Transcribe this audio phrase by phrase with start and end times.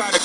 [0.00, 0.18] try to.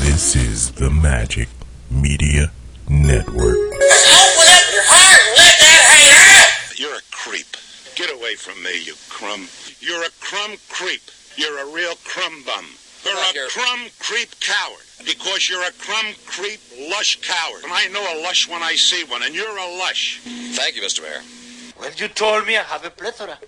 [0.00, 1.48] This is the Magic
[1.90, 2.50] Media
[2.88, 3.36] Network.
[3.36, 6.80] Open up your heart and let that hate out.
[6.80, 7.56] You're a creep.
[7.96, 9.48] Get away from me, you crumb.
[9.80, 11.02] You're a crumb creep.
[11.36, 12.64] You're a real crumb bum.
[13.04, 14.84] You're a crumb creep coward.
[15.04, 16.60] Because you're a crumb creep
[16.90, 17.62] lush coward.
[17.64, 20.20] And I know a lush when I see one, and you're a lush.
[20.56, 21.02] Thank you, Mr.
[21.02, 21.20] Mayor.
[21.78, 23.38] Well, you told me I have a plethora.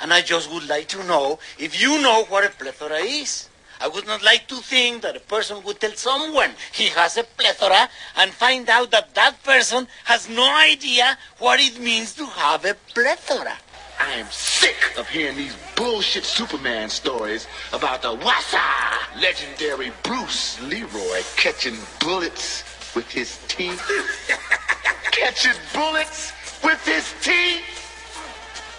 [0.00, 3.48] And I just would like to know if you know what a plethora is.
[3.80, 7.24] I would not like to think that a person would tell someone he has a
[7.24, 12.64] plethora and find out that that person has no idea what it means to have
[12.64, 13.56] a plethora.
[14.00, 21.22] I am sick of hearing these bullshit Superman stories about the Wassa legendary Bruce Leroy
[21.36, 22.62] catching bullets
[22.94, 23.82] with his teeth.
[25.12, 26.32] catching bullets
[26.62, 27.75] with his teeth?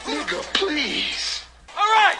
[0.07, 1.43] Nigga, please.
[1.75, 2.15] All right,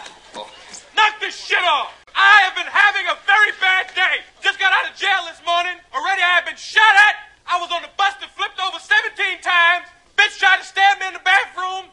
[0.92, 1.96] knock this shit off.
[2.14, 4.20] I have been having a very bad day.
[4.44, 5.72] Just got out of jail this morning.
[5.96, 7.32] Already I have been shot at.
[7.48, 9.88] I was on the bus that flipped over 17 times.
[10.20, 11.88] Bitch tried to stab me in the bathroom.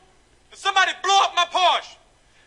[0.52, 1.96] And somebody blew up my Porsche.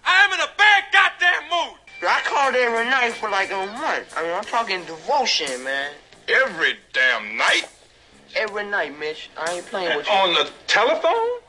[0.04, 1.80] I am in a bad goddamn mood.
[2.04, 4.12] I called every night for like a month.
[4.12, 5.92] I mean, I'm talking devotion, man.
[6.28, 7.64] Every damn night?
[8.36, 9.30] Every night, Mitch.
[9.40, 10.12] I ain't playing with you.
[10.12, 11.40] On the telephone?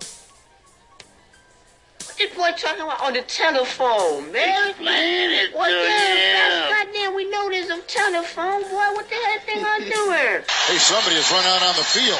[2.19, 4.71] This boy talking about on the telephone, man?
[4.71, 6.67] Explain it What to him.
[6.67, 8.91] Goddamn, we know there's a telephone, boy.
[8.91, 10.43] What the hell thing I doing?
[10.67, 12.19] Hey, somebody has run out on the field.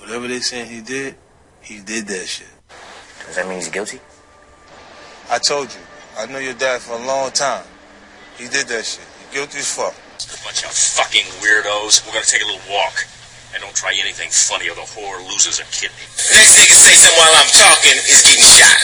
[0.00, 1.14] Whatever they saying he did,
[1.60, 2.48] he did that shit.
[3.26, 4.00] Does that mean he's guilty?
[5.30, 5.80] I told you,
[6.18, 7.64] I know your dad for a long time.
[8.36, 9.04] He did that shit.
[9.20, 9.94] He guilty as fuck.
[10.44, 12.06] Bunch of fucking weirdos.
[12.06, 13.06] We're gonna take a little walk.
[13.52, 16.06] And don't try anything funny or the whore loses a kidney.
[16.16, 18.78] Next nigga say something while I'm talking is getting shot.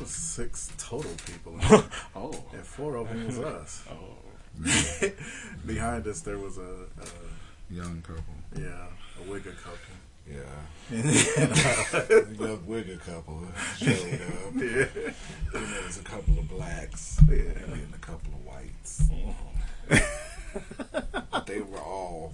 [0.00, 1.54] It six total people.
[2.16, 2.32] Oh.
[2.52, 3.77] And four of them was us.
[5.66, 7.06] Behind us, there was a, a
[7.70, 8.34] Young couple.
[8.56, 8.86] yeah,
[9.20, 9.94] a Wigger couple.
[10.30, 10.38] Yeah.
[10.90, 11.04] And
[12.38, 13.42] Young Wigger couple
[13.78, 14.54] showed up.
[14.54, 14.86] yeah.
[15.52, 17.20] Then there was a couple of blacks.
[17.28, 17.34] Yeah.
[17.36, 19.02] And then a couple of whites.
[19.90, 21.42] Mm-hmm.
[21.46, 22.32] they were all.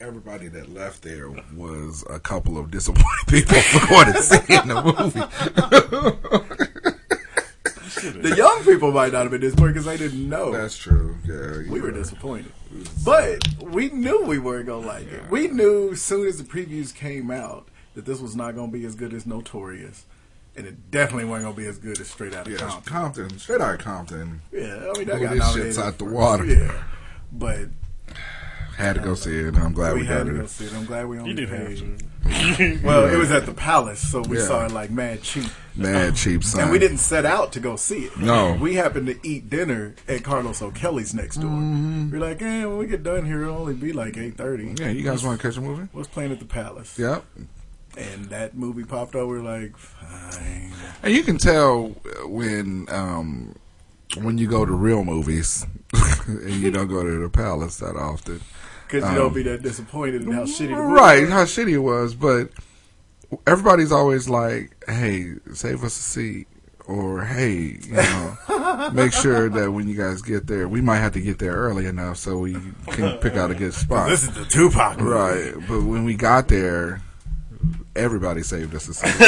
[0.00, 4.66] Everybody that left there was a couple of disappointed people for going to see in
[4.66, 5.20] the movie.
[7.94, 10.52] The young people might not have been disappointed because they didn't know.
[10.52, 11.16] That's true.
[11.26, 12.52] Yeah, we were disappointed.
[13.04, 15.30] But we knew we weren't going to like it.
[15.30, 18.78] We knew as soon as the previews came out that this was not going to
[18.78, 20.06] be as good as Notorious.
[20.54, 22.92] And it definitely wasn't going to be as good as Straight Out of Yeah, Compton.
[22.92, 24.42] Compton, straight out of Compton.
[24.52, 26.44] Yeah, I mean, that Blew got this shit's out the water.
[26.44, 26.82] Yeah.
[27.32, 27.68] But
[28.76, 29.54] Had to go see it.
[29.56, 30.50] I'm glad we, we got had to go it.
[30.50, 30.72] see it.
[30.74, 31.78] I'm glad we only You didn't have paid.
[31.78, 32.06] to.
[32.84, 34.44] Well, it was at the Palace, so we Yeah.
[34.46, 35.50] saw it like mad cheap.
[35.76, 36.62] Mad cheap son.
[36.62, 38.16] And we didn't set out to go see it.
[38.18, 38.54] No.
[38.54, 41.50] We happened to eat dinner at Carlos O'Kelly's next door.
[41.50, 44.78] We're like, eh, when we get done here, it'll only be like 8.30.
[44.80, 45.88] Yeah, you guys want to catch a movie?
[45.92, 46.98] What's playing at the Palace?
[46.98, 47.24] Yep.
[47.98, 50.72] And that movie popped over like, fine.
[51.02, 51.88] And you can tell
[52.24, 53.54] when um,
[54.22, 55.66] when you go to real movies
[56.26, 58.40] and you don't go to the palace that often.
[58.92, 61.72] Because you Um, don't be that disappointed in how shitty the movie Right, how shitty
[61.72, 62.50] it was, but
[63.46, 66.46] everybody's always like, "Hey, save us a seat,"
[66.86, 71.12] or "Hey, you know, make sure that when you guys get there, we might have
[71.12, 72.54] to get there early enough so we
[72.88, 75.10] can pick out a good spot." This is the Tupac movie.
[75.10, 75.54] right?
[75.68, 77.00] But when we got there,
[77.96, 79.08] everybody saved us a seat.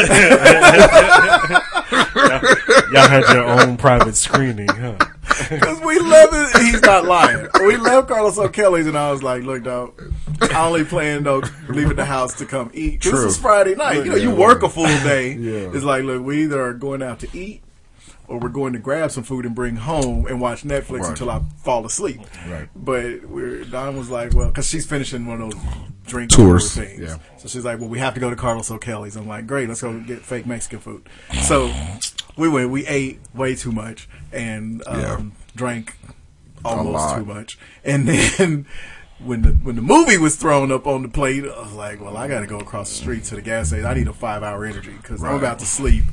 [2.93, 4.97] Y'all had your own private screening, huh?
[5.51, 6.63] Because we love it.
[6.63, 7.49] He's not lying.
[7.61, 10.01] We left Carlos O'Kelly's, and I was like, "Look, dog,
[10.41, 13.03] I only plan on leaving the house to come eat.
[13.03, 13.27] This True.
[13.27, 14.05] is Friday night.
[14.05, 15.35] You know, you work a full day.
[15.45, 15.71] Yeah.
[15.75, 17.63] It's like, look, we either are going out to eat,
[18.29, 21.11] or we're going to grab some food and bring home and watch Netflix Right.
[21.11, 22.21] until I fall asleep.
[22.49, 22.69] Right.
[22.75, 25.63] But we're Don was like, well, because she's finishing one of those
[26.07, 27.01] drink Tours, things.
[27.01, 27.17] yeah.
[27.39, 29.17] So she's like, well, we have to go to Carlos O'Kelly's.
[29.17, 31.09] I'm like, great, let's go get fake Mexican food.
[31.43, 31.71] So
[32.37, 32.71] we went.
[32.71, 35.21] We ate way too much and um, Yeah.
[35.57, 35.97] drank
[36.65, 37.59] almost too much.
[37.85, 38.67] And then
[39.19, 42.17] when the when the movie was thrown up on the plate, I was like, well,
[42.17, 43.87] I got to go across the street to the gas station.
[43.87, 46.05] I need a five hour energy because I'm about to sleep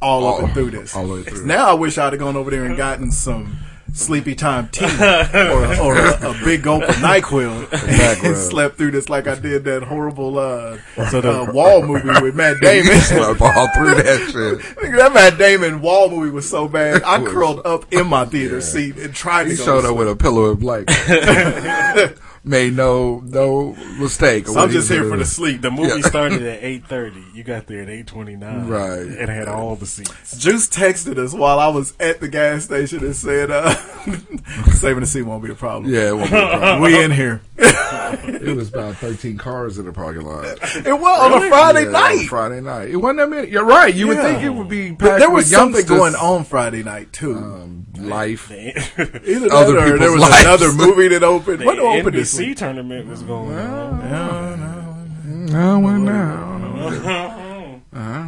[0.00, 0.94] all up All- and through this.
[0.94, 1.46] all the way through.
[1.46, 3.58] Now I wish I'd have gone over there and gotten some
[3.96, 8.36] sleepy time tea or, or a, a big gulp of Nyquil back and rub.
[8.36, 10.78] slept through this like I did that horrible uh,
[11.10, 12.98] So the- uh, Wall movie with Matt Damon.
[13.00, 14.92] Slept all through that shit.
[14.96, 17.02] That Matt Damon Wall movie was so bad.
[17.04, 19.96] I curled up in my theater seat and tried He to go showed to up
[19.96, 22.18] with a pillow of blanket.
[22.46, 24.46] Made no no mistake.
[24.48, 25.62] So I'm just here for the sleep.
[25.62, 26.08] The movie Yeah.
[26.08, 27.24] started at eight thirty.
[27.32, 28.68] You got there at eight twenty nine.
[28.68, 28.98] Right.
[29.00, 30.36] And had all the seats.
[30.36, 33.74] Juice texted us while I was at the gas station and said, uh,
[34.74, 35.90] saving the seat won't be a problem.
[35.92, 36.80] Yeah, it won't be a problem.
[36.82, 37.40] we in here.
[38.16, 40.44] It was about 13 cars in the parking lot.
[40.44, 42.26] It was on a Friday Yeah, on night.
[42.28, 42.90] Friday night.
[42.90, 43.50] It wasn't that many.
[43.50, 43.92] You're right.
[43.92, 47.12] You would think it would be packed there was with something going on Friday night
[47.12, 47.34] too.
[47.36, 48.50] Um, life.
[48.52, 50.44] Either that other or there people's was lives.
[50.44, 51.60] another movie that opened.
[51.60, 52.56] The What opened this NBC week?
[52.56, 55.46] tournament was going on.
[55.46, 56.54] No one now.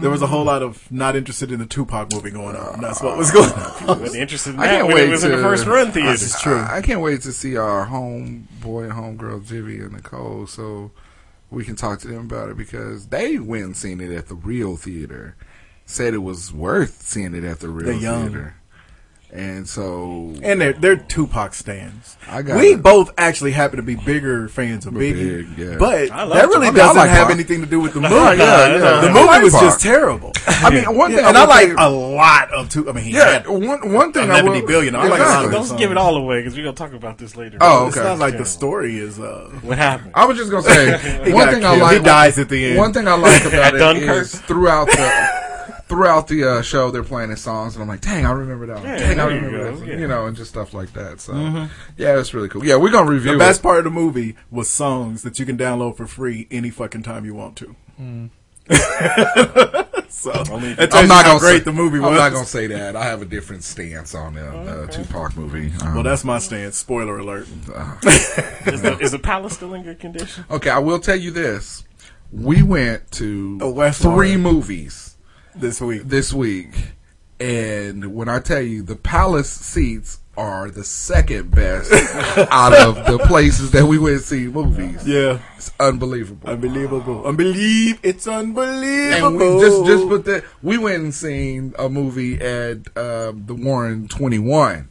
[0.00, 2.80] There was a whole lot of not interested in the Tupac movie going on.
[2.80, 3.52] That's what was uh, going
[3.90, 3.98] on.
[4.00, 6.12] But interested in I can't wait it was to, in the first run theater.
[6.12, 6.58] This is true.
[6.58, 10.92] I, I can't wait to see our homeboy and homegirl Jivy and Nicole so
[11.50, 14.34] we can talk to them about it because they went and seen it at the
[14.34, 15.34] real theater.
[15.86, 18.28] Said it was worth seeing it at the real They're young.
[18.30, 18.55] theater.
[19.36, 22.16] And so And they're they're Tupac stands.
[22.28, 22.82] I got we it.
[22.82, 25.76] both actually happen to be bigger fans of Biggie, Big, yeah.
[25.78, 26.68] but I love that really Tupac.
[26.68, 27.34] I mean, I doesn't like have Pac.
[27.36, 28.14] anything to do with the movie.
[28.14, 29.00] Yeah, yeah, yeah.
[29.02, 29.62] The movie like was Pac.
[29.62, 30.32] just terrible.
[30.48, 32.94] I mean, one Yeah, thing and I I like say- a lot of Tupac.
[32.94, 34.96] I mean, he Yeah, had one one thing I 70 will, billion.
[34.96, 35.68] I like a lot of Exactly.
[35.68, 37.58] Don't give it all away because we're gonna talk about this later.
[37.60, 38.06] Oh, It's okay.
[38.08, 39.20] not like the story is.
[39.20, 40.12] Uh, What happened?
[40.14, 40.92] I was just gonna say
[41.32, 41.98] one got thing I like.
[41.98, 42.78] He dies at the end.
[42.78, 44.22] One thing I like about it Dunkirk.
[44.24, 45.45] is throughout the
[45.88, 48.76] throughout the uh, show they're playing his songs, and I'm like, dang, I remember that.
[48.78, 48.84] One.
[48.86, 49.76] Yeah, dang, I there you remember go.
[49.76, 49.86] that.
[49.86, 49.98] Yeah.
[49.98, 51.20] You know, and just stuff like that.
[51.20, 51.34] So
[51.96, 52.64] yeah, it's really cool.
[52.64, 53.62] Yeah, we're gonna review the best it.
[53.62, 57.24] part of the movie was songs that you can download for free any fucking time
[57.24, 57.76] you want to.
[60.08, 62.96] so I'm not gonna great say, the movie I'm not gonna say that.
[62.96, 65.72] I have a different stance on the uh, Tupac movie.
[65.82, 66.76] Um, well, that's my stance.
[66.76, 67.46] Spoiler alert.
[68.66, 70.44] Is the, is the palace still in good condition?
[70.50, 70.70] okay.
[70.70, 71.84] I will tell you this:
[72.32, 74.40] we went to A West three Lawn.
[74.40, 75.15] movies.
[75.56, 76.74] This week, this week,
[77.40, 81.90] and when I tell you the Palace seats are the second best
[82.50, 85.06] out of the places that we went to see movies.
[85.08, 86.46] yeah, It's unbelievable.
[86.50, 89.56] unbelievable, unbelieve it's and unbelievable.
[89.56, 94.08] we just just put that we went and seen a movie at um, the Warren
[94.08, 94.88] Twenty One,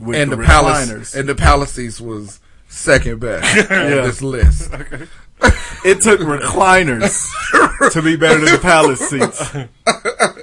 [0.00, 4.00] With and the, the Palace and the Palace seats was second best on Yeah.
[4.06, 4.70] this list.
[5.84, 7.30] it took recliners
[7.92, 9.42] to be better than the palace seats.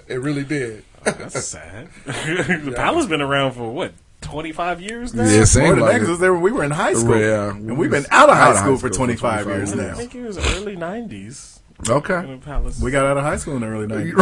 [0.07, 0.83] It really did.
[1.05, 1.87] Oh, that's sad.
[2.05, 5.23] the palace been around for what twenty five years now.
[5.23, 6.11] Yeah, it More seemed than like that, 'cause it.
[6.11, 7.49] was there when we were in high school, Yeah.
[7.49, 9.97] and we've been out of high school for for 25 years 25 I now.
[9.97, 11.52] think it was early nineties.
[11.89, 12.19] Okay.
[12.19, 12.79] In the palace.
[12.81, 14.13] We got out of high school in the early 90s.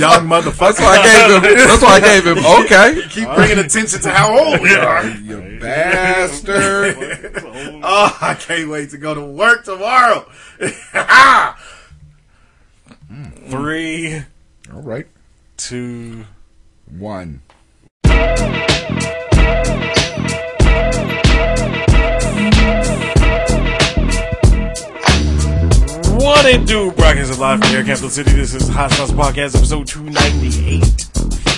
[0.00, 0.58] Young motherfucker.
[0.76, 1.56] That's why I gave him.
[1.68, 2.38] That's why I gave him.
[2.64, 3.08] Okay.
[3.08, 5.04] Keep bringing attention to how old we are.
[5.08, 6.96] You bastard.
[7.84, 10.24] Oh, I can't wait to go to work tomorrow.
[13.48, 14.22] Three,
[14.72, 15.08] All right.
[15.56, 16.24] two.
[16.96, 17.42] One.
[26.32, 28.32] What it do, broadcast live from Air Capital City.
[28.32, 30.82] This is Hot Sauce Podcast, episode 298.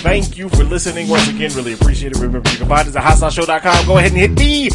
[0.03, 1.49] Thank you for listening once again.
[1.53, 2.17] Really appreciate it.
[2.19, 3.87] Remember, you can find us at hotsauceshow.com.
[3.87, 4.67] Go ahead and hit the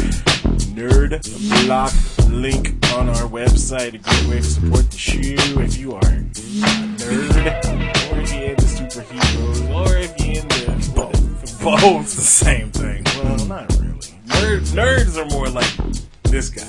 [0.73, 1.21] Nerd
[1.65, 1.93] Block
[2.31, 3.93] link on our website.
[3.93, 6.23] A great way to support the show if you are a
[6.97, 11.61] nerd, or if you're into superheroes, or if you're into both.
[11.61, 12.15] Both.
[12.15, 13.03] The same thing.
[13.23, 13.99] Well, not really.
[14.25, 15.71] Nerd, nerds are more like
[16.31, 16.65] this guy.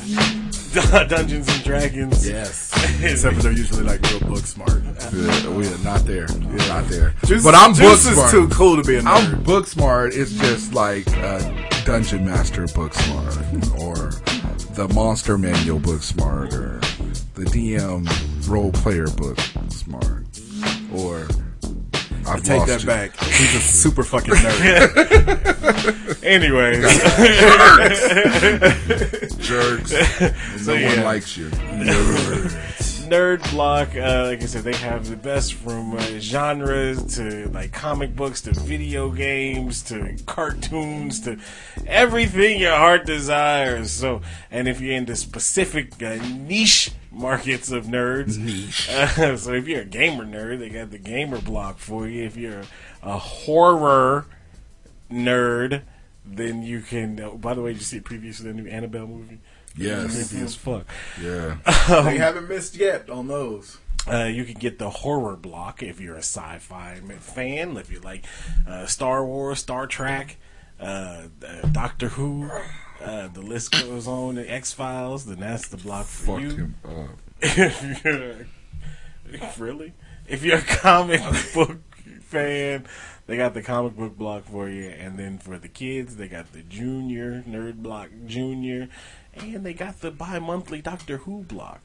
[1.06, 2.26] Dungeons and Dragons.
[2.26, 2.70] Yes.
[3.02, 4.82] Except for they're usually like real book smart.
[5.12, 6.26] Yeah, we are not there.
[6.30, 7.14] We're not there.
[7.26, 8.30] Juice- but I'm book Juice is smart.
[8.30, 9.34] too cool to be a nerd.
[9.34, 10.14] I'm book smart.
[10.14, 11.40] It's just like uh,
[11.84, 13.36] Dungeon Master book smart,
[13.78, 14.10] or
[14.74, 16.80] the Monster Manual book smart, or
[17.34, 19.38] the DM role player book
[19.68, 20.24] smart,
[20.94, 21.28] or
[22.26, 22.86] I I've take that you.
[22.86, 23.16] back.
[23.20, 26.24] He's a super fucking nerd.
[26.24, 26.82] Anyways.
[29.46, 29.92] Jerks.
[30.20, 30.94] And So, no yeah.
[30.96, 31.48] one likes you.
[33.08, 37.72] Nerd Block, uh, like I said, they have the best from uh, genres to like
[37.72, 41.38] comic books to video games to cartoons to
[41.86, 43.90] everything your heart desires.
[43.90, 48.88] So, and if you're into specific uh, niche markets of nerds, Niche.
[48.90, 52.24] Uh, so if you're a gamer nerd, they got the Gamer Block for you.
[52.24, 52.62] If you're
[53.02, 54.26] a horror
[55.10, 55.82] nerd,
[56.24, 57.20] then you can.
[57.20, 59.38] Oh, by the way, did you see previews for the new Annabelle movie?
[59.76, 60.28] Yes.
[60.28, 60.86] creepy as fuck.
[61.20, 61.56] Yeah.
[61.88, 63.78] they haven't missed yet on those.
[64.10, 67.76] Uh, you can get the horror block if you're a sci-fi fan.
[67.76, 68.26] If you like
[68.66, 70.36] uh, Star Wars, Star Trek,
[70.80, 72.50] uh, uh, Doctor Who,
[73.04, 74.34] uh, the list goes on.
[74.36, 75.26] The X Files.
[75.26, 76.50] Then that's the block for Fuck you.
[76.56, 77.18] him up.
[77.42, 78.46] if you're
[79.58, 79.92] really,
[80.28, 81.20] if you're a comic
[81.54, 81.78] book
[82.22, 82.86] fan,
[83.26, 86.52] they got the comic book block for you, and then for the kids, they got
[86.52, 88.88] the Junior Nerd Block Junior,
[89.34, 91.80] and they got the bi-monthly Doctor Who block.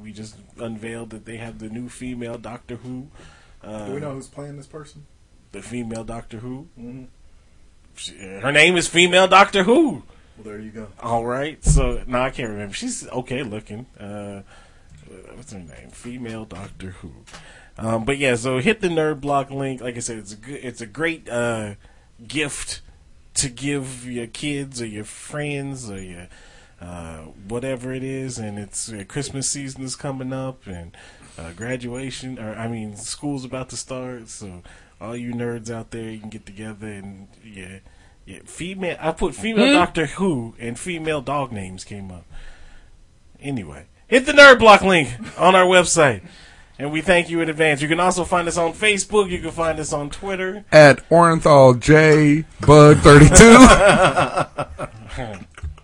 [0.00, 3.06] We just unveiled that they have the new female Doctor Who.
[3.62, 5.06] Uh, Do we know who's playing this person?
[5.52, 6.66] the female Doctor Who?
[6.76, 7.06] She-
[8.20, 10.02] Her name is Female Doctor Who.
[10.36, 10.88] Well, there you go.
[11.00, 11.62] All right.
[11.64, 12.74] So no, I can't remember.
[12.74, 13.86] She's okay looking.
[13.98, 14.42] Uh,
[15.34, 15.90] what's her name?
[15.90, 17.12] Female Doctor Who.
[17.78, 19.80] Um, but yeah, so hit the nerd block link.
[19.80, 21.74] Like I said, it's a good, it's a great uh,
[22.26, 22.80] gift
[23.34, 26.28] to give your kids or your friends or your
[26.80, 27.18] uh,
[27.48, 28.38] whatever it is.
[28.38, 30.96] And it's uh, Christmas season is coming up and
[31.38, 34.28] uh, graduation, or I mean, school's about to start.
[34.28, 34.62] So
[35.02, 37.78] all you nerds out there, you can get together and yeah.
[38.24, 38.96] Yeah, female.
[39.00, 39.72] I put female Hmm?
[39.72, 42.24] Doctor Who and female dog names came up.
[43.40, 46.22] Anyway, hit the nerd block link on our website,
[46.78, 47.82] and we thank you in advance.
[47.82, 49.28] You can also find us on Facebook.
[49.28, 50.64] You can find us on Twitter.
[50.70, 53.44] At Orenthal J Bug 32.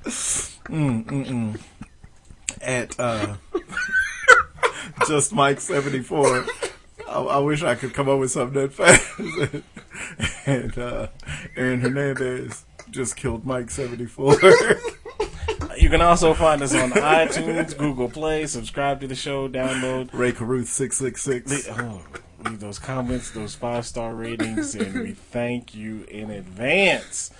[0.68, 1.60] Mm, mm, mm.
[2.60, 3.36] At uh,
[5.08, 6.44] just Mike seventy four.
[7.08, 9.64] I, I wish I could come up with something that fast.
[10.46, 11.08] and uh,
[11.56, 14.36] Aaron Hernandez just killed Mike seventy four.
[15.78, 18.46] You can also find us on iTunes, Google Play.
[18.46, 19.48] Subscribe to the show.
[19.48, 20.08] Download.
[20.12, 21.68] Rae Carruth six six six.
[21.70, 22.02] Oh,
[22.44, 27.30] leave those comments, those five star ratings, and we thank you in advance.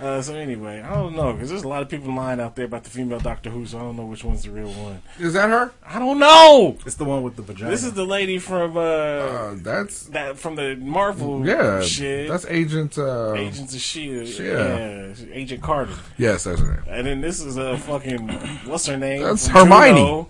[0.00, 2.64] Uh, so anyway, I don't know because there's a lot of people lying out there
[2.64, 5.00] about the female Doctor Who, so I don't know which one's the real one.
[5.20, 5.72] Is that her?
[5.86, 6.76] I don't know.
[6.84, 7.70] It's the one with the vagina.
[7.70, 11.82] This is the lady from uh, that's that from the Marvel Yeah.
[11.82, 12.28] shit.
[12.28, 12.98] That's Agent.
[12.98, 14.28] Uh, Agents of Shield.
[14.28, 15.12] Yeah.
[15.12, 15.14] Yeah.
[15.32, 15.94] Agent Carter.
[16.18, 16.82] Yes, that's her name.
[16.88, 18.28] And then this is a fucking
[18.66, 19.22] what's her name?
[19.22, 20.00] That's Hermione.
[20.00, 20.28] Juno.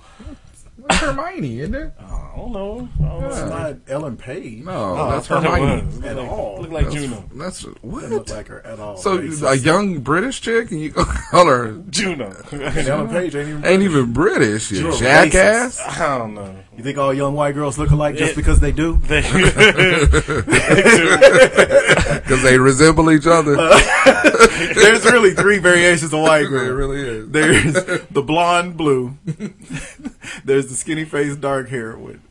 [0.89, 1.93] That's Hermione, isn't it?
[2.33, 2.89] I don't know.
[2.99, 3.49] I don't It's know.
[3.49, 4.65] not Ellen Page.
[4.65, 5.87] No, Oh, that's I thought it Hermione.
[5.87, 5.97] was.
[5.99, 6.59] Look At like, all.
[6.63, 7.25] Look like That's- Juno.
[7.35, 8.01] That's what?
[8.03, 8.97] Doesn't look like her at all.
[8.97, 9.51] So Racist.
[9.51, 12.35] a young British chick, and you go call her Juno.
[12.51, 13.65] And Ellen Page ain't even.
[13.67, 15.79] ain't even British, you You're jackass.
[15.81, 16.57] I don't know.
[16.77, 18.97] You think all young white girls look alike just It- because they do?
[19.07, 19.21] They,
[22.23, 23.57] Because they resemble each other.
[23.59, 23.79] Uh,
[24.75, 26.71] there's really three variations of white it girl.
[26.73, 27.29] really is.
[27.31, 27.75] There's
[28.11, 29.17] the blonde blue.
[30.45, 32.23] there's the skinny face dark hair one.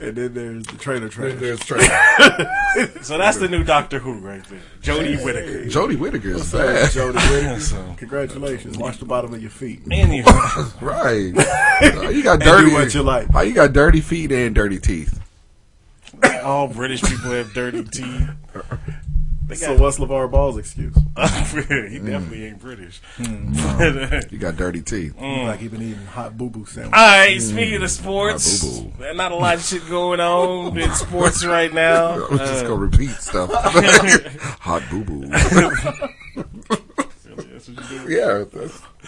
[0.00, 1.34] And then there's the trailer trash.
[1.38, 1.80] There's Trey.
[3.02, 4.60] so that's the new Doctor Who right there.
[4.80, 5.64] Jodie Whittaker.
[5.64, 7.14] Jodie Whittaker is What's up.
[7.14, 7.60] Jodie Whittaker?
[7.60, 8.78] So- Congratulations.
[8.78, 9.80] Wash the bottom of your feet.
[9.90, 10.22] Anyway,
[10.80, 11.32] Right.
[11.36, 12.68] Uh, you got And dirty.
[12.70, 13.26] do what you like.
[13.34, 15.20] Oh, you got dirty feet and dirty teeth.
[16.44, 18.28] all British people have dirty teeth.
[19.48, 20.94] They So got, what's LaVar Ball's excuse?
[21.16, 23.00] he definitely ain't British.
[23.18, 23.26] But,
[24.12, 25.16] uh, You got dirty teeth.
[25.16, 25.46] Mm.
[25.46, 26.92] Like he been eating hot boo boo sandwich.
[26.94, 28.92] All right, speaking of sports, boo-boo.
[28.98, 32.14] there's not a lot of shit going on in sports right now.
[32.14, 33.50] I was just Uh, gonna repeat stuff.
[34.60, 35.26] Hot boo boo.
[35.28, 35.68] that's
[37.68, 38.14] what you do.
[38.14, 38.44] yeah.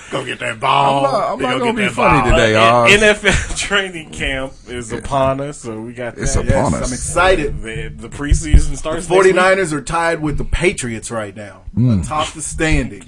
[0.00, 1.02] That's, Go get that I'm ball.
[1.02, 2.30] not, I'm They not gonna be funny ball.
[2.38, 2.90] today, Uh, Oz.
[2.92, 6.49] NFL training camp is upon us, so we got It's that.
[6.49, 6.88] upon Yes, us.
[6.88, 7.62] I'm excited.
[7.62, 9.07] The, the preseason starts.
[9.07, 11.62] The 49ers are tied with the Patriots right now.
[11.76, 12.02] Mm.
[12.02, 13.07] Atop the standings.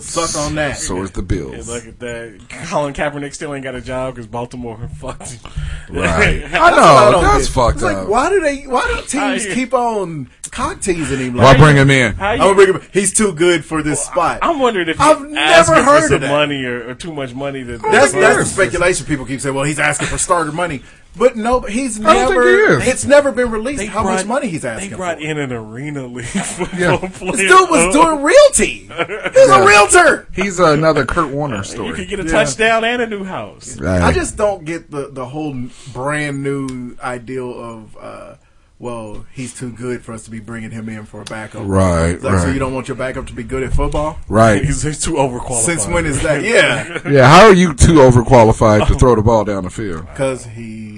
[0.00, 0.76] So suck on that.
[0.78, 1.68] So is the Yeah, Bills.
[1.68, 2.40] look at that.
[2.68, 5.52] Colin Kaepernick still ain't got a job because Baltimore fucked him.
[5.90, 6.44] Right.
[6.52, 7.12] I know.
[7.12, 7.52] don't That's get.
[7.54, 8.08] fucked It's like, up.
[8.08, 8.62] why do they?
[8.66, 11.34] Why do teams How keep on cock teasing him?
[11.34, 12.14] Why Like, bring him in?
[12.18, 12.82] I'm gonna bring him.
[12.92, 14.40] He's too good for this spot.
[14.42, 16.30] I'm wondering if I've never heard for of some that.
[16.30, 17.62] money or, or too much money.
[17.62, 19.06] That that's that's the speculation.
[19.06, 20.82] People keep saying, "Well, he's asking for starter money,"
[21.16, 22.78] but no, he's I don't think never.
[22.78, 22.88] he is.
[22.88, 24.90] It's never been released They how brought- much money he's asking?
[24.90, 25.24] They brought for.
[25.24, 26.96] in an arena league football Yeah.
[26.96, 27.32] player.
[27.32, 28.88] This dude was doing realty.
[29.34, 29.62] He's Yeah.
[29.62, 30.26] a realtor.
[30.34, 31.88] He's another Kurt Warner story.
[31.88, 32.06] You story.
[32.06, 32.44] could get a Yeah.
[32.44, 33.78] touchdown and a new house.
[33.80, 34.02] Right.
[34.02, 35.54] I just don't get the the whole
[35.92, 37.96] brand new ideal of.
[38.00, 38.34] uh
[38.78, 41.62] well, he's too good for us to be bringing him in for a backup.
[41.64, 44.18] Right, It's like, So you don't want your backup to be good at football?
[44.28, 44.62] right.
[44.62, 45.62] He's, he's too overqualified.
[45.64, 46.42] Since when is that?
[46.42, 47.26] Yeah, Yeah.
[47.26, 50.06] How are you too overqualified to throw the ball down the field?
[50.12, 50.95] because he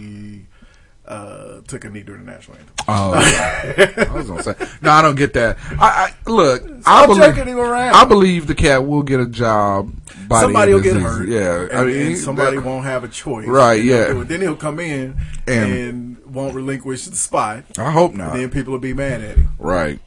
[1.08, 2.74] uh, took a knee during the national anthem.
[2.86, 4.54] Oh, I was gonna say.
[4.82, 5.56] No, I don't get that.
[5.80, 6.62] I, I look.
[6.62, 7.34] I Stop believe.
[7.34, 7.94] him around.
[7.94, 9.92] I believe the cat will get a job.
[10.28, 11.28] By somebody will get the hurt.
[11.28, 13.46] Yeah, and, I mean, and somebody that- won't have a choice.
[13.46, 14.12] Right, yeah.
[14.24, 17.64] Then he'll come in And- and, won't relinquish the spot.
[17.78, 18.34] I hope not.
[18.34, 19.48] then people will be mad at him.
[19.58, 19.98] Right.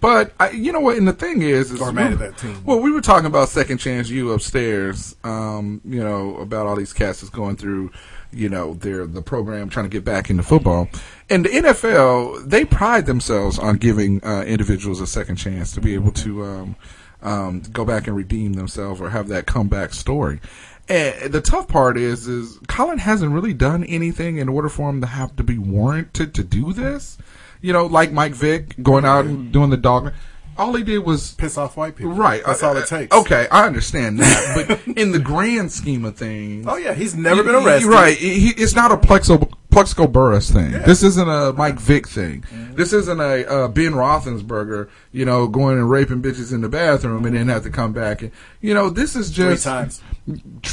[0.00, 0.96] But I, you know what?
[0.98, 2.60] And the thing is, is we- at that team.
[2.64, 5.14] Well, we were talking about second chance you upstairs.
[5.24, 7.90] Um, you know about all these cats that's going through.
[8.32, 10.88] You know their the program trying to get back into football,
[11.30, 15.94] and the NFL they pride themselves on giving uh, individuals a second chance to be
[15.94, 16.76] able to um,
[17.22, 20.40] um, go back and redeem themselves or have that comeback story.
[20.88, 25.02] And the tough part is, is Colin hasn't really done anything in order for him
[25.02, 27.18] to have to be warranted to do this.
[27.60, 30.12] You know, like Mike Vick going out and doing the dog.
[30.58, 32.12] All he did was piss off white people.
[32.12, 32.42] Right.
[32.44, 33.14] That's uh, all it takes.
[33.16, 37.42] Okay, I understand that, but in the grand scheme of things, Oh yeah, he's never
[37.44, 37.88] been y- y- arrested.
[37.88, 38.16] Right.
[38.18, 40.72] He, it's not a Plexo Plaxico Burress thing.
[40.72, 42.40] This isn't a Mike Vick thing.
[42.42, 42.74] Mm-hmm.
[42.74, 47.24] This isn't a uh, Ben Roethlisberger, you know, going and raping bitches in the bathroom
[47.24, 48.22] and then have to come back.
[48.22, 50.02] And, you know, this is Three just times.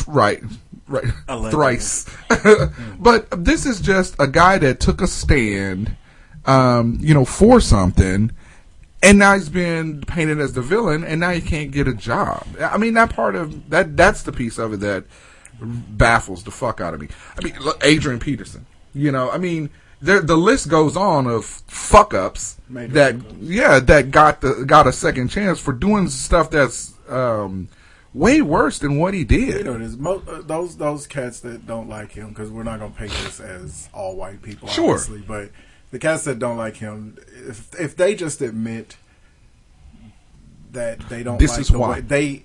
[0.08, 0.42] Right.
[0.88, 1.06] Right.
[1.28, 1.52] Allegedly.
[1.52, 2.18] Thrice.
[3.00, 5.96] but this is just a guy that took a stand,
[6.46, 8.32] um, you know, for something.
[9.06, 12.46] And now he's been painted as the villain, and now he can't get a job.
[12.60, 15.04] I mean, that part of that, that's the piece of it that
[15.62, 17.08] baffles the fuck out of me.
[17.40, 19.70] I mean, look, Adrian Peterson, you know, I mean,
[20.02, 24.88] there, the list goes on of fuck ups Major that, yeah, that got the, got
[24.88, 27.70] a second chance for doing stuff that's, um,
[28.14, 29.58] way worse than what he did.
[29.58, 32.80] You know, there's mo- uh, those those cats that don't like him because we're not
[32.80, 34.92] gonna paint this as all white people, Sure.
[34.94, 35.20] obviously.
[35.20, 35.52] But
[35.92, 38.98] the cats that don't like him, if if they just admit
[40.72, 41.90] that they don't, This like is the why.
[41.96, 42.44] way they.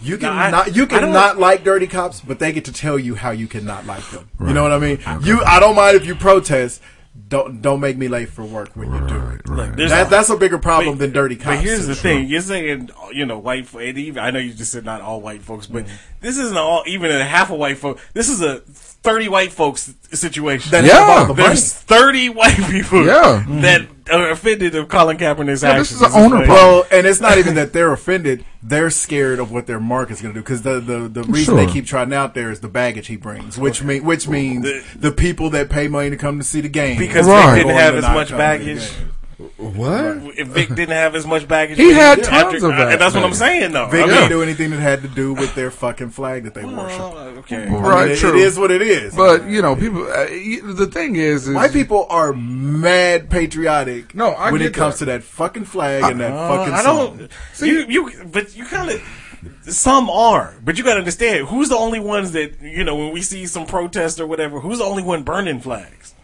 [0.00, 2.64] You can No, I- not you I can don't- like dirty cops, but they get
[2.66, 4.28] to tell you how you cannot like them.
[4.40, 5.00] You know what I mean?
[5.24, 6.80] You I don't mind if you protest.
[7.26, 9.48] Don't don't make me late for work when you do it.
[9.48, 11.56] Look, there's That, a- that's a bigger problem But- than dirty cops.
[11.56, 13.66] But here's the thing: you're saying, you know, white.
[13.66, 15.94] fo- And even I know you just said not all white folks, but Mm-hmm.
[16.20, 18.02] this isn't all even a half of white folks.
[18.14, 20.70] This is a thirty white folks situation.
[20.70, 21.24] That Yeah.
[21.26, 21.34] the.
[21.34, 23.44] There's thirty white people Yeah.
[23.62, 26.48] that are offended of Colin Kaepernick's Yeah, this is an owner like- problem.
[26.48, 30.34] Well, and it's not even that they're offended; they're scared of what their market's going
[30.34, 30.44] to do.
[30.44, 31.66] Because the, the the reason Sure.
[31.66, 34.82] they keep trotting out there is the baggage he brings, which mean which means The-
[34.96, 37.54] the, people that pay money to come to see the game because Right.
[37.56, 38.90] Vick didn't have as much come to baggage.
[39.38, 39.48] Game.
[39.76, 40.36] What?
[40.36, 43.00] If Vick didn't have as much baggage, He when had after- tons of that and
[43.00, 43.86] that's what I'm saying, though.
[43.86, 46.54] Vick I mean, didn't do anything that had to do with their fucking flag that
[46.54, 46.98] they worship.
[46.98, 47.62] well, okay.
[47.62, 48.30] I mean, Right, true.
[48.30, 49.14] it is what it is.
[49.14, 50.02] But you know, people.
[50.02, 54.14] Uh, the thing is, is White people are mad patriotic.
[54.14, 55.04] No, I when it comes that.
[55.06, 57.18] to that fucking flag and that Uh, fucking I song.
[57.18, 57.68] don't.
[57.68, 59.02] you you but you kind of.
[59.62, 63.12] Some are, but you got to understand who's the only ones that you know when
[63.12, 64.58] we see some protest or whatever.
[64.58, 66.14] Who's the only one burning flags?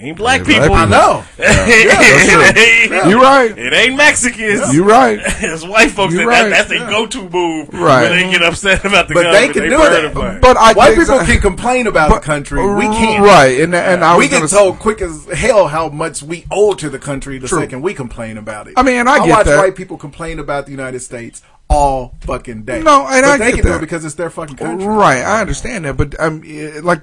[0.00, 0.68] It ain't black Yeah, people.
[0.68, 1.24] black I know.
[1.38, 3.56] it ain't, You're right.
[3.56, 4.74] It ain't Mexicans.
[4.74, 5.18] You're right.
[5.22, 6.14] it's white folks.
[6.14, 6.42] That, right.
[6.44, 8.08] that, that's their go-to move Right.
[8.10, 9.54] when they get upset about the But government.
[9.54, 10.40] they can do burn that.
[10.40, 12.60] But I White people that- can complain about the country.
[12.74, 13.22] We can't.
[13.24, 16.22] Right, and and I was we gonna get s- told quick as hell how much
[16.22, 17.60] we owe to the country the True.
[17.60, 18.74] second we complain about it.
[18.76, 19.58] I mean, and I get watch that.
[19.58, 22.82] white people complain about the United States all fucking day.
[22.82, 23.76] No, and but I they get can do that.
[23.76, 24.86] it because it's their fucking country.
[24.86, 27.02] Right, I understand that, but um, eh, like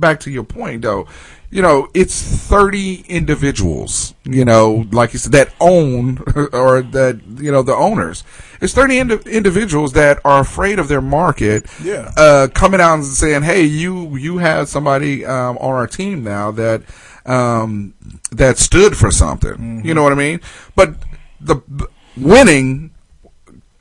[0.00, 1.06] back to your point though,
[1.52, 6.18] you know, it's thirty individuals, you know, like you said, that own
[6.52, 8.24] or that you know the owners.
[8.62, 11.66] It's thirty indi- individuals that are afraid of their market.
[11.84, 12.10] Yeah.
[12.16, 16.52] uh, coming out and saying, "Hey, you you have somebody um, on our team now
[16.52, 16.82] that
[17.26, 17.92] um,
[18.30, 20.40] that stood for something." You know what I mean?
[20.74, 20.94] But
[21.38, 21.84] the b-
[22.16, 22.92] winning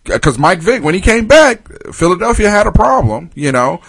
[0.03, 3.79] because Mike Vick, when he came back, Philadelphia had a problem, you know,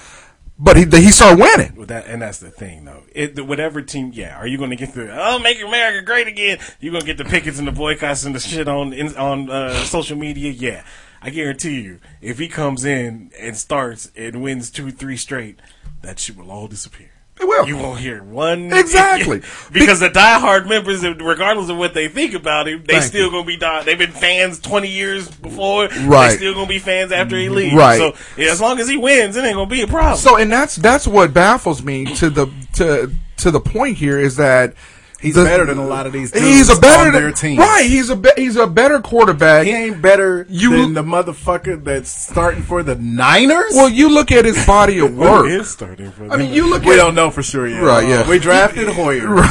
[0.63, 1.75] but he he started winning.
[1.77, 3.03] Well, that and that's the thing, though.
[3.13, 4.37] It, whatever team, yeah.
[4.37, 6.59] Are you going to get the oh make America great again?
[6.81, 9.75] You're going to get the pickets and the boycotts and the shit on on uh,
[9.85, 10.53] social media?
[10.53, 10.85] Yeah,
[11.21, 12.01] I guarantee you.
[12.21, 15.59] If he comes in and starts and wins two, three straight,
[16.03, 17.12] that shit will all disappear.
[17.43, 17.67] It will.
[17.67, 19.43] You won't hear one Exactly.
[19.73, 23.31] because the diehard members, regardless of what they think about him, they Thank still you.
[23.33, 23.83] gonna be die.
[23.83, 25.89] They've been fans twenty years before.
[26.05, 26.31] Right.
[26.31, 27.75] They still gonna be fans after he leaves.
[27.75, 27.99] Right.
[27.99, 30.19] So yeah, as long as he wins, it ain't gonna be a problem.
[30.19, 34.37] So, and that's that's what baffles me to the to to the point here is
[34.37, 34.75] that
[35.23, 36.33] He's the- better than a lot of these.
[36.37, 37.59] He's a better on than- their team.
[37.59, 37.87] right.
[37.89, 39.65] He's a be, he's a better quarterback.
[39.67, 43.73] He ain't better You- than the motherfucker that's starting for the Niners.
[43.75, 45.47] well, you look at his body of work.
[45.49, 47.83] is starting for I mean, you look we at don't know for sure yet.
[47.83, 48.29] Right, yeah.
[48.29, 49.43] We drafted Hoyer,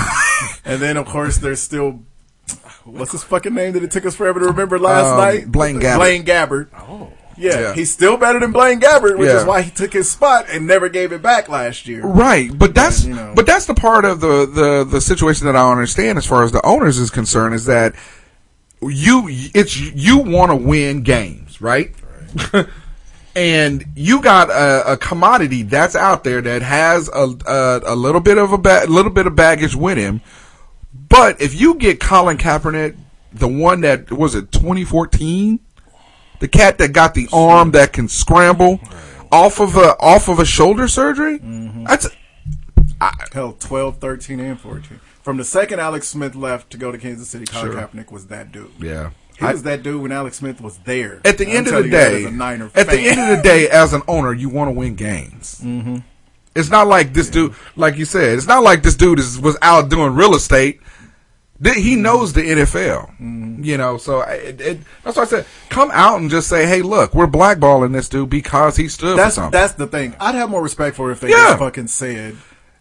[0.65, 2.01] and then of course there's still
[2.83, 5.51] what's his fucking name that it took us forever to remember last Um, night?
[5.51, 5.97] Blaine Gabbert.
[5.97, 6.67] Blaine Gabbert.
[6.77, 7.11] Oh.
[7.37, 7.73] Yeah, Yeah.
[7.73, 9.39] he's still better than Blaine Gabbert, which Yeah.
[9.39, 12.01] is why he took his spot and never gave it back last year.
[12.05, 13.33] Right, but that's you know.
[13.35, 16.51] but that's the part of the, the the situation that I understand as far as
[16.51, 17.93] the owners is concerned is that
[18.81, 21.93] you it's you want to win games, right?
[23.35, 28.21] and you got a, a commodity that's out there that has a a, a little
[28.21, 30.21] bit of a ba- little bit of baggage with him.
[31.09, 32.97] But if you get Colin Kaepernick
[33.33, 35.59] the one that was it 2014,
[36.41, 38.81] the cat that got the arm that can scramble
[39.31, 41.39] off of a off of a shoulder surgery.
[41.39, 41.85] Mm-hmm.
[41.85, 42.07] That's
[43.31, 44.99] Hell, 12, 13, and 14.
[45.23, 47.81] From the second Alex Smith left to go to Kansas City, Colin Sure.
[47.81, 48.71] Kaepernick was that dude.
[48.79, 49.11] yeah.
[49.39, 51.21] He I- was that dude when Alex Smith was there.
[51.25, 53.69] at the end of the day, as a Niner at the end of the day,
[53.69, 55.61] as an owner, you want to win games.
[55.63, 55.97] Mm-hmm.
[56.55, 59.57] It's not like this dude, like you said, it's not like this dude is was
[59.61, 60.81] out doing real estate.
[61.63, 62.01] He Mm-hmm.
[62.01, 63.97] knows the NFL, you know.
[63.97, 67.13] So I- it, it, that's why I said, come out and just say, "Hey, look,
[67.13, 70.15] we're blackballing this dude because he stood that's for something." that's the thing.
[70.19, 71.35] I'd have more respect for if they Yeah.
[71.49, 72.37] just fucking said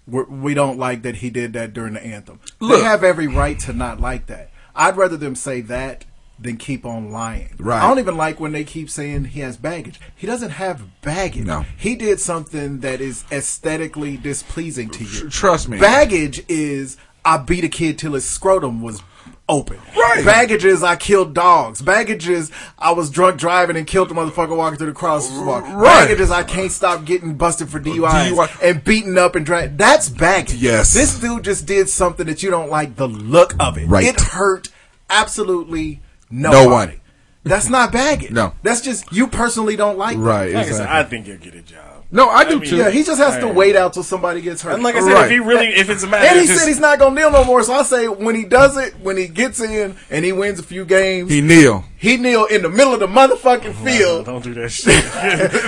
[0.07, 2.41] we're, we don't like that he did that during the anthem.
[2.59, 2.79] Look.
[2.81, 4.51] they have every right to not like that.
[4.75, 6.07] I'd rather them say that
[6.39, 7.55] than keep on lying.
[7.59, 7.83] Right.
[7.83, 10.01] I don't even like when they keep saying he has baggage.
[10.17, 11.45] He doesn't have baggage.
[11.45, 11.67] No.
[11.77, 15.29] He did something that is aesthetically displeasing to you.
[15.29, 15.79] trust me.
[15.79, 19.03] Baggage is I beat a kid till his scrotum was
[19.49, 19.79] open.
[19.97, 20.25] Right.
[20.25, 21.83] Baggage is I killed dogs.
[21.83, 25.63] Baggage is I was drunk driving and killed a motherfucker walking through the crosswalk.
[25.75, 26.03] Right.
[26.07, 28.63] Baggage is I can't stop getting busted for DUI DUI.
[28.63, 29.77] and beaten up and drag.
[29.77, 30.55] That's baggage.
[30.63, 30.95] Yes.
[30.95, 33.87] This dude just did something that you don't like the look of it.
[33.89, 34.05] Right.
[34.05, 34.69] It hurt
[35.09, 36.93] absolutely No nobody.
[36.93, 37.01] one.
[37.43, 38.31] That's not baggage.
[38.31, 38.53] No.
[38.63, 40.23] That's just you personally don't like that.
[40.23, 40.99] Right, Like I said, exactly.
[40.99, 41.85] I think you'll get a job.
[42.13, 42.77] No, I do mean, too.
[42.77, 43.55] Yeah, he just has to Right.
[43.55, 44.73] wait out till somebody gets hurt.
[44.75, 45.25] And like I said, Right.
[45.27, 47.31] if he really, if it's a matter, And he just, said he's not gonna kneel
[47.31, 47.63] no more.
[47.63, 50.65] So I say when he does it, when he gets in and he wins a
[50.65, 51.85] few games, he kneel.
[51.97, 54.27] he kneel in the middle of the motherfucking field.
[54.27, 55.05] don't do that shit.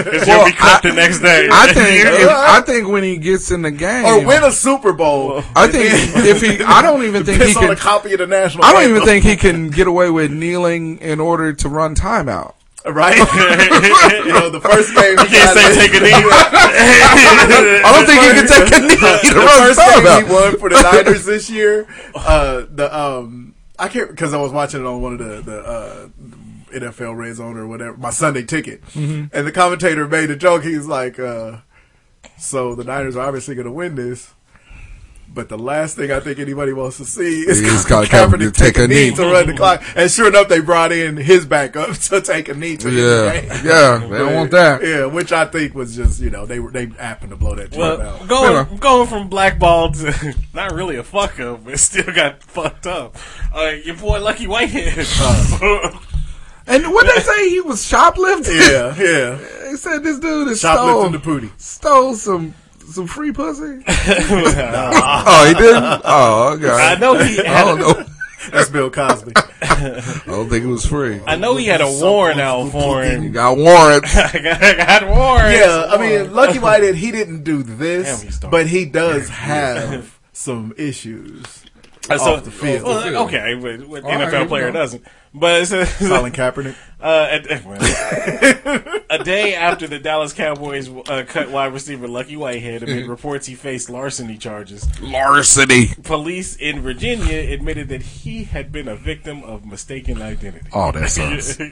[0.02, 1.48] Because Well, you'll be cut the next day.
[1.52, 2.06] I think.
[2.06, 5.44] if, I think when he gets in the game, Or win a Super Bowl.
[5.54, 5.84] I think
[6.26, 7.76] if he, I don't even think he can.
[7.76, 8.64] copy of the national.
[8.64, 12.54] I don't even think he can get away with kneeling in order to run timeout.
[12.86, 13.16] Right.
[14.26, 16.10] you know, the first game You can't say take a knee.
[16.12, 18.96] I don't think he can take a knee
[19.28, 21.86] to the first game he won for the Niners this year.
[22.14, 25.58] Uh, the um, I can't because I was watching it on one of the the
[25.60, 26.08] uh,
[26.78, 29.36] NFL Red Zone or whatever my Sunday ticket, Mm-hmm.
[29.36, 30.62] and the commentator made a joke.
[30.64, 31.58] He's like, uh,
[32.38, 34.32] "So the Niners are obviously going to win this."
[35.34, 38.52] But the last thing I think anybody wants to see is He's Colin gotta Kaepernick
[38.52, 39.12] to take a knee.
[39.12, 39.82] to run the clock.
[39.96, 43.00] And sure enough, they brought in his backup to take a knee to end the
[43.02, 43.66] Yeah, game.
[43.66, 44.82] yeah, they don't want that.
[44.82, 47.70] Yeah, which I think was just you know they were they happened to blow that
[47.70, 48.28] team Well, out.
[48.28, 53.16] going going from blackball to not really a fuck up, but still got fucked up.
[53.54, 55.06] Uh, your boy Lucky Whitehead.
[56.64, 58.54] And what they say he was shoplifting?
[58.54, 59.34] Yeah, yeah.
[59.64, 61.60] They said this dude is Shoplifting stole, the pootie.
[61.60, 62.54] stole some
[62.90, 63.82] some free pussy.
[63.88, 66.02] oh, he didn't.
[66.04, 66.68] Oh, okay.
[66.70, 68.04] I know he I don't a- know.
[68.50, 69.32] That's Bill Cosby.
[69.62, 71.20] I don't think it was free.
[71.28, 73.32] I know he had a warrant out for You him.
[73.32, 74.16] got warrants.
[74.16, 75.58] I got, I got warrants.
[75.60, 78.50] Yeah, I mean, Lucky Whitehead, he didn't do this, started.
[78.50, 81.44] but he does have some issues
[82.10, 82.82] Uh, so, off the field.
[82.82, 84.72] well, okay, but, but NFL here we player go.
[84.72, 85.04] doesn't.
[85.34, 86.76] But it's a, Colin Kaepernick.
[87.00, 87.80] Uh, at- well,
[89.10, 93.56] a day after the Dallas Cowboys uh, cut wide receiver Lucky Whitehead amid reports he
[93.56, 95.88] faced larceny charges, Larceny.
[96.04, 100.68] police in Virginia admitted that he had been a victim of mistaken identity.
[100.72, 101.58] Oh, that sucks.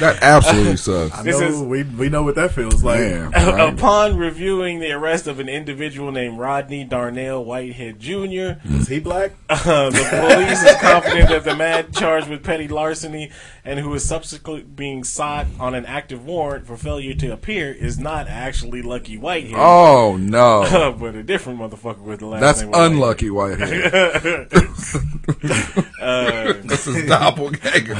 [0.00, 1.14] That absolutely sucks.
[1.16, 2.98] I This know is- we we know what that feels like.
[2.98, 3.72] Man, right?
[3.72, 9.30] Upon reviewing the arrest of an individual named Rodney Darnell Whitehead Jr., Is he black?
[9.48, 13.32] Uh, the police is confident that the man charged with petty larceny
[13.64, 17.98] and who is subsequently being sought on an active warrant for failure to appear is
[17.98, 19.56] not actually Lucky Whitehead.
[19.58, 22.72] Oh no, but a different motherfucker with the last that's name.
[22.72, 23.68] of unlucky Whitehead.
[23.92, 24.52] Whitehead.
[26.00, 27.96] uh, This is doppelganger.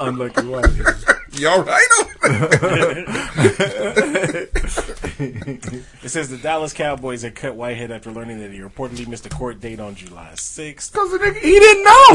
[0.00, 0.94] Unlucky Whitehead.
[1.38, 1.86] You all right?
[5.18, 9.28] it says the Dallas Cowboys had cut Whitehead after learning that he reportedly missed a
[9.28, 10.92] court date on July 6th.
[10.92, 12.06] Because the nigga, he didn't know.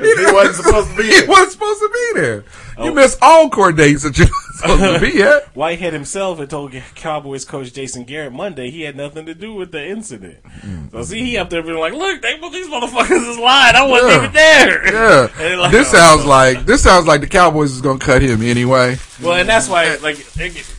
[0.20, 1.26] He wasn't supposed to be He there.
[1.28, 2.36] wasn't supposed to be there.
[2.78, 2.94] You Oh.
[2.94, 5.44] missed all court dates that you're not Oh, supposed to be at.
[5.56, 9.72] Whitehead himself had told Cowboys coach Jason Garrett Monday he had nothing to do with
[9.72, 10.38] the incident.
[10.44, 11.04] So mm.
[11.04, 13.76] see, he up there being like, "Look, they, these motherfuckers is lying.
[13.76, 14.18] I wasn't Yeah.
[14.18, 17.98] even there." Yeah, like, this "Oh, sounds like this sounds like the Cowboys is gonna
[17.98, 18.96] cut him anyway.
[19.22, 20.74] Well, and that's why, like, it,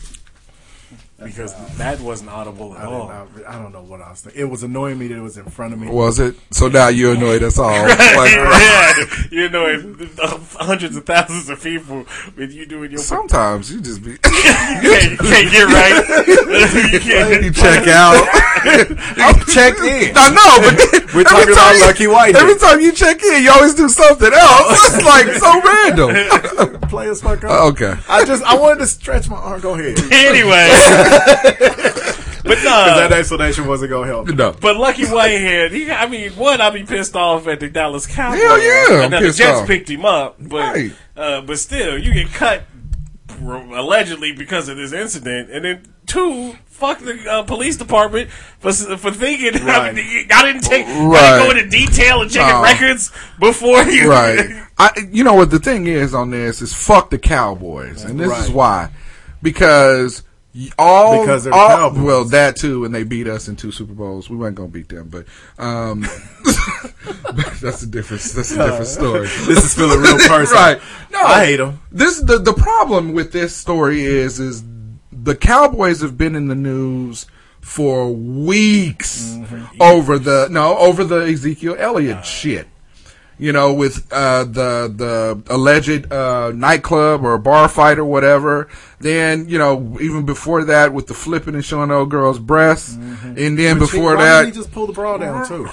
[1.24, 3.08] because that wasn't audible at I, all.
[3.34, 4.40] didn't, I, I don't know what I was thinking.
[4.40, 5.88] It was annoying me that it was in front of me.
[5.88, 6.34] Was it?
[6.50, 7.72] So now you're annoyed us all.
[8.12, 8.94] Like, yeah,
[9.30, 9.64] you know,
[10.58, 12.04] hundreds of thousands of people
[12.36, 13.00] with you doing your.
[13.00, 14.82] sometimes you just be you, can't,
[15.12, 16.92] you can't get right.
[16.92, 17.44] you can't.
[17.44, 18.28] you check out.
[19.18, 20.12] I'm checked in.
[20.16, 22.36] I know, but We're every talking about time you- Lucky Whitehead.
[22.42, 24.94] Every time you check in, you always do something else.
[24.94, 26.80] It's like so random.
[26.88, 27.50] Players fuck up.
[27.50, 27.94] Uh, okay.
[28.08, 29.60] I just I wanted to stretch my arm.
[29.60, 29.98] Go ahead.
[30.12, 30.68] Anyway,
[31.10, 31.11] but
[32.44, 34.26] But no, Because that explanation wasn't gonna help.
[34.26, 34.52] No.
[34.52, 38.40] But Lucky Whitehead, he, I mean, one, I'd be pissed off at the Dallas Cowboys.
[38.40, 39.66] Hell yeah, I'm And then the Jets off.
[39.68, 40.92] picked him up, but Right.
[41.16, 42.64] uh, but still, you get cut
[43.40, 49.12] allegedly because of this incident, and then two, fuck the uh, police department for for
[49.12, 49.62] thinking.
[49.68, 51.38] I, mean, I didn't take, I Right.
[51.38, 52.62] didn't go into detail and checking No.
[52.64, 54.10] records before you.
[54.10, 54.64] right.
[54.78, 58.36] I, you know what the thing is on this is fuck the Cowboys, and this
[58.36, 58.90] is why
[59.42, 60.28] because y-
[60.78, 62.02] all Because they're all, Cowboys.
[62.02, 64.28] well that too, and they beat us in two Super Bowls.
[64.28, 65.26] We weren't gonna beat them, but
[65.58, 66.02] um,
[67.60, 69.26] that's a different that's a different story.
[69.46, 70.80] This is feeling real person, right?
[71.10, 71.80] No, I hate 'em.
[71.90, 74.62] This the the problem with this story is is
[75.10, 77.26] the Cowboys have been in the news
[77.60, 79.36] for weeks
[79.80, 82.66] over the no over the Ezekiel Elliott shit.
[83.42, 88.68] You know, with uh, the the alleged uh, nightclub or bar fight or whatever.
[89.00, 93.58] Then you know, even before that, with the flipping and showing old girls' breasts, and
[93.58, 95.68] then she- before why that, he just pull the bra down too?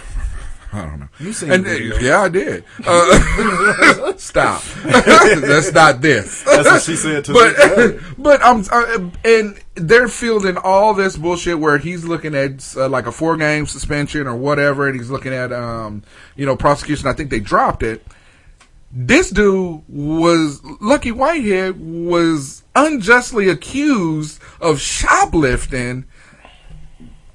[0.73, 1.09] I don't know.
[1.19, 1.97] You seen And, the video.
[1.99, 2.63] yeah, I did.
[2.85, 4.61] Uh, stop.
[4.83, 6.43] That's not this.
[6.43, 7.99] That's what she said to but, me.
[8.17, 13.07] But I'm uh, and they're fielding all this bullshit where he's looking at uh, like
[13.07, 16.03] a four game suspension or whatever, and he's looking at um
[16.35, 17.07] you know prosecution.
[17.07, 18.05] I think they dropped it.
[18.91, 26.05] This dude was Lucky Whitehead was unjustly accused of shoplifting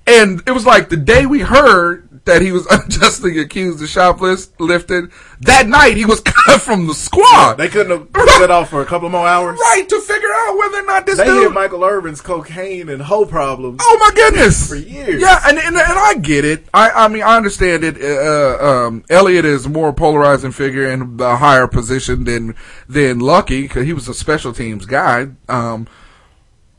[0.06, 5.10] and it was like the day we heard that he was unjustly accused of shoplifting,
[5.40, 7.54] that night he was cut from the squad.
[7.54, 9.58] They couldn't have put it off for a couple more hours.
[9.60, 11.42] right, to figure out whether or not this They dude.
[11.44, 13.80] hit Michael Irvin's cocaine and hoe problems.
[13.82, 14.68] Oh my goodness!
[14.68, 15.20] For years.
[15.20, 16.64] Yeah, and, and and I get it.
[16.72, 18.00] I I mean I understand it.
[18.02, 22.54] Uh, um, Elliott is a more polarizing figure in a higher position than
[22.88, 25.28] than Lucky because he was a special teams guy.
[25.48, 25.86] Um,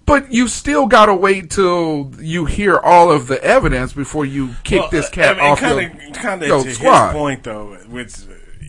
[0.05, 4.81] but you still gotta wait till you hear all of the evidence before you kick
[4.81, 7.07] Well, this uh, cat I mean, off kinda, your, kinda your to squad.
[7.07, 8.13] his point though, which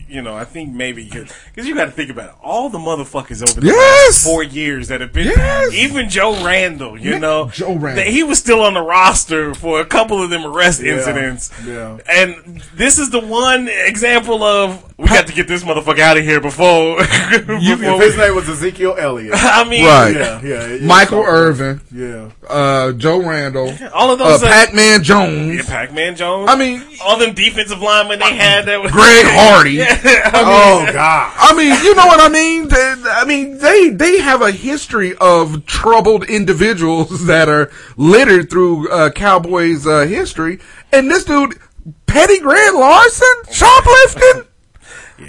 [0.09, 2.35] you know, I think maybe because you got to think about it.
[2.41, 4.07] All the motherfuckers over the Yes!
[4.07, 5.73] last four years that have been, Yes!
[5.73, 7.95] even Joe Randle, you Yeah, know, Joe Randle.
[8.03, 11.51] that he was still on the roster for a couple of them arrest Yeah, incidents.
[11.65, 11.97] yeah.
[12.09, 16.23] And this is the one example of we got to get this motherfucker out of
[16.23, 16.97] here before.
[16.99, 19.33] If before his we- name was Ezekiel Elliott.
[19.37, 20.15] I mean, Right.
[20.15, 20.67] Yeah, yeah.
[20.75, 20.85] yeah.
[20.85, 22.29] Michael Irvin, Yeah.
[22.49, 26.49] uh, Joe Randle, all of those, uh, Pac-Man Jones, yeah, Pac-Man Jones.
[26.49, 29.71] I mean- all them defensive linemen they had that was Greg Hardy.
[29.73, 29.96] Yeah,
[30.33, 31.33] I mean, Oh God.
[31.37, 32.67] I mean, you know what I mean?
[32.71, 39.11] I mean, they they have a history of troubled individuals that are littered through uh,
[39.11, 40.59] Cowboys uh, history,
[40.91, 41.59] and this dude,
[42.05, 44.46] Petty grand larceny, shoplifting.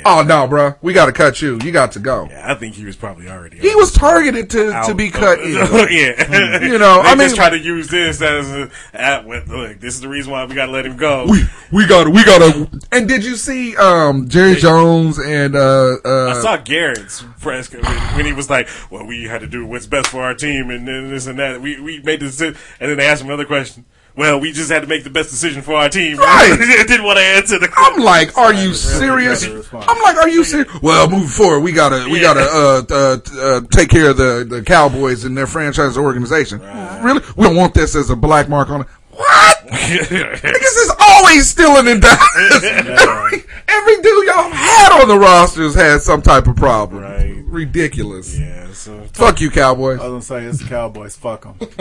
[0.04, 1.58] Oh no, bro, we got to cut you.
[1.62, 2.26] You got to go.
[2.30, 3.58] Yeah, I think he was probably already.
[3.58, 5.40] He was targeted to, to be cut.
[5.40, 5.52] in.
[5.90, 9.80] yeah, You know, they I just mean- try to use this as a, uh, look.
[9.80, 11.26] This is the reason why we got to let him go.
[11.28, 12.80] We we got to we got to.
[12.92, 17.82] And did you see um, Jerry Jones and uh, uh, I saw Garrett's press when,
[18.16, 20.86] when he was like, "Well, we had to do what's best for our team, and
[20.86, 21.60] then this and that.
[21.60, 23.84] We we made the decision." And then they asked him another question.
[24.18, 26.16] Well, we just had to make the best decision for our team.
[26.16, 26.56] Right.
[26.88, 27.68] Didn't want to answer the.
[27.68, 27.94] question.
[28.00, 29.44] I'm like, are you serious?
[29.72, 30.68] I'm like, are you serious?
[30.82, 32.34] Well, moving forward, we gotta, we Yeah.
[32.34, 36.58] gotta, uh, uh, uh, take care of the, the Cowboys and their franchise organization.
[37.00, 37.22] Really?
[37.36, 38.86] We don't want this as a black mark on it.
[39.18, 39.58] What?
[39.68, 42.18] Niggas is always stealing and dying.
[42.62, 47.02] every, every dude y'all had on the rosters had some type of problem.
[47.02, 47.34] Right.
[47.44, 48.38] Ridiculous.
[48.38, 48.66] yeah.
[48.72, 49.98] So Fuck you, Cowboys.
[49.98, 51.16] I was gonna say it's the Cowboys.
[51.16, 51.56] Fuck them.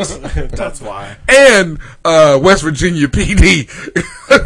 [0.50, 1.18] That's why.
[1.28, 3.68] And, uh, West Virginia PD.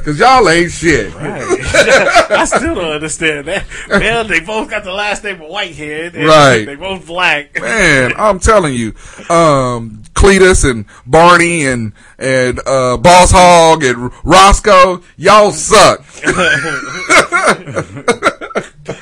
[0.04, 1.14] Cause y'all ain't shit.
[1.16, 3.66] I still don't understand that.
[3.88, 6.16] Well, they both got the last name of Whitehead.
[6.16, 6.66] and Right.
[6.66, 7.60] They both black.
[7.62, 8.90] Man, I'm telling you,
[9.30, 16.04] um, Cletus and Barney and and uh, Boss Hog and Roscoe, y'all suck.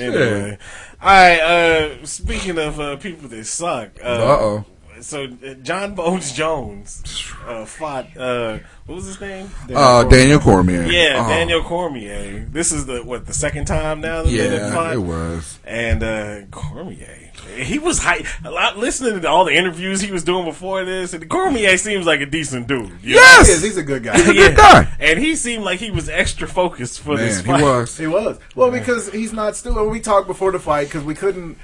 [0.00, 0.58] Anyway.
[1.00, 1.40] All right.
[1.40, 3.90] Uh, speaking of uh, people that suck.
[4.02, 4.64] Uh Uh-oh.
[5.00, 7.02] So uh, John Bones Jones
[7.46, 8.16] uh, fought.
[8.16, 9.50] Uh, what was his name?
[9.74, 10.86] Uh, Daniel Cormier.
[10.86, 11.28] Yeah, Oh.
[11.28, 12.46] Daniel Cormier.
[12.50, 14.94] This is the what the second time now that they Yeah, fought.
[14.94, 15.58] it was.
[15.64, 18.26] And uh, Cormier, he was hype.
[18.44, 22.06] A lot listening to all the interviews he was doing before this, and Cormier seems
[22.06, 22.92] like a decent dude.
[23.02, 23.46] Yes!
[23.48, 23.62] He is.
[23.62, 24.16] He's a good guy.
[24.16, 24.90] He's a good guy.
[24.98, 27.58] And he seemed like he was extra focused for this fight.
[27.58, 27.98] he was.
[27.98, 28.38] He was.
[28.54, 29.86] Well, because he's not still.
[29.88, 31.58] We talked before the fight because we couldn't,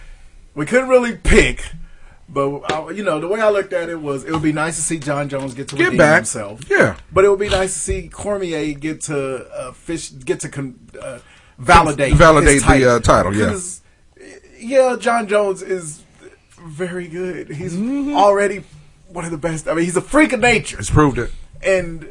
[0.54, 1.64] we couldn't really pick.
[2.28, 4.76] But I, you know, the way I looked at it was, it would be nice
[4.76, 6.16] to see John Jones get to Get redeem back.
[6.16, 6.60] himself.
[6.70, 6.96] Yeah.
[7.12, 10.78] But it would be nice to see Cormier get to uh, fish, get to con,
[11.00, 11.18] uh,
[11.58, 13.58] validate Validate the, uh, title, yeah.
[14.58, 16.02] Yeah, John Jones is
[16.58, 17.50] very good.
[17.50, 18.16] He's Mm-hmm.
[18.16, 18.64] already
[19.08, 19.68] one of the best.
[19.68, 20.78] I mean, he's a freak of nature.
[20.78, 21.30] It's proved it.
[21.62, 22.08] And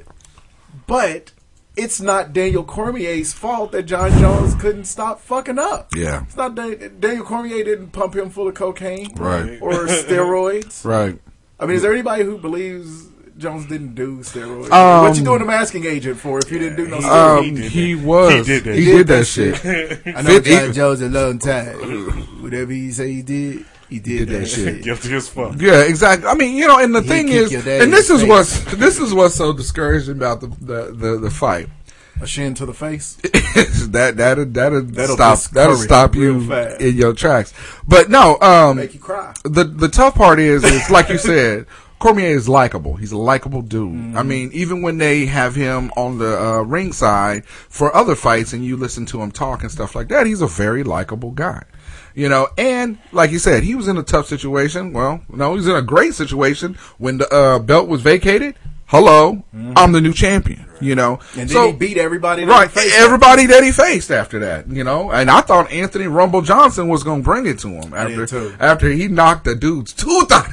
[0.87, 1.32] but
[1.75, 5.89] it's not Daniel Cormier's fault that John Jones couldn't stop fucking up.
[5.95, 6.23] Yeah.
[6.23, 9.57] It's not Dan- Daniel Cormier didn't pump him full of cocaine, Right.
[9.61, 10.85] or steroids.
[10.85, 11.19] Right.
[11.59, 13.07] I mean, is there anybody who believes
[13.37, 14.71] Jones didn't do steroids?
[14.71, 17.57] Um, what you doing a masking agent for if you didn't do no Um, steroids?
[17.69, 18.33] he, was.
[18.47, 19.65] He did that He did that shit.
[20.15, 22.41] I know John Jones a long time.
[22.43, 24.83] Whatever he say he did, he did, that, shit.
[24.83, 25.55] Guilty as fuck.
[25.59, 26.27] Yeah, exactly.
[26.27, 29.13] I mean, you know, and the He thing is, and this is what's this is
[29.13, 31.69] what's so discouraging about the the the, the fight.
[32.21, 33.15] A shin to the face.
[33.89, 36.79] that that'll that'll, That'll stop that'll stop you fast.
[36.79, 37.53] in your tracks.
[37.87, 39.33] But no, um, Make you cry.
[39.43, 41.65] the the tough part is, is like you said,
[41.99, 42.95] Cormier is likable.
[42.95, 44.15] He's a likable dude.
[44.15, 48.63] I mean, even when they have him on the uh, ringside for other fights, and
[48.63, 51.63] you listen to him talk and stuff like that, he's a very likable guy.
[52.15, 54.93] You know, and like you said, he was in a tough situation.
[54.93, 58.55] Well, no, he was in a great situation when the uh, belt was vacated.
[58.85, 59.43] Hello,
[59.75, 60.65] I'm the new champion.
[60.79, 62.43] You know, And then so he beat everybody.
[62.43, 62.95] that right, he faced.
[62.97, 67.03] everybody that he faced after that, you know, and I thought Anthony Rumble Johnson was
[67.03, 70.45] going to bring it to him after after he knocked the dude's tooth out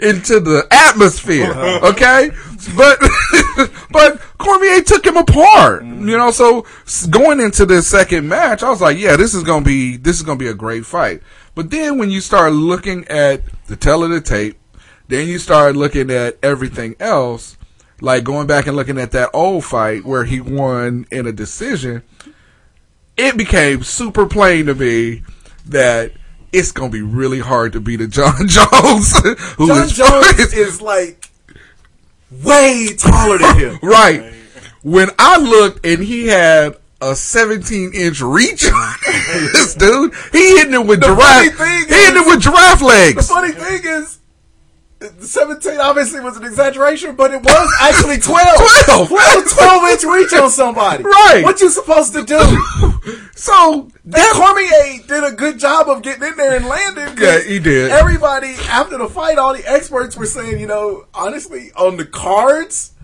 [0.00, 1.50] into the atmosphere.
[1.50, 1.88] Uh-huh.
[1.92, 2.30] Okay,
[2.76, 2.98] but
[3.90, 6.30] but Cormier took him apart, you know.
[6.30, 6.66] So
[7.10, 10.22] going into this second match, I was like, yeah, this is gonna be this is
[10.22, 11.22] gonna be a great fight.
[11.54, 14.58] But then when you start looking at the tell of the tape,
[15.08, 17.56] then you start looking at everything else,
[18.00, 22.02] like going back and looking at that old fight where he won in a decision.
[23.16, 25.22] It became super plain to me
[25.64, 26.12] that
[26.56, 29.18] it's gonna be really hard to beat a John Jones
[29.56, 31.30] who John is Jones is like
[32.44, 33.78] way taller than him.
[33.82, 34.32] right.
[34.82, 38.94] When I looked and he had a 17 inch reach on
[39.52, 41.44] this dude, he hitting it with The giraffe.
[41.44, 43.28] He thing hitting it is- with giraffe legs.
[43.28, 44.18] The funny thing is,
[45.20, 48.46] 17 obviously was an exaggeration, but it was actually 12.
[48.86, 49.08] 12.
[49.08, 51.02] 12, 12 inch reach on somebody.
[51.04, 51.42] Right.
[51.44, 52.38] What you supposed to do?
[53.36, 57.18] So That Cormier did a good job of getting in there and landing.
[57.18, 57.90] Yeah, he did.
[57.90, 62.94] Everybody, after the fight, all the experts were saying, you know, honestly, on the cards,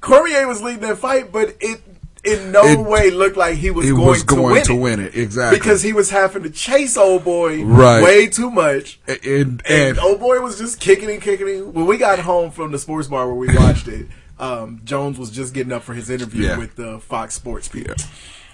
[0.00, 1.80] Cormier was leading that fight, but it
[2.26, 4.98] in no It- way looked like he was he going, was going to, to win
[4.98, 5.14] win it.
[5.14, 5.20] it.
[5.22, 5.58] Exactly.
[5.58, 8.02] Because he was having to chase old boy Right.
[8.02, 8.98] way too much.
[9.06, 11.72] and, and, And old boy was just kicking and kicking.
[11.72, 14.06] When we got home from the sports bar where we watched it,
[14.38, 16.58] um, Jones was just getting up for his interview Yeah.
[16.58, 17.94] with the Fox Sports people.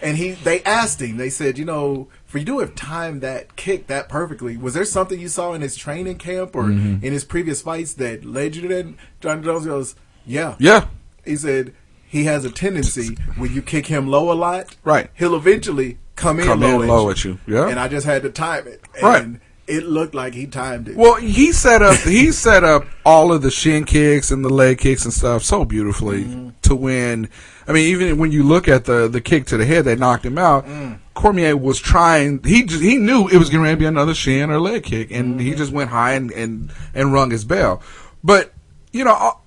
[0.01, 1.17] And he, they asked him.
[1.17, 4.85] They said, you know, for you to have timed that kick that perfectly, was there
[4.85, 7.03] something you saw in his training camp or Mhm.
[7.05, 8.95] in his previous fights that led you to that?
[9.21, 9.95] John Jones goes,
[10.27, 10.87] yeah, Yeah.
[11.25, 11.73] He said
[12.13, 15.09] he has a tendency when you kick him low a lot, Right.
[15.15, 17.11] He'll eventually come in Come low, in at, low you.
[17.11, 17.39] at you.
[17.47, 17.69] Yeah.
[17.69, 18.81] And I just had to time it.
[18.95, 19.41] And Right.
[19.69, 20.97] It looked like he timed it.
[20.97, 24.79] Well, he set up he set up all of the shin kicks and the leg
[24.79, 26.49] kicks and stuff so beautifully Mm-hmm.
[26.63, 27.29] to win.
[27.67, 30.27] I mean, even when you look at the the kick to the head that knocked
[30.27, 30.99] him out, Mm.
[31.15, 32.43] Cormier was trying.
[32.45, 35.37] He just he knew it was going to be another shin or leg kick, and
[35.37, 35.47] Mm-hmm.
[35.47, 37.81] he just went high and and and rung his bell.
[38.25, 38.53] But
[38.93, 39.39] you know,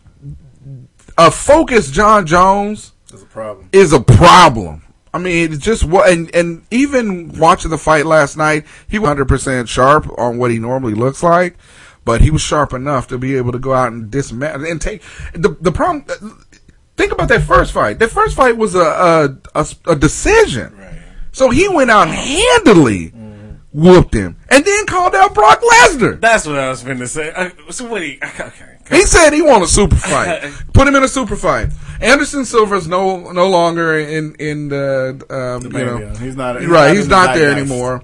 [1.18, 3.70] a- focused John Jones is a problem.
[3.72, 4.84] is a problem.
[5.14, 9.10] I mean, it's just what, and, and even watching the fight last night, he was
[9.12, 11.56] 100% sharp on what he normally looks like,
[12.04, 15.02] but he was sharp enough to be able to go out and dismantle and take
[15.34, 16.06] the, the problem.
[16.98, 18.00] Think about that first fight.
[18.00, 20.76] That first fight was a, a, a, a decision.
[21.32, 23.25] So he went out and handily mm.
[23.76, 26.20] Whooped him and then called out Brock Lesnar.
[26.22, 27.32] That's what I was going to say.
[27.32, 28.02] Uh, so what?
[28.02, 28.78] He, okay.
[28.90, 30.52] He said he want a super fight.
[30.74, 31.70] Put him in a super fight.
[32.02, 36.88] Anderson Silva's no no longer in in the, um, you know He's not- he's right.
[36.88, 38.04] not he's in the not there anymore.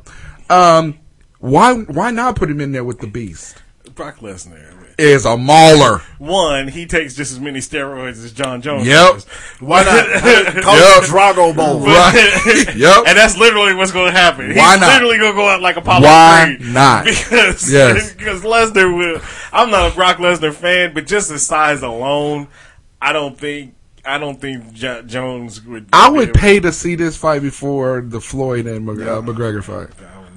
[0.50, 1.00] Um,
[1.40, 3.62] why why not put him in there with the Beast?
[3.96, 4.71] Brock Lesnar
[5.02, 6.00] Is a mauler.
[6.20, 8.86] One, he takes just as many steroids as John Jones.
[8.86, 9.14] Yep.
[9.14, 9.26] does.
[9.60, 10.06] Why not?
[10.64, 11.04] Call Yep.
[11.04, 11.80] it Drago Bowl.
[11.80, 12.76] Right.
[12.76, 13.04] Yep.
[13.08, 14.56] And that's literally what's going to happen.
[14.56, 14.94] Why He's not?
[14.94, 16.72] literally going to go out like Apollo Why Creed.
[16.74, 17.06] not?
[17.32, 18.14] Because, Yes.
[18.18, 19.22] because Lesnar will.
[19.52, 22.48] I'm not a Brock Lesnar fan, but just his size alone,
[23.02, 23.74] I don't think.
[24.06, 25.88] I don't think jo- Jones would.
[25.94, 29.90] I would pay to see this fight before the Floyd and Mc, uh, McGregor fight.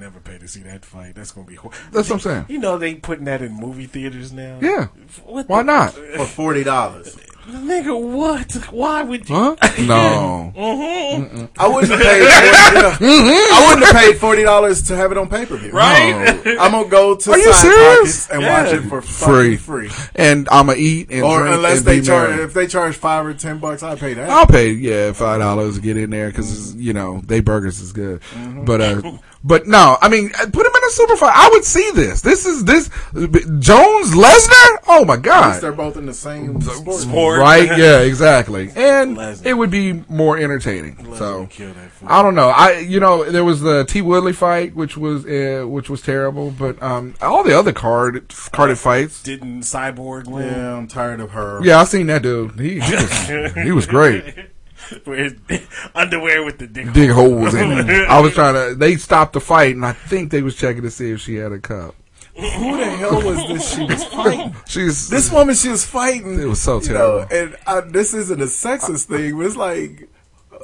[0.05, 1.15] I would never pay to see that fight.
[1.15, 1.55] That's going to be.
[1.55, 2.45] Hor- That's what I'm saying.
[2.47, 4.59] You know they putting that in movie theaters now.
[4.61, 4.87] Yeah.
[5.25, 5.93] What Why the- not?
[6.17, 7.17] For forty dollars.
[7.47, 8.51] Nigga, what?
[8.71, 9.35] Why would you?
[9.35, 9.55] Huh?
[9.85, 10.51] No.
[10.55, 11.49] Mhm.
[11.59, 12.97] I wouldn't have paid.
[12.97, 13.11] 40, you
[13.53, 15.71] I wouldn't have paid forty dollars to have it on pay per view.
[15.71, 16.41] Right?
[16.59, 18.27] I'm gonna go to Are you Side serious?
[18.27, 19.57] Pockets and watch it for Free.
[19.57, 20.09] free, free.
[20.15, 22.43] And I'ma eat and Or drink unless and they be charge, merry.
[22.45, 24.27] if they charge five or ten bucks, I pay that.
[24.29, 27.91] I'll pay yeah five dollars to get in there because you know they burgers is
[27.93, 28.65] good, Mm-hmm.
[28.65, 29.01] but uh,
[29.47, 31.33] but no, I mean uh, put him in a super fight.
[31.35, 32.21] I would see this.
[32.21, 34.77] This is this Jones Lesnar.
[34.87, 35.61] Oh my At least god!
[35.61, 36.99] they're both in the same sport.
[37.01, 37.39] Sport.
[37.39, 37.77] Right?
[37.77, 38.71] Yeah, exactly.
[38.75, 39.45] And Lesnar.
[39.45, 41.15] it would be more entertaining.
[41.15, 42.09] so would kill that fool.
[42.09, 42.49] I don't know.
[42.49, 46.51] I you know there was the T Woodley fight, which was uh, which was terrible,
[46.51, 49.21] but um all the other card carded fights.
[49.21, 50.45] Didn't Cyborg win?
[50.47, 51.63] Yeah, I'm tired of her.
[51.63, 52.59] Yeah, I seen that dude.
[52.59, 54.49] He he was, he was great.
[55.05, 56.91] With his underwear with the dick.
[56.93, 58.09] Dig holes in it.
[58.09, 58.75] I was trying to.
[58.75, 61.51] They stopped the fight, and I think they was checking to see if she had
[61.51, 61.95] a cup.
[62.35, 64.55] Who the hell was this she was fighting?
[64.67, 66.39] She's This woman she was fighting.
[66.39, 67.53] It was so you know, terrible.
[67.53, 70.09] and I, this isn't a sexist thing, but it's like,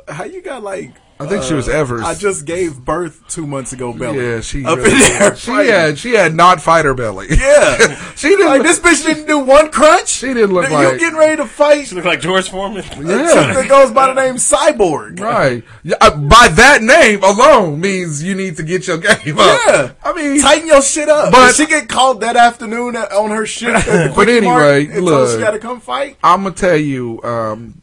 [0.08, 0.92] how you got like.
[1.22, 2.02] I think she was Evers.
[2.04, 4.20] I just gave birth two months ago, belly.
[4.26, 5.36] Yeah, she up really- in there.
[5.36, 5.72] she fighting.
[5.72, 7.28] had she had not fighter belly.
[7.30, 8.48] Yeah, she didn't.
[8.48, 10.08] like this bitch didn't do one crunch.
[10.10, 12.84] she didn't look you like you getting ready to fight She looked like George Foreman.
[12.98, 13.54] Yeah.
[13.54, 15.20] that goes by the name Cyborg.
[15.20, 15.64] right.
[15.84, 19.60] Yeah, uh, by that name alone means you need to get your game up.
[19.68, 19.92] Yeah.
[20.04, 21.32] I mean, Tighten your shit up.
[21.32, 23.72] But- Did she get called that afternoon on her shit?
[24.16, 25.32] But anyway, and told look.
[25.32, 26.18] she got to come fight.
[26.24, 27.82] I'm gonna tell you, um,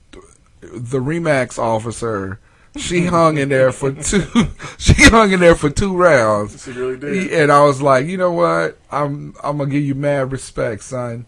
[0.61, 2.39] the Remax officer.
[2.79, 4.27] She hung in there for two.
[4.79, 6.65] She hung in there for two rounds.
[6.65, 7.33] She really did.
[7.33, 8.79] And I was like, you know what?
[8.91, 11.27] I'm I'm gonna give you mad respect, son,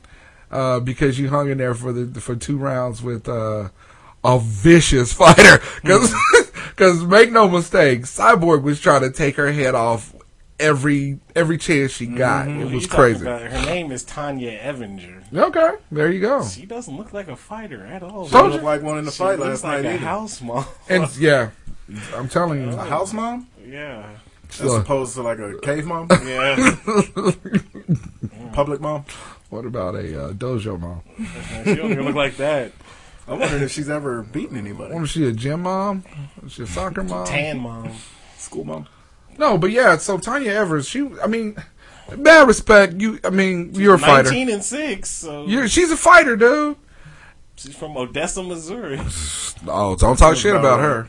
[0.50, 3.68] uh, because you hung in there for the for two rounds with uh,
[4.24, 5.60] a vicious fighter.
[5.82, 10.14] Because make no mistake, Cyborg was trying to take her head off
[10.60, 12.46] every every chance she got.
[12.48, 13.24] It was talking crazy.
[13.24, 15.22] her name is Tanya Evinger.
[15.34, 16.44] Okay, there you go.
[16.44, 18.28] She doesn't look like a fighter at all.
[18.28, 19.88] Told Looked like one in the She fight looks last like night.
[19.90, 20.04] a either.
[20.04, 20.64] house mom.
[20.88, 21.50] And yeah,
[22.14, 24.08] I'm telling you, A house mom, yeah,
[24.50, 24.82] as Look.
[24.82, 26.72] opposed to like a cave mom, yeah.
[28.52, 29.04] public mom.
[29.50, 31.02] what about a uh, dojo mom?
[31.64, 32.72] she don't even look like that.
[33.28, 34.92] I'm wondering if she's ever beaten anybody.
[34.98, 36.02] Was she a gym mom?
[36.42, 37.26] Was she a soccer mom?
[37.26, 37.92] Tan mom.
[38.36, 38.86] School mom.
[39.38, 39.96] No, but yeah.
[39.96, 41.56] So Tanya Evers, she, I mean,
[42.16, 42.94] bad respect.
[43.00, 44.24] You, I mean, you're a fighter.
[44.30, 45.08] Nineteen and six.
[45.10, 46.76] So You're, she's a fighter, dude.
[47.56, 49.00] she's from Odessa, Missouri.
[49.66, 51.08] Oh, don't talk shit about her.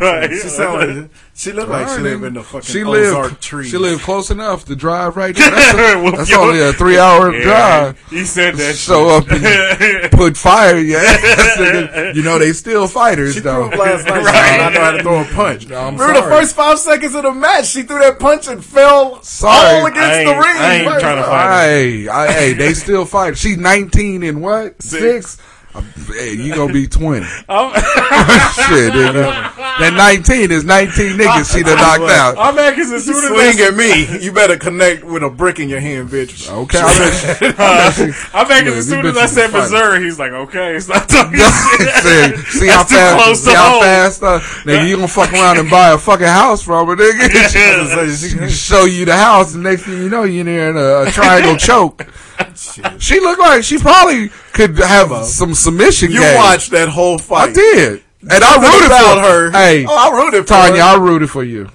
[0.00, 0.30] Right.
[0.30, 3.70] She sound like she looked like she lived in the fucking she Ozark lived, trees.
[3.70, 5.50] She lived close enough to drive right there.
[5.50, 8.08] That's, a- Whoop that's only a three hour Yeah, drive.
[8.10, 8.74] He said that.
[8.76, 9.32] Show shit.
[9.32, 12.16] up and put fire in your ass.
[12.16, 13.68] you know they still fighters She though.
[13.70, 14.22] threw last night.
[14.24, 14.60] Right.
[14.60, 15.68] I know how to throw a punch.
[15.68, 16.20] No, I'm Remember sorry.
[16.30, 17.66] the first five seconds of the match?
[17.66, 19.80] She threw that punch and fell Sorry.
[19.80, 20.56] all against the ring.
[20.56, 21.00] I ain't Right.
[21.00, 21.64] trying to fight.
[21.68, 22.02] Hey,
[22.32, 23.36] hey, they still fight.
[23.38, 24.82] She's 19 and what?
[24.82, 25.38] Six.
[25.72, 27.20] Hey, you gonna be 20.
[27.24, 29.54] Shit, nigga.
[29.78, 32.36] That 19 is 19 niggas she done knocked out.
[32.38, 35.60] I'm mad because as soon as Swing at me, you better connect with a brick
[35.60, 36.50] in your hand, bitch.
[36.50, 39.52] Okay, I bet you- I bet you- I'm mad because as soon as I said.
[39.52, 42.38] Missouri, he's like, okay, stop talking see, shit.
[42.48, 45.90] see how fast, close see how fast, uh, nigga, you gonna fuck around and buy
[45.90, 48.30] a fucking house from her, nigga.
[48.30, 50.76] She can show you the house, and next thing you know, you're in there in
[50.76, 52.04] a, a triangle choke.
[53.00, 56.10] She looked like she probably could have some submission.
[56.12, 56.36] You game.
[56.36, 57.50] watched that whole fight.
[57.50, 59.50] I did, and I rooted about for her.
[59.52, 60.88] Hey, Oh, I rooted for Tanya, her.
[60.88, 61.70] I rooted for you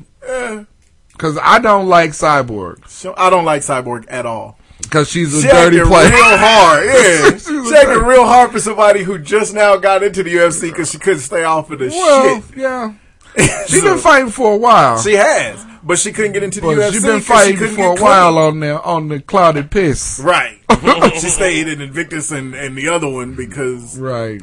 [1.12, 4.58] because I don't like Cyborg So I don't like Cyborg at all.
[4.82, 6.10] because she's a She dirty player.
[6.10, 6.86] real hard.
[6.86, 10.70] Yeah, She she acted real hard for somebody who just now got into the UFC
[10.70, 12.58] because she couldn't stay off of the Well, shit.
[12.58, 12.94] yeah,
[13.68, 15.00] she's been fighting for a while.
[15.02, 16.92] She has, but she couldn't get into the But UFC.
[16.94, 20.20] she's been fighting for a while on the on the clouded piss.
[20.24, 20.60] Right.
[21.20, 24.42] she stayed in Invicta and, and the other one because Right.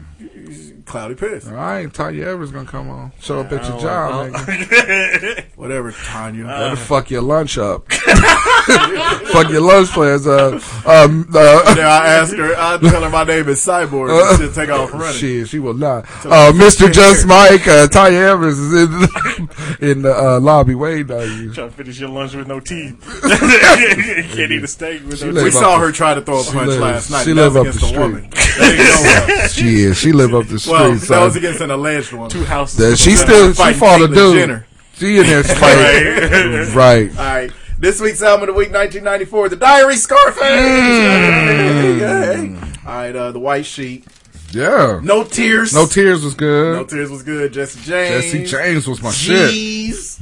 [0.84, 1.46] Cloudy piss.
[1.46, 3.12] All right, Tanya Evers gonna come on.
[3.20, 5.44] Show up at your job, nigga.
[5.56, 6.44] Whatever, Tanya.
[6.44, 7.90] Better fuck your lunch up.
[7.92, 10.26] fuck your lunch plans.
[10.26, 10.54] up.
[10.86, 14.10] um, uh, Then I ask her, I tell her my name is Cyborg.
[14.30, 15.12] and she'll take off running.
[15.18, 16.04] Shit, she will not.
[16.24, 16.92] Uh, Mr.
[16.92, 21.52] Just Mike, uh, Tanya Evers is in the, in the uh, lobby waiting on you.
[21.52, 22.96] Trying to finish your lunch with no teeth.
[23.22, 26.22] you can't eat a steak with She no live We saw the- her try to
[26.22, 27.24] throw a punch live- last night.
[27.24, 28.32] she that live was up the against a woman.
[28.32, 28.52] street.
[28.58, 29.48] That didn't go well.
[29.48, 29.98] She is.
[29.98, 30.71] She live up the street.
[30.72, 31.24] Well, that son.
[31.24, 32.30] was against an alleged one.
[32.30, 32.78] Two houses.
[32.78, 34.36] That she still she Fighting fought a dude.
[34.36, 34.66] Jenner.
[34.94, 36.74] She in there fighting.
[36.74, 37.10] right.
[37.10, 37.52] All right.
[37.78, 40.42] This week's album of the week, 1994, The Diary Scarface.
[40.42, 41.98] Mm.
[41.98, 42.54] Hey.
[42.86, 44.06] All right, uh, The White Sheet.
[44.52, 45.00] Yeah.
[45.02, 45.74] No Tears.
[45.74, 46.76] No tears was good.
[46.76, 47.52] No Tears was good.
[47.52, 48.24] Jesse James.
[48.24, 50.20] Jesse James was my shit.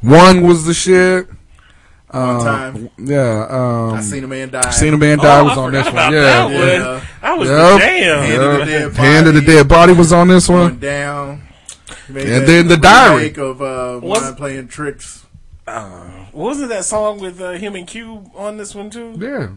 [0.00, 1.28] One was the shit.
[2.10, 2.90] One Uh, time.
[2.98, 3.46] Yeah.
[3.50, 4.70] Um, I Seen a Man Die.
[4.70, 6.12] Seen a man die Oh, was I on this forgot one.
[6.14, 6.20] Yeah.
[6.20, 6.54] that one.
[6.54, 7.00] Yeah.
[7.22, 7.80] That was Yep.
[7.80, 8.22] damn.
[8.22, 8.92] Hand of the Yep.
[8.92, 10.78] Dead Hand of the dead body was on this Going one.
[10.78, 11.42] down.
[12.08, 13.34] Made And then The Diary.
[13.36, 15.24] of uh, Was- Mind Playing Tricks.
[16.32, 19.16] Wasn't that song with uh, him and Cube on this one too?
[19.18, 19.48] Yeah.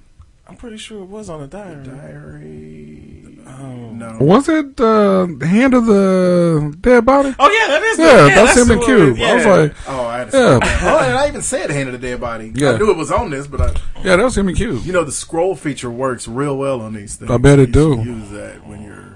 [0.48, 1.84] I'm pretty sure it was on the diary.
[1.86, 3.19] Diary.
[3.60, 4.18] Oh, No.
[4.22, 7.34] Was it uh, Hand of the Dead Body?
[7.40, 7.98] Oh yeah, that is.
[7.98, 9.10] the- Yeah, yeah, that's, him the and Cube.
[9.18, 11.90] with- I was like, Oh, I had to yeah, Oh, and I even said Hand
[11.90, 12.52] of the Dead Body.
[12.56, 12.72] Yeah.
[12.72, 13.68] I knew it was on this, but I,
[14.04, 14.84] yeah, that was him and Cube.
[14.86, 17.30] you know, the scroll feature works real well on these things.
[17.32, 18.02] I bet it You do.
[18.04, 19.09] Use that when you're really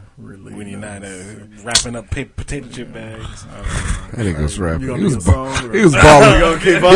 [0.64, 1.12] when you're not uh,
[1.66, 3.44] wrapping up pa- potato chip bags.
[3.44, 4.96] That nigga was rapping.
[4.96, 6.34] He was, ba- he was balling.
[6.34, 6.96] You gonna keep on?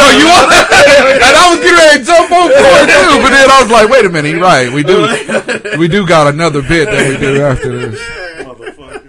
[0.00, 0.48] know you want,
[1.20, 3.88] and I was getting ready to jump on board too, but then I was like,
[3.90, 4.72] wait a minute, you're right.
[4.72, 8.00] We do, we do got another bit that we do after this.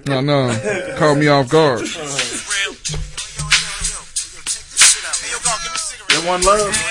[0.07, 1.79] No, no, caught me off guard.
[6.09, 6.90] That one love.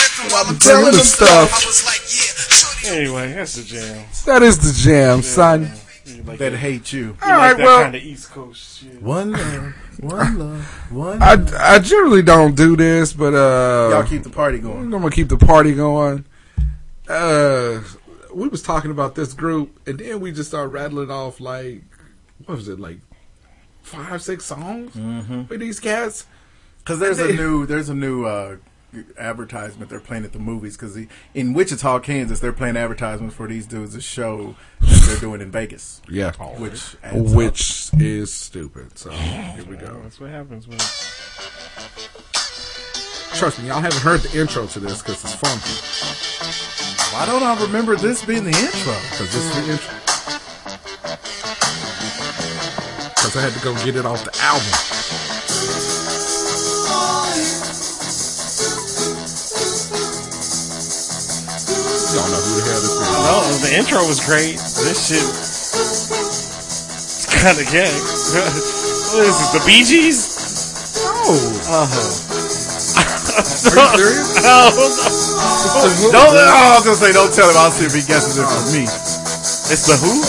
[0.33, 2.85] I'm telling them stuff.
[2.85, 4.05] Anyway, that's the jam.
[4.25, 5.71] That is the jam, son.
[6.25, 6.99] that hate you?
[6.99, 9.01] You All like right, that well, kind of East Coast shit.
[9.01, 9.73] One love.
[9.99, 10.91] One love.
[10.91, 11.21] One.
[11.21, 11.53] I, love.
[11.57, 14.77] I generally don't do this, but uh, Y'all keep the party going.
[14.77, 15.03] I'm going.
[15.03, 16.25] gonna keep the party going.
[17.07, 17.81] Uh,
[18.33, 21.83] we was talking about this group, and then we just started rattling off like,
[22.45, 22.97] what was it, like
[23.83, 24.95] five, six songs
[25.49, 26.25] with these cats.
[26.79, 28.57] Because there's a new there's a new uh,
[29.17, 30.75] advertisement they're playing at the movies.
[30.77, 30.97] Because
[31.33, 35.51] in Wichita, Kansas, they're playing advertisements for these dudes a show that they're doing in
[35.51, 36.01] Vegas.
[36.09, 37.35] Yeah, Which adds up.
[37.37, 38.97] which is stupid.
[38.97, 39.99] So here we go.
[40.03, 40.77] That's what happens when.
[43.37, 47.15] Trust me, y'all haven't heard the intro to this because it's funky.
[47.15, 48.93] Why don't I remember this being the intro?
[49.09, 49.93] Because this is the intro.
[53.15, 55.40] Because I had to go get it off the album.
[62.21, 63.03] Y'all know who the hell this is.
[63.25, 64.53] No, the intro was great.
[64.85, 65.25] This shit.
[65.25, 67.89] It's kind of gay.
[69.17, 69.49] what is this?
[69.57, 71.01] The Bee Gees?
[71.01, 71.33] Oh,
[71.65, 73.01] Uh-huh.
[73.01, 74.37] are you serious?
[76.13, 77.57] Don't, oh, I was gonna say, don't tell him.
[77.57, 78.83] I'll see if he guesses it from me.
[78.85, 80.21] It's the Who?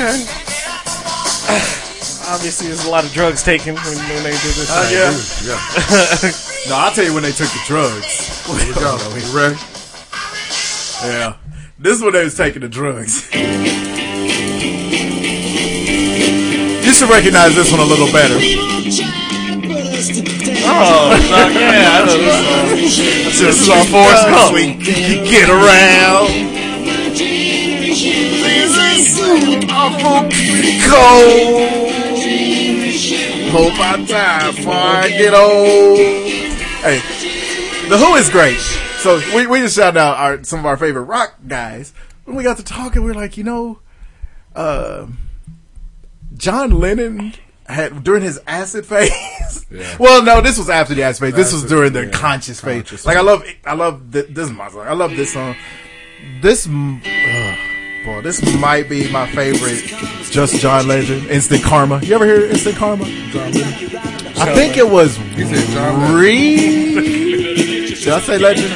[0.00, 1.78] Okay.
[2.30, 4.70] Obviously, there's a lot of drugs taken when, when they did this.
[4.70, 5.12] Uh, yeah.
[5.48, 6.44] Yeah.
[6.68, 8.44] No, I'll tell you when they took the drugs.
[8.44, 8.98] Here we go.
[9.16, 9.56] You ready?
[11.02, 11.36] Yeah.
[11.78, 13.24] This is when they was taking the drugs.
[16.84, 18.34] You should recognize this one a little better.
[20.70, 23.46] Oh, fuck, yeah, I know this song.
[23.46, 24.80] This is our force this week.
[25.30, 26.28] Get around.
[30.88, 31.87] Cold.
[33.50, 35.98] Hope I die before I get old.
[35.98, 36.98] Hey,
[37.88, 38.58] the Who is great.
[38.98, 41.92] So we we just shout out our some of our favorite rock guys.
[42.24, 43.78] When we got to talking, we were like, you know,
[44.54, 45.06] uh,
[46.36, 47.34] John Lennon
[47.66, 49.12] had during his acid phase.
[49.70, 49.96] Yeah.
[49.98, 51.34] well, no, this was after the acid phase.
[51.34, 52.82] This was during the yeah, conscious phase.
[52.84, 54.86] conscious like I love, I love th- this is my song.
[54.86, 55.56] I love this song.
[56.40, 57.02] This, m-
[58.08, 59.84] ugh, this might be my favorite.
[60.30, 62.00] Just John Legend, Instant Karma.
[62.02, 63.04] You ever hear Instant Karma?
[63.04, 66.94] I think it was said re.
[66.94, 68.72] Did I say Legend?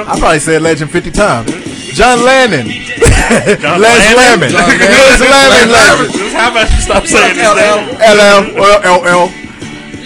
[0.00, 1.50] I probably said Legend fifty times.
[1.94, 2.66] John Lennon.
[2.66, 4.52] Les Lemon.
[4.52, 5.70] Les Lemon.
[5.70, 6.32] Legend.
[6.32, 7.96] How about you stop saying his name?
[7.96, 8.52] LL,
[8.84, 9.46] LL.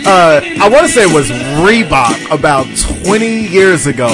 [0.06, 1.28] Uh, I want to say it was
[1.60, 2.66] Reebok about
[3.04, 4.08] 20 years ago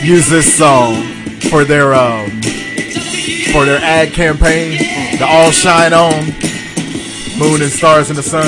[0.00, 1.02] used this song
[1.50, 2.30] for their um,
[3.52, 4.78] for their ad campaign,
[5.18, 6.24] the All Shine On,
[7.38, 8.46] Moon and Stars in the Sun.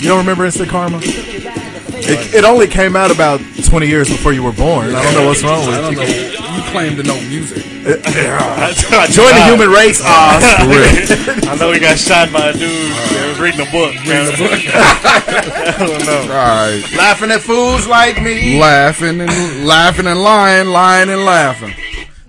[0.00, 0.98] You don't remember Instant Karma?
[1.02, 4.92] It, it only came out about 20 years before you were born.
[4.92, 6.04] I don't know what's wrong I don't with know.
[6.04, 6.56] you.
[6.56, 7.62] You claim to know music.
[7.82, 10.38] Join the human race, ah.
[11.48, 13.94] I know he got shot by a dude that was reading a book.
[14.04, 14.26] Man.
[14.34, 16.22] I don't know.
[16.22, 16.82] All right.
[16.98, 18.58] Laughing at fools like me.
[18.60, 21.72] Laughing and laughing and lying, lying and laughing.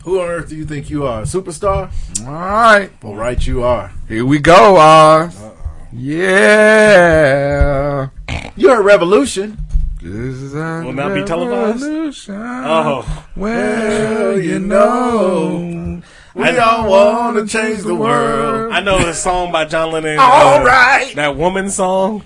[0.03, 1.21] Who on earth do you think you are?
[1.21, 1.89] A superstar?
[2.25, 2.91] All right.
[3.01, 3.93] Well, right you are.
[4.09, 5.41] Here we go, Oz.
[5.93, 7.29] Yeah.
[8.57, 9.57] You're a revolution.
[10.01, 11.85] Will not be televised?
[12.29, 13.25] Oh.
[13.37, 16.01] Well, you know.
[16.35, 18.73] We all want to change the world.
[18.73, 20.19] I know the song by John Lennon.
[20.19, 21.13] All uh, right.
[21.15, 22.23] That woman song.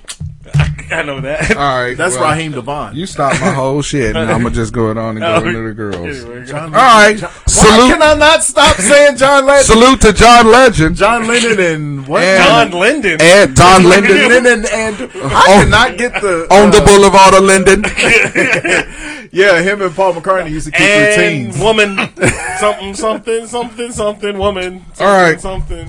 [0.91, 1.55] I know that.
[1.57, 2.95] All right, That's well, Raheem DeVaughn.
[2.95, 5.45] You stopped my whole shit, and I'm gonna just go it on and go Oh,
[5.47, 5.95] into the girls.
[6.23, 9.65] anyway, John All right, Why salute, can I not stop saying John Legend?
[9.65, 12.23] salute to John Legend John Lennon and what?
[12.23, 13.17] And- John Linden.
[13.21, 17.83] and Don Linden Lennon and I cannot get the on the uh, Boulevard of Linden.
[19.31, 21.59] Yeah, him and Paul McCartney used to keep and routines.
[21.59, 21.95] woman,
[22.59, 24.85] something, something, something, something, woman.
[24.93, 25.39] Something, All right.
[25.39, 25.87] something.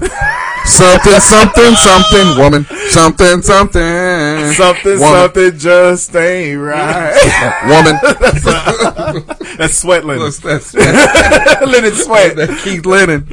[0.64, 7.14] something, something, something, woman, something, something, Something, woman, something just ain't right.
[7.68, 7.96] woman.
[9.56, 10.30] That's Sweat Lennon.
[10.42, 12.36] That's, that's Lennon Sweat.
[12.36, 13.26] that Keith Lennon.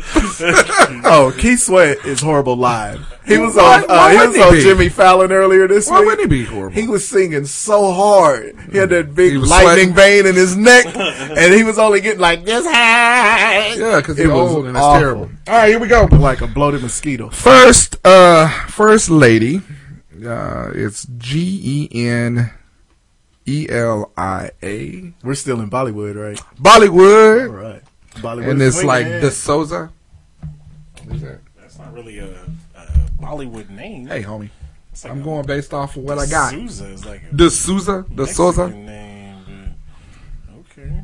[1.06, 3.14] Oh, Keith Sweat is horrible live.
[3.28, 3.84] He was Why- on.
[3.84, 4.61] Uh, why he wouldn't was on be?
[4.61, 6.05] Jimmy Fallon earlier this Why week.
[6.07, 6.80] Why wouldn't he be horrible?
[6.80, 8.55] He was singing so hard.
[8.71, 9.93] He had that big lightning sweating.
[9.93, 13.73] vein in his neck, and he was only getting like this high.
[13.73, 14.99] Yeah, because he's was old and it's awful.
[14.99, 15.30] terrible.
[15.47, 16.05] All right, here we go.
[16.11, 17.30] like a bloated mosquito.
[17.30, 19.61] First, uh, first lady.
[20.26, 22.51] Uh, it's G E N
[23.47, 25.13] E L I A.
[25.23, 26.39] We're still in Bollywood, right?
[26.61, 27.49] Bollywood.
[27.49, 27.82] All right.
[28.15, 29.21] Bollywood And it's like man.
[29.21, 29.91] De Souza.
[31.03, 31.39] What is that?
[31.59, 32.45] That's not really a, a
[33.20, 34.07] Bollywood name.
[34.07, 34.49] Hey, homie.
[35.03, 36.51] Like I'm going based off of what I got.
[36.51, 38.05] Souza is like a De Souza.
[38.13, 38.68] De Souza.
[38.68, 39.76] Mexican name,
[40.59, 41.03] okay.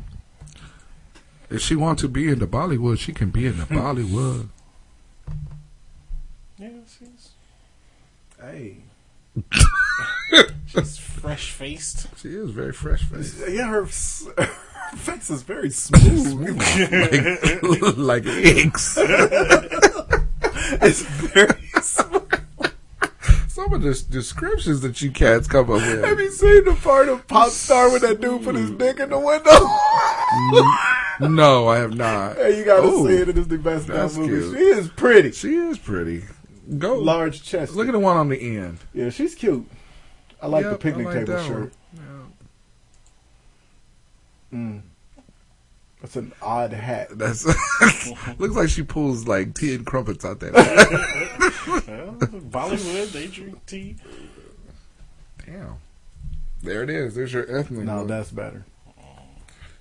[1.50, 4.48] If she wants to be in the Bollywood, she can be in the Bollywood.
[6.58, 7.30] Yeah, she's
[8.40, 8.78] Hey.
[10.66, 12.08] she's fresh faced.
[12.18, 13.42] She is very fresh faced.
[13.48, 16.58] Yeah, her, her face is very smooth.
[17.96, 18.98] like, like eggs.
[20.82, 22.40] it's very smooth.
[23.48, 26.04] Some of the descriptions that you cats come up with.
[26.04, 29.10] Have you seen the part of Pop Star when that dude put his dick in
[29.10, 29.68] the window?
[31.20, 32.36] No, I have not.
[32.36, 33.28] hey, you gotta Ooh, see it.
[33.28, 34.28] It is the best damn that's movie.
[34.30, 34.56] cute.
[34.56, 35.32] She is pretty.
[35.32, 36.24] She is pretty.
[36.78, 36.98] Go.
[36.98, 37.74] Large chest.
[37.74, 38.78] Look at the one on the end.
[38.94, 39.68] Yeah, she's cute.
[40.40, 41.72] I like the picnic like table shirt.
[44.52, 44.82] Mm.
[46.02, 47.16] That's an odd hat.
[47.16, 47.46] That's
[48.38, 50.52] looks like she pulls like tea and crumpets out there.
[51.64, 53.94] Well, Bollywood, they drink tea.
[55.46, 55.76] Damn.
[56.60, 57.14] There it is.
[57.14, 57.84] There's your ethnic.
[57.84, 58.08] No, look.
[58.08, 58.64] that's better.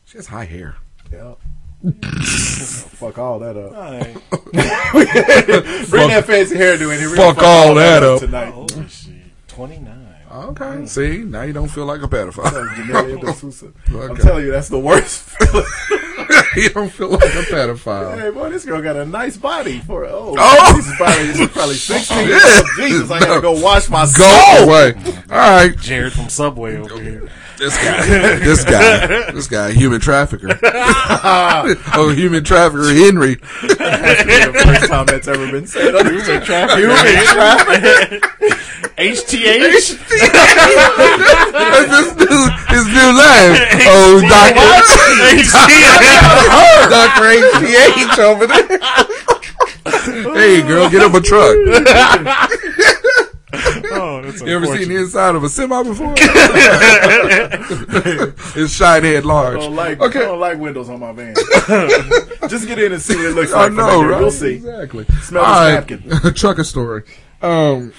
[0.05, 0.75] she has high hair.
[1.11, 1.39] Yep.
[2.23, 3.73] Fuck all that up.
[3.75, 4.13] All right.
[5.89, 7.09] Bring that fancy hairdo in here.
[7.09, 8.19] We're fuck gonna all that up.
[8.19, 8.45] tonight.
[8.45, 9.09] How old is
[9.47, 10.07] 29.
[10.31, 10.85] Okay.
[10.85, 12.67] See, now you don't feel like a pedophile.
[12.75, 13.73] Genelia De Sousa.
[13.87, 14.21] I'm Okay.
[14.21, 15.65] telling you, that's the worst feeling.
[16.55, 18.19] you don't feel like a pedophile.
[18.19, 20.35] Hey, boy, this girl got a nice body for oh.
[20.39, 20.73] Oh!
[20.75, 22.29] she's probably, she's probably sixteen.
[22.29, 22.37] Yeah.
[22.41, 24.09] Oh, Jesus, I gotta go wash my Go
[24.57, 24.69] soul.
[24.69, 24.93] away.
[25.29, 25.77] All right.
[25.77, 27.29] Jared from Subway over here.
[27.71, 30.47] This guy, this guy, this guy, human trafficker.
[30.63, 33.35] oh, human trafficker, Henry.
[33.35, 35.93] That's the first time that's ever been said.
[35.93, 36.79] Human traffic.
[36.79, 38.23] Human traffic.
[38.97, 39.93] HTH.
[41.53, 43.53] That's his new, his new name.
[43.85, 44.57] Oh, Doctor,
[46.89, 48.79] Doctor HTH over there.
[50.33, 51.55] hey, girl, get him a truck.
[53.93, 56.13] Oh, that's You ever seen the inside of a semi before?
[58.55, 59.59] it's shine head I large.
[59.59, 61.35] don't like I don't like windows on my van.
[62.49, 63.67] Just get in and see what it looks I like.
[63.67, 64.19] from know, right?
[64.21, 64.55] We'll see.
[64.55, 65.05] Exactly.
[65.21, 66.01] Smell All this right.
[66.01, 66.33] napkin.
[66.33, 67.03] Trucker story.
[67.41, 67.93] Um,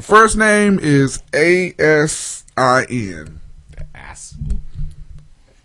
[0.00, 3.40] first name is A S I N.
[3.94, 4.34] Ass.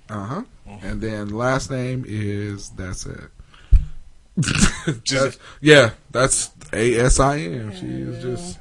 [0.09, 0.43] Uh huh.
[0.81, 3.19] And then last name is that's it.
[4.85, 7.71] That's- yeah, that's A S I N.
[7.75, 8.59] She is just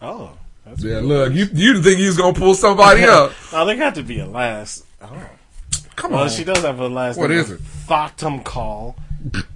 [0.00, 0.36] Oh.
[0.66, 1.00] That's yeah.
[1.00, 1.08] cool.
[1.08, 3.32] Look, you you think he's gonna pull somebody up?
[3.52, 4.84] Oh, they got to be a last.
[5.02, 5.10] Oh.
[5.96, 6.30] Come Well, on.
[6.30, 7.38] she does have a last What name.
[7.40, 7.60] is it?
[7.86, 8.94] Thottumkal.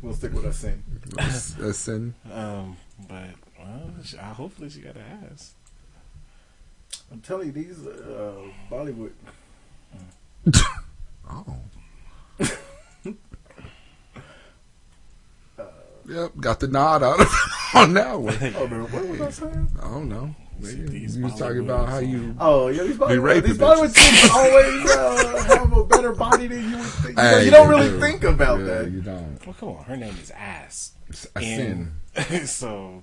[0.03, 0.83] We'll stick with us in.
[1.17, 2.15] That's in.
[2.33, 2.77] Um,
[3.09, 5.03] but, well, she, I, hopefully she got an
[5.33, 5.53] ass.
[7.11, 8.33] I'm telling you, these uh,
[8.71, 9.13] Bollywood.
[11.31, 11.57] Oh.
[16.07, 17.27] Yep, got the nod out of
[17.75, 18.35] on that one.
[18.57, 19.69] Oh, man, what was I saying?
[19.81, 20.35] I don't know.
[20.61, 22.35] Maybe These you was talking Bollywood about how you.
[22.41, 26.69] Oh, yeah, these Bollywood, raping these Bollywood chicks always uh, have a better body than
[26.71, 27.09] you would think.
[27.17, 28.01] You, know, you don't really do.
[28.01, 28.91] think about Yeah, that.
[28.91, 29.39] You don't.
[29.47, 29.85] Well, come on.
[29.85, 30.93] Her name is Ass.
[31.09, 32.47] It's a And- sin.
[32.49, 33.03] so,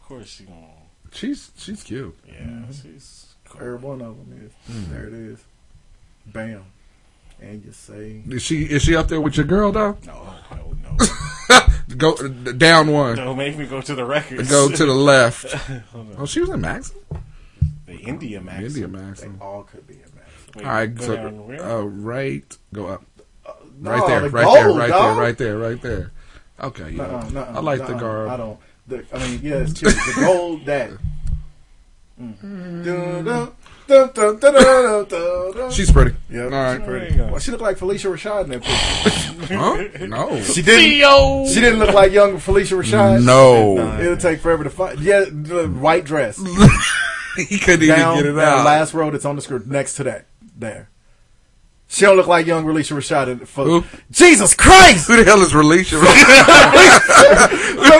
[0.00, 0.60] of course, she gonna.
[1.12, 2.16] She's she's cute.
[2.26, 2.72] Yeah, Mm-hmm.
[2.72, 3.26] she's.
[3.56, 4.72] Every one of them is.
[4.74, 4.90] Hmm.
[4.92, 5.44] There it is.
[6.26, 6.64] Bam.
[7.40, 8.22] And you say.
[8.28, 9.98] Is she is she up there with your girl though?
[10.06, 10.96] No, no, no.
[11.96, 13.16] Go down one.
[13.16, 14.50] Don't make me go to the records.
[14.50, 15.54] Go to the left.
[16.16, 16.96] Oh, she was in Maxim.
[17.86, 18.76] The India Max.
[18.76, 20.56] India They all could be a match.
[20.56, 21.14] Wait, All right, go so
[21.60, 23.04] uh, right, go up,
[23.78, 25.16] No, right there, the right gold, there, right dog.
[25.16, 26.12] there, right there, right there.
[26.60, 26.96] Okay, yeah.
[26.96, 28.00] Nuh-uh, nuh-uh, I like the nuh-uh.
[28.00, 28.30] garb.
[28.30, 28.58] I don't.
[28.86, 29.80] The, I mean, yeah, it's.
[29.80, 30.90] The gold that.
[32.18, 33.52] Dun, dun,
[33.86, 35.70] dun, dun, dun, dun, dun.
[35.70, 36.16] She's pretty.
[36.30, 36.84] Yeah, All right.
[36.84, 37.16] pretty.
[37.16, 39.30] Well, she looked like Phylicia Rashad in that picture.
[39.54, 40.06] Huh?
[40.06, 40.40] No.
[40.40, 41.48] She didn't.
[41.48, 43.22] She didn't look like young Phylicia Rashad.
[43.24, 43.98] No.
[44.00, 44.98] It'll take forever to find.
[45.00, 46.38] Yeah, the white dress.
[47.48, 48.64] he couldn't even down, get it out.
[48.64, 50.26] Last row that's on the screen next to that.
[50.56, 50.88] There.
[51.86, 53.28] She don't look like young Phylicia Rashad.
[53.28, 53.84] In, for, Who?
[54.10, 55.06] Jesus Christ!
[55.06, 56.00] Who the hell is Relisha?
[56.00, 56.44] Phylicia!
[57.74, 57.94] Who the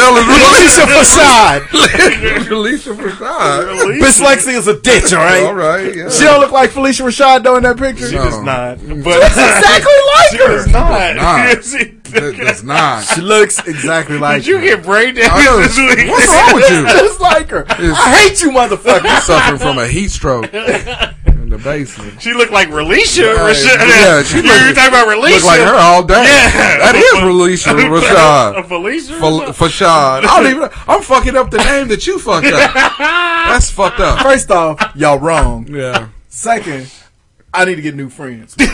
[0.00, 1.60] hell is Phylicia Rashad.
[2.48, 4.00] Relisha Prasad.
[4.00, 5.44] Dyslexia is a ditch, all right?
[5.44, 5.94] All right.
[5.94, 6.08] Yeah.
[6.10, 8.08] She don't look like Phylicia Rashad though in that picture.
[8.08, 8.24] She No.
[8.24, 8.78] does not.
[8.78, 10.48] But That's exactly like she her.
[10.48, 11.16] does not.
[11.16, 11.64] not.
[11.72, 13.04] She- That does not.
[13.04, 14.62] She looks exactly like Did you her.
[14.62, 16.10] get brain damage this week?
[16.10, 16.84] What's wrong with you?
[16.86, 17.64] Just like her.
[17.68, 19.20] I hate you, motherfucker.
[19.20, 22.20] Suffering from a heat stroke in the basement.
[22.20, 23.34] She looked like Relisha.
[23.34, 23.54] Right.
[23.54, 23.78] Rashad.
[23.78, 25.30] Yeah, she you looked- were talking about Relisha.
[25.34, 26.14] Look like her all day.
[26.24, 26.78] Yeah.
[26.78, 28.64] That is Relisha A Rashad.
[28.66, 29.48] Phylicia.
[29.50, 30.24] F- Fashad.
[30.24, 30.68] I don't even.
[30.88, 32.74] I'm fucking up the name that you fucked up.
[32.98, 34.20] That's fucked up.
[34.22, 35.66] First off, y'all wrong.
[35.68, 36.08] Yeah.
[36.28, 36.90] Second,
[37.54, 38.56] I need to get new friends.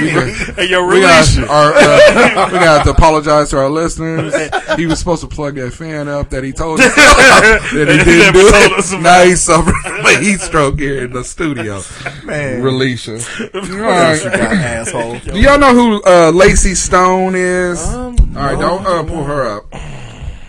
[0.00, 0.08] We,
[0.54, 4.34] Hey, yo, we got our, uh, we got to apologize to our listeners.
[4.76, 7.84] He was supposed to plug that fan up that he told us that he He
[7.84, 8.78] didn't never do told it.
[8.78, 9.02] us about.
[9.02, 11.82] Now he's suffering from a heat stroke here in the studio.
[12.24, 12.62] Man.
[12.62, 14.22] release All You right.
[14.22, 15.18] got asshole.
[15.20, 17.86] Do y'all know who uh, Lacey Stone is?
[17.88, 19.70] Um, All right, don't uh, pull her up.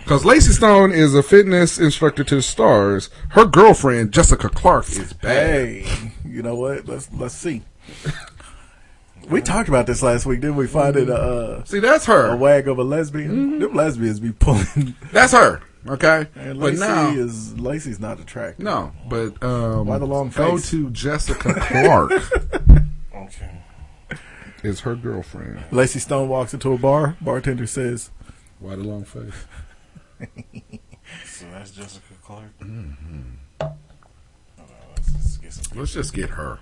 [0.02, 3.08] Because Lacey Stone is a fitness instructor to the stars.
[3.30, 5.46] Her girlfriend, Jessica Clark, is bad.
[5.66, 6.86] Hey, you know what?
[6.88, 7.62] Let's let's see.
[9.30, 10.66] We talked about this last week, didn't we?
[10.66, 12.30] Find it uh, See, that's her.
[12.32, 13.58] a wag of a lesbian.
[13.58, 14.94] Them lesbians be pulling.
[15.12, 15.62] That's her.
[15.86, 18.64] Okay, And but Lacey now is Lacey's not attractive.
[18.64, 20.70] no, but um, Why the long go face?
[20.70, 22.10] to Jessica Clark.
[23.14, 23.50] Okay.
[24.62, 25.62] is her girlfriend.
[25.70, 27.16] Lacey Stone walks into a bar.
[27.20, 28.10] Bartender says,
[28.60, 29.32] Why the long face?
[31.26, 32.58] So that's Jessica Clark.
[32.60, 33.33] Mm-hmm.
[35.76, 36.58] Let's, let's get some Let's just get her.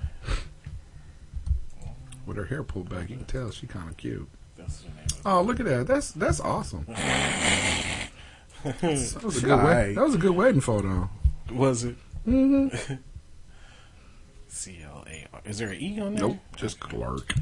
[2.26, 4.28] With her hair pulled back, you can tell she kind of cute.
[4.56, 5.06] That's the name.
[5.26, 5.86] Oh, look at that!
[5.86, 6.86] That's that's awesome.
[8.64, 8.82] that
[9.22, 9.50] was a good.
[9.50, 9.94] alright.
[9.94, 11.10] that was a good wedding photo.
[11.52, 11.96] Was it
[12.26, 12.94] Mm-hmm.
[14.48, 15.40] C L A R?
[15.44, 16.28] Is there an E on there?
[16.28, 17.34] Nope, just Clark.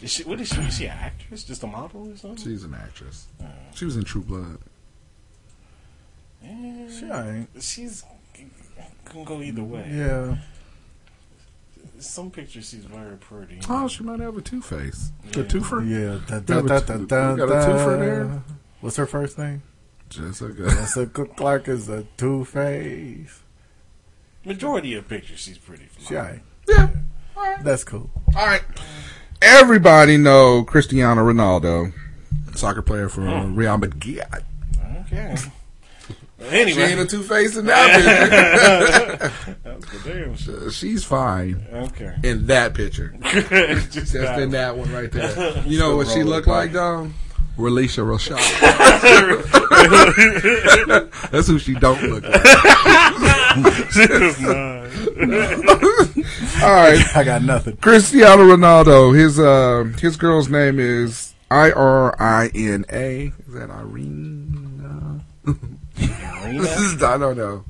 [0.00, 0.60] Is she, what is she?
[0.62, 1.44] Is she an actress?
[1.44, 2.42] Just a model or something?
[2.42, 3.26] She's an actress.
[3.74, 4.58] She was in True Blood.
[6.42, 8.02] "She ain't." she's
[9.10, 9.86] can go either way.
[9.92, 10.36] Yeah.
[11.98, 13.60] Some pictures she's very pretty.
[13.68, 15.12] Oh, she might have a two face.
[15.34, 15.42] Yeah.
[15.42, 15.86] A twofer.
[15.86, 16.20] Yeah.
[16.26, 18.42] Dun, We have dun, a dun, two- dun, got a twofer there?
[18.80, 19.62] What's her first name?
[20.08, 20.64] Jessica.
[20.70, 23.42] Jessica Clark is a two face.
[24.44, 25.88] Majority of pictures she's pretty.
[25.98, 26.40] She ain't.
[26.66, 26.88] Yeah.
[27.62, 28.10] That's cool.
[28.36, 28.62] All right.
[29.42, 31.92] Everybody know Cristiano Ronaldo,
[32.54, 33.54] soccer player for hmm.
[33.54, 34.22] Real Madrid.
[35.00, 35.36] Okay.
[36.40, 40.46] She Anyway, ain't a two faced in that that's the damn shit.
[40.56, 40.70] picture.
[40.70, 42.14] She's fine Okay.
[42.24, 43.14] in that picture.
[43.22, 45.62] Just Just that in that one right there.
[45.66, 47.10] You know what she looked like, though?
[47.58, 48.40] Relisha Rashad.
[51.30, 52.42] That's who she don't look like.
[53.92, 54.86] She does not.
[56.62, 57.16] All right.
[57.16, 57.76] I got nothing.
[57.78, 59.14] Cristiano Ronaldo.
[59.14, 63.32] His uh, his girl's name is I R I N A.
[63.46, 65.22] Is that Irene?
[66.02, 67.64] I don't know.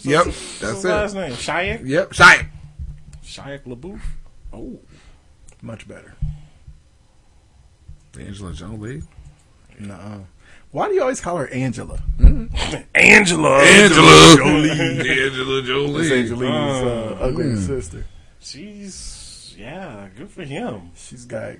[0.00, 1.20] yep, What's that's his last it.
[1.20, 1.32] name?
[1.32, 1.86] Shayak?
[1.86, 2.48] Yep, Shine.
[3.24, 4.00] Shayak LaBouffe?
[4.52, 4.78] Oh.
[5.62, 6.14] Much better.
[8.18, 9.02] Angela Jolie.
[9.78, 10.26] No.
[10.70, 12.00] Why do you always call her Angela?
[12.94, 13.58] Angela.
[13.62, 14.70] Angela Jolie.
[14.70, 16.02] Angela Jolie.
[16.06, 17.22] It's Angelina's uh, Mm.
[17.22, 18.04] ugly sister.
[18.40, 20.90] She's, yeah, good for him.
[20.96, 21.54] She's got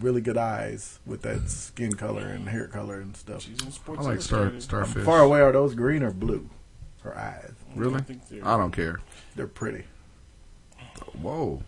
[0.00, 1.46] really good eyes with that mm-hmm.
[1.46, 3.42] skin color and hair color and stuff.
[3.42, 3.72] She's in.
[3.98, 4.62] I like star Illustrated.
[4.62, 5.04] starfish.
[5.04, 6.48] Far away, are those green or blue?
[7.02, 7.52] Her eyes.
[7.74, 7.96] Really?
[7.96, 9.00] I think they're- I don't care.
[9.34, 9.84] They're pretty.
[11.20, 11.62] Whoa.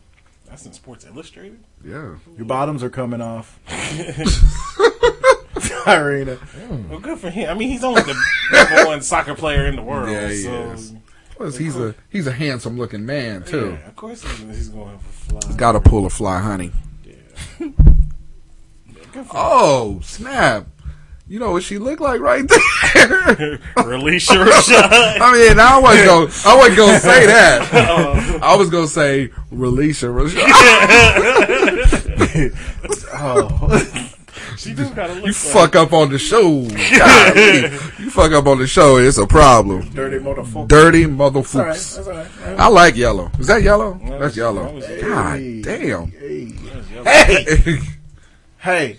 [0.46, 1.64] That's in Sports Illustrated?
[1.84, 2.16] Yeah.
[2.36, 3.58] Your bottoms are coming off.
[5.86, 6.36] Irina.
[6.36, 6.88] Mm.
[6.88, 7.50] Well, good for him.
[7.50, 8.14] I mean, he's only the
[8.52, 10.10] number one soccer player in the world.
[10.10, 10.94] Yeah, he so, is.
[11.36, 13.76] Plus, he's a he's a handsome looking man too.
[13.80, 15.56] Yeah, of course he's, he's going for fly.
[15.56, 16.70] Got to pull a fly, honey.
[17.58, 17.93] Good for
[19.32, 20.66] Oh snap!
[21.26, 23.58] You know what she looked like right there.
[23.84, 24.92] Release your shot.
[24.92, 28.40] I mean, I wasn't gonna, I wasn't gonna say that.
[28.42, 30.40] I was gonna say release your her.
[33.14, 34.00] Oh.
[34.56, 36.42] She do gotta look You like fuck up on the show.
[36.62, 37.62] Golly.
[37.98, 39.88] you fuck up on the show, it's a problem.
[39.90, 40.68] Dirty motherfucker.
[40.68, 41.34] Dirty That's all right.
[41.34, 41.96] motherfuckers.
[41.96, 42.60] That's all right.
[42.60, 43.30] I like yellow.
[43.38, 43.98] Is that yellow?
[44.04, 44.72] That's that yellow.
[44.72, 45.60] was- God Hey.
[45.60, 46.06] damn.
[46.12, 46.52] Hey.
[47.04, 47.80] Hey.
[48.58, 48.98] Hey.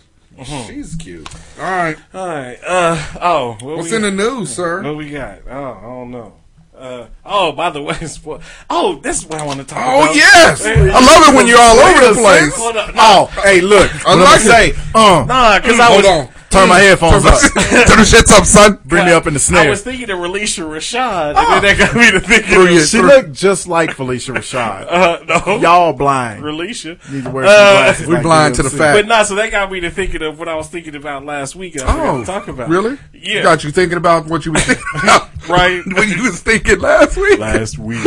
[0.67, 1.27] She's cute.
[1.57, 1.97] All right.
[2.13, 2.57] All right.
[2.65, 3.57] Uh oh.
[3.61, 4.83] What What's in the news, sir?
[4.83, 5.39] What we got?
[5.49, 6.33] Oh, I don't know.
[6.77, 7.95] Uh, oh, by the way,
[8.69, 10.09] oh, this is what I want to talk Oh, about.
[10.09, 10.65] Oh yes!
[10.65, 12.53] I love it when you're all over the place.
[12.57, 13.01] Hold on, no.
[13.01, 13.89] Oh, hey, look.
[14.05, 16.29] I like me say, uh, Nah, because I Hold was on.
[16.55, 17.39] Turn my headphones up.
[17.41, 17.87] Turn up.
[17.87, 18.79] the shits up, son.
[18.85, 19.67] Bring me up in the snare.
[19.67, 22.85] I was thinking of Alicia Rashad, and then that got me to thinking Through your-
[22.85, 24.87] She looked just like Phylicia Rashad.
[24.89, 26.43] uh, no, Y'all blind.
[26.45, 26.97] Alicia.
[27.11, 28.07] Need to wear some Uh.
[28.07, 28.77] We like blind to the UFC.
[28.77, 28.97] fact.
[28.97, 31.55] But nah, so that got me to thinking of what I was thinking about last
[31.55, 31.75] week.
[31.75, 32.69] And I Oh, to talk about.
[32.69, 32.97] really?
[33.13, 33.43] Yeah.
[33.43, 35.81] Got you thinking about what you was thinking about Right.
[35.85, 37.37] when you was thinking last week.
[37.39, 37.99] last week,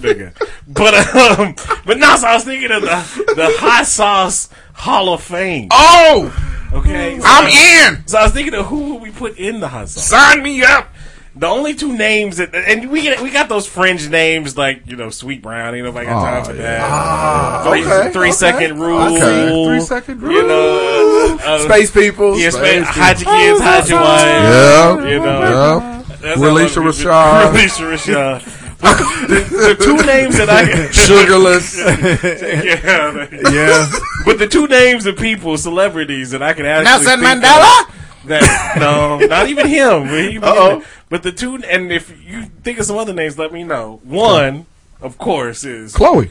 [0.00, 0.32] nigga.
[0.66, 0.94] But
[1.38, 5.68] um, but now so I was thinking of the the hot sauce Hall of Fame.
[5.70, 6.32] Oh,
[6.72, 8.06] Okay, so I'm I, in.
[8.06, 10.04] So I was thinking of who would we put in the hot sauce.
[10.06, 10.88] Sign me up.
[11.34, 14.96] The only two names that, and we get we got those fringe names like you
[14.96, 15.74] know Sweet Brown.
[15.74, 16.62] Ain't nobody got time Oh, for yeah.
[16.62, 16.80] that.
[16.82, 18.32] Ah, three, okay, three okay.
[18.32, 19.00] second rule.
[19.00, 19.64] Okay.
[19.66, 22.38] Three second You know, uh, Space people.
[22.38, 24.20] yeah, Space space, hide your kids, hide your wife.
[24.22, 25.08] Yeah.
[25.08, 26.04] You know, Yeah.
[26.20, 27.50] That's Alicia Rashad.
[27.50, 28.61] Alicia Rashad.
[28.82, 31.76] The, the two names that I Sugarless.
[31.78, 33.90] yeah, Yeah.
[34.24, 37.88] but the two names of people, celebrities that I can actually Nelson think Mandela?
[37.88, 40.40] of That no, not even him.
[40.40, 40.84] But, Uh-oh.
[41.08, 44.00] but the two, and if you think of some other names, let me know.
[44.04, 44.66] One,
[45.00, 46.30] of course, is Chloe.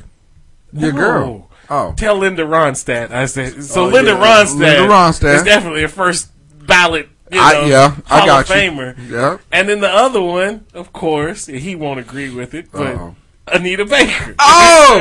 [0.74, 0.98] Your No.
[1.00, 1.48] girl.
[1.70, 1.94] Oh.
[1.96, 3.12] Tell Linda Ronstadt.
[3.12, 3.86] I said so.
[3.86, 4.18] Oh, Linda yeah.
[4.44, 4.60] Ronstadt.
[4.60, 5.36] Linda Ronstadt.
[5.36, 6.30] is definitely a first
[6.66, 7.08] ballot.
[7.32, 8.94] You know, I, yeah, I got of you.
[9.10, 9.38] Yeah.
[9.54, 13.16] And then the other one, of course, he won't agree with it, but Uh-oh.
[13.48, 14.36] Anita Baker.
[14.40, 15.00] Oh!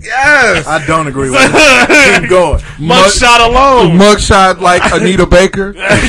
[0.00, 0.66] Yes.
[0.66, 2.20] I don't agree with it.
[2.20, 2.60] Keep going.
[2.78, 3.98] Mugshot alone.
[3.98, 5.72] Mugshot like Anita Baker.
[5.74, 6.00] Look, I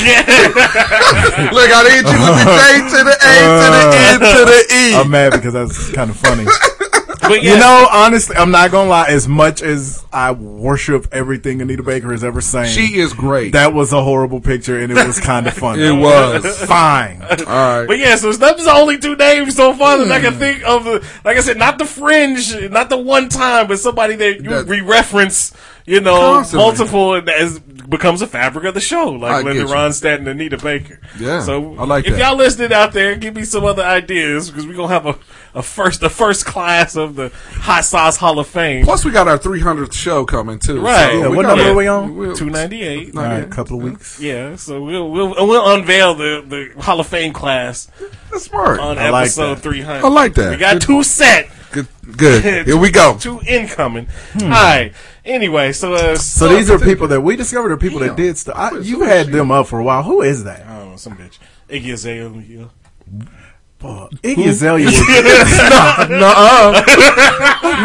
[1.84, 4.94] need you with the J to the A to the N to the E.
[4.96, 6.46] I'm mad because that's kind of funny.
[7.28, 9.06] But yeah, You know, honestly, I'm not gonna lie.
[9.08, 13.52] As much as I worship everything Anita Baker has ever sang, She is great.
[13.52, 15.82] that was a horrible picture, and it was kind of funny.
[15.82, 16.44] It was.
[16.64, 17.22] fine.
[17.22, 17.86] All right.
[17.86, 20.38] But yeah, so those are only two names so far that I can hmm.
[20.38, 20.86] think of.
[21.24, 25.52] Like I said, not the fringe, not the one time, but somebody that you re-reference,
[25.86, 26.66] you know, Constantly.
[26.66, 29.64] multiple, and as becomes a fabric of the show, like I Linda.
[29.64, 31.00] Ronstadt and Anita Baker.
[31.18, 32.20] Yeah, so I like if that.
[32.20, 35.18] y'all listening out there, give me some other ideas because we're gonna have a,
[35.54, 38.84] a first, a first class of the hot sauce Hall of Fame.
[38.84, 40.80] Plus, we got our 300th show coming too.
[40.80, 41.12] Right.
[41.12, 42.34] So Yeah, what number are we on?
[42.36, 43.16] Two ninety eight.
[43.16, 44.20] All right, a couple of weeks.
[44.20, 47.90] Yeah, so we'll we'll we'll unveil the the Hall of Fame class
[48.30, 48.80] That's smart.
[48.80, 49.60] on I like episode that.
[49.62, 50.04] three hundred.
[50.04, 50.50] I like that.
[50.50, 51.48] We got Good- two set.
[51.70, 51.86] Good.
[52.16, 52.66] Good.
[52.66, 53.18] Here we go.
[53.18, 54.08] Two incoming.
[54.42, 54.92] All right.
[55.28, 58.56] Anyway, so uh, So these are people that we discovered are people that did stuff.
[58.56, 60.02] I- You've had them up for a while.
[60.02, 60.66] Who is that?
[60.66, 61.38] I don't know some bitch.
[61.68, 62.70] Iggy Azalea.
[63.80, 64.86] Uh, Iggy Azalea.
[64.86, 64.98] was-
[66.08, 66.72] Nuh-uh.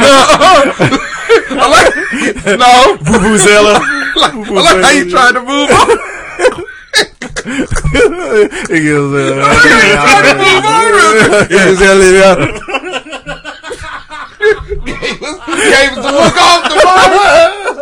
[0.04, 1.00] Nuh-uh.
[1.56, 1.94] I like,
[2.58, 2.98] no.
[3.04, 3.76] Vuvuzela.
[4.16, 5.98] I like how you trying to move on.
[8.72, 9.44] Iggy Azalea.
[9.94, 11.50] trying to move on real quick.
[11.50, 13.13] Iggy Azalea.
[14.86, 17.80] Gave us the look off the phone.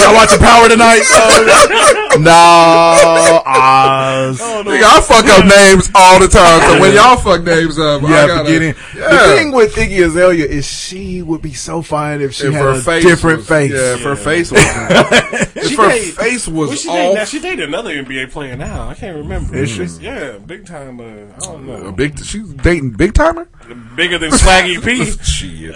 [0.00, 1.02] Y'all watching Power tonight?
[2.20, 4.40] no, Oz.
[4.40, 6.60] Nigga, I fuck up names all the time.
[6.62, 8.74] So when y'all fuck names up, You I have gotta, to get in.
[8.96, 9.10] Yeah.
[9.10, 12.62] The thing with Iggy Azalea is she would be so fine if she If had
[12.62, 13.72] her a face different was- face.
[13.72, 14.60] Yeah, if her face was.
[15.56, 18.88] if She her dated- face was she dated, now, she dated another NBA player now.
[18.88, 19.54] I can't remember.
[19.56, 19.84] Is she?
[20.02, 21.00] Yeah, big time.
[21.00, 21.86] Uh, I don't know.
[21.88, 23.48] A big, she's dating big timer.
[23.96, 25.04] Bigger than Swaggy P.
[25.24, 25.74] Shit,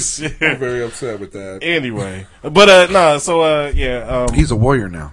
[0.00, 0.36] Shit.
[0.42, 1.58] I'm very upset with that.
[1.62, 3.18] Anyway, but uh, no.
[3.18, 3.98] So uh, yeah.
[4.28, 5.12] Um, He's a warrior now.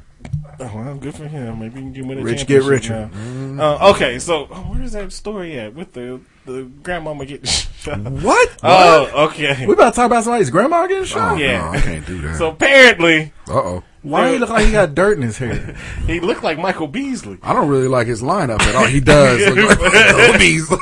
[0.60, 1.60] Oh, well, good for him.
[1.60, 3.10] Maybe he can win a Rich get richer.
[3.14, 3.78] now.
[3.80, 8.00] Uh, okay, so oh, where is that story at with the the grandmama getting shot?
[8.00, 8.58] What?
[8.62, 9.66] Oh, okay.
[9.66, 11.40] We about to talk about somebody's grandma getting shot?
[11.40, 12.38] yeah, No, I can't do that.
[12.38, 13.84] So apparently, Uh oh.
[14.04, 15.76] Why he look like he got dirt in his hair?
[16.08, 17.38] he looked like Michael Beasley.
[17.42, 18.86] I don't really like his lineup at all.
[18.86, 20.78] He does look like Michael Beasley.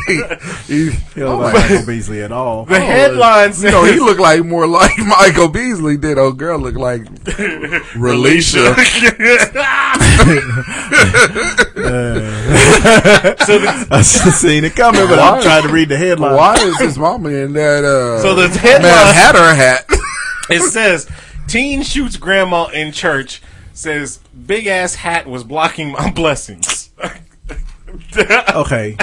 [0.68, 2.66] He, He don't like Michael Beasley at all.
[2.66, 6.18] The headline you says, know, he looked like more like Michael Beasley did.
[6.18, 7.04] Old girl looked like
[7.94, 8.74] Relisha.
[13.46, 16.36] so the, I should have seen it coming, but I'm trying to read the headline.
[16.36, 17.84] Why is his mama in that?
[17.84, 19.86] Uh, So the Mad headline- Hatter hat.
[20.50, 21.08] it says,
[21.52, 23.42] "Teen shoots grandma in church."
[23.74, 26.90] Says, "Big ass hat was blocking my blessings."
[28.56, 28.98] Okay.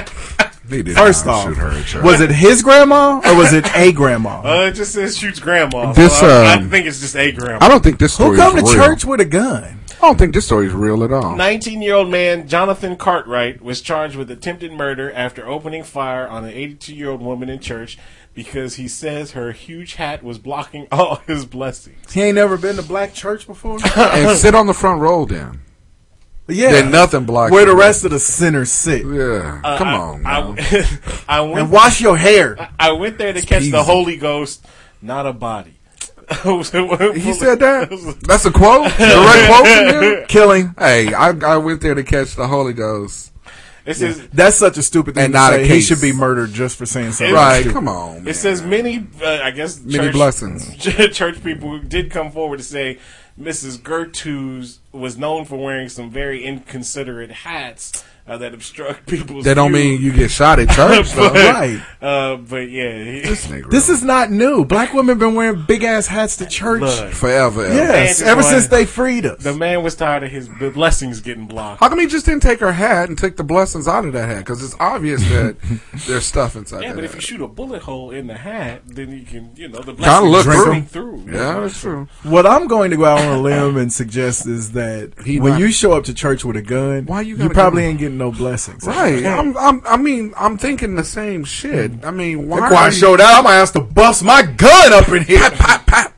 [0.68, 4.42] He did First off, shoot her was it his grandma or was it a grandma?
[4.42, 5.92] Uh, it just says shoots grandma.
[5.92, 7.64] This, so I, I um, think it's just a grandma.
[7.64, 8.72] I don't think this Who story come to real.
[8.74, 9.80] church with a gun?
[9.99, 11.34] I don't think this story is real at all.
[11.34, 16.44] 19 year old man Jonathan Cartwright was charged with attempted murder after opening fire on
[16.44, 17.99] an 82 year old woman in church
[18.39, 22.12] because he says her huge hat was blocking all his blessings.
[22.12, 23.78] He ain't never been to black church before.
[23.97, 25.61] and sit on the front row then.
[26.47, 27.80] yeah, Then nothing blocks where the you.
[27.80, 29.05] rest of the sinners sit.
[29.05, 30.24] Yeah, Uh, come I- on.
[30.24, 30.84] I, now.
[31.28, 32.70] I went, And wash your hair.
[32.78, 33.84] I went there to catch the peasy.
[33.84, 34.64] Holy Ghost,
[35.03, 35.74] not a body.
[36.45, 36.62] he
[37.34, 38.18] said that.
[38.22, 38.86] That's a quote.
[38.99, 40.24] Direct quote from him.
[40.28, 40.74] Killing.
[40.78, 43.32] Hey, I, I went there to catch the Holy Ghost.
[43.89, 45.62] It says That's such a stupid thing And to not a say.
[45.62, 45.86] He case.
[45.86, 47.34] should be murdered just for saying something.
[47.34, 47.72] Right, stupid.
[47.72, 48.16] come on.
[48.24, 48.28] Man.
[48.28, 50.76] It says many, uh, I guess, Many church, blessings.
[51.16, 52.99] church people did come forward to say
[53.41, 53.82] Mrs.
[53.82, 59.44] Gertrude was known for wearing some very inconsiderate hats uh, that obstruct people's.
[59.44, 59.82] That don't view.
[59.82, 61.30] mean you get shot at church, though.
[61.32, 61.82] Right.
[62.00, 63.46] Uh, but yeah, This.
[63.70, 64.64] This is not new.
[64.64, 66.80] Black women been wearing big ass hats to church.
[66.82, 67.64] Look, forever.
[67.64, 67.74] ever.
[67.74, 69.42] Yes, ever just since they freed us.
[69.42, 71.80] the man was tired of his blessings getting blocked.
[71.80, 74.28] How come he just didn't take her hat and take the blessings out of that
[74.28, 74.38] hat?
[74.38, 75.56] Because it's obvious that
[76.06, 78.82] there's stuff inside Yeah, that but if you shoot a bullet hole in the hat,
[78.86, 81.22] then you can, you know, the Kinda blessings look drink through.
[81.22, 81.32] through.
[81.34, 82.08] Yeah, that's true.
[82.24, 85.52] What I'm going to go out on a limb and suggest is that He when
[85.52, 88.17] not- you show up to church with a gun, Why you you probably ain't getting
[88.18, 88.86] no blessings.
[88.86, 89.24] Right.
[89.24, 91.92] I'm, I'm, I mean, I'm thinking the same shit.
[91.92, 92.04] Mm.
[92.04, 92.60] I mean, why?
[92.60, 93.38] That's why I are you- showed out.
[93.38, 95.50] I'm gonna ask to bust my gun up in here.
[95.52, 96.12] Pop, pop.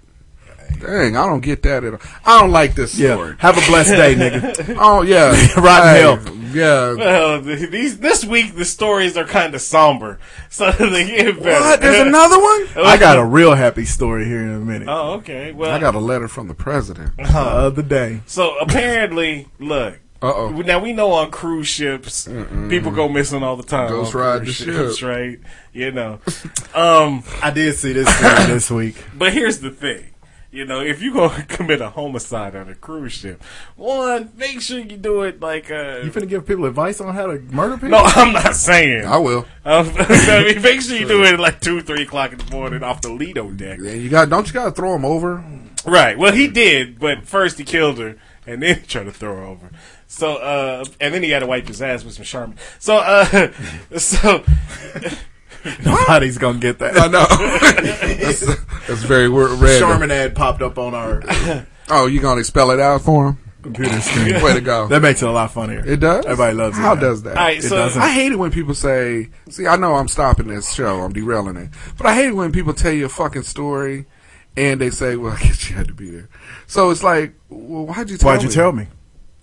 [0.80, 2.00] Dang, I don't get that at all.
[2.24, 3.30] I don't like this story.
[3.30, 3.34] Yeah.
[3.38, 4.76] Have a blessed day, nigga.
[4.80, 5.30] Oh yeah,
[5.60, 6.36] Rotten Hey, hell.
[6.54, 6.94] Yeah.
[6.94, 10.18] Well, these this week the stories are kind of somber,
[10.50, 11.60] so they get better.
[11.60, 11.80] What?
[11.82, 12.66] There's another one.
[12.86, 14.88] I got a real happy story here in a minute.
[14.90, 15.52] Oh, okay.
[15.52, 17.12] Well, I got a letter from the president.
[17.18, 18.22] Of the other day.
[18.26, 19.98] so apparently, look.
[20.22, 20.50] Uh-oh.
[20.50, 22.26] Now we know on cruise ships,
[22.68, 23.88] people go missing all the time.
[23.88, 25.08] Ghost ride the ships, ship.
[25.08, 25.38] right?
[25.72, 26.20] You know.
[26.72, 28.06] Um, I did see this
[28.46, 29.02] this week.
[29.18, 30.04] but here's the thing.
[30.52, 33.42] You know, if you're gonna commit a homicide on a cruise ship,
[33.74, 37.26] one, make sure you do it like uh You finna give people advice on how
[37.26, 37.90] to murder people?
[37.90, 39.04] No, I'm not saying.
[39.04, 39.46] I will.
[39.64, 42.82] Um, I mean, make sure you do it like two, three o'clock in the morning
[42.84, 43.78] off the Lido deck.
[43.82, 44.28] Yeah, you got.
[44.28, 45.42] Don't you got to throw him over?
[45.84, 46.16] Right.
[46.18, 48.16] Well, he did, but first he killed her,
[48.46, 49.70] and then he tried to throw her over.
[50.06, 52.56] So, uh, and then he had to wipe his ass with some Charmin.
[52.78, 53.52] So, uh,
[53.98, 54.44] so
[55.84, 56.96] Nobody's gonna get that.
[56.98, 57.26] I know.
[58.16, 58.40] that's,
[58.86, 59.78] that's very wor- red.
[59.78, 61.22] Charmin ad popped up on our
[61.90, 63.38] Oh, you gonna spell it out for him?
[63.62, 64.42] computer screen.
[64.42, 64.88] Way to go.
[64.88, 65.84] That makes it a lot funnier.
[65.86, 66.24] It does.
[66.24, 66.80] Everybody loves it.
[66.80, 67.00] How now.
[67.00, 67.36] does that?
[67.36, 68.00] All right, It so doesn't.
[68.00, 71.00] I hate it when people say, "See, I know I'm stopping this show.
[71.02, 71.68] I'm derailing it."
[71.98, 74.06] But I hate it when people tell you a fucking story
[74.56, 76.28] and they say, "Well, I guess you had to be there."
[76.66, 78.46] So it's like, well, why'd you tell Why'd me?
[78.46, 78.86] you tell me?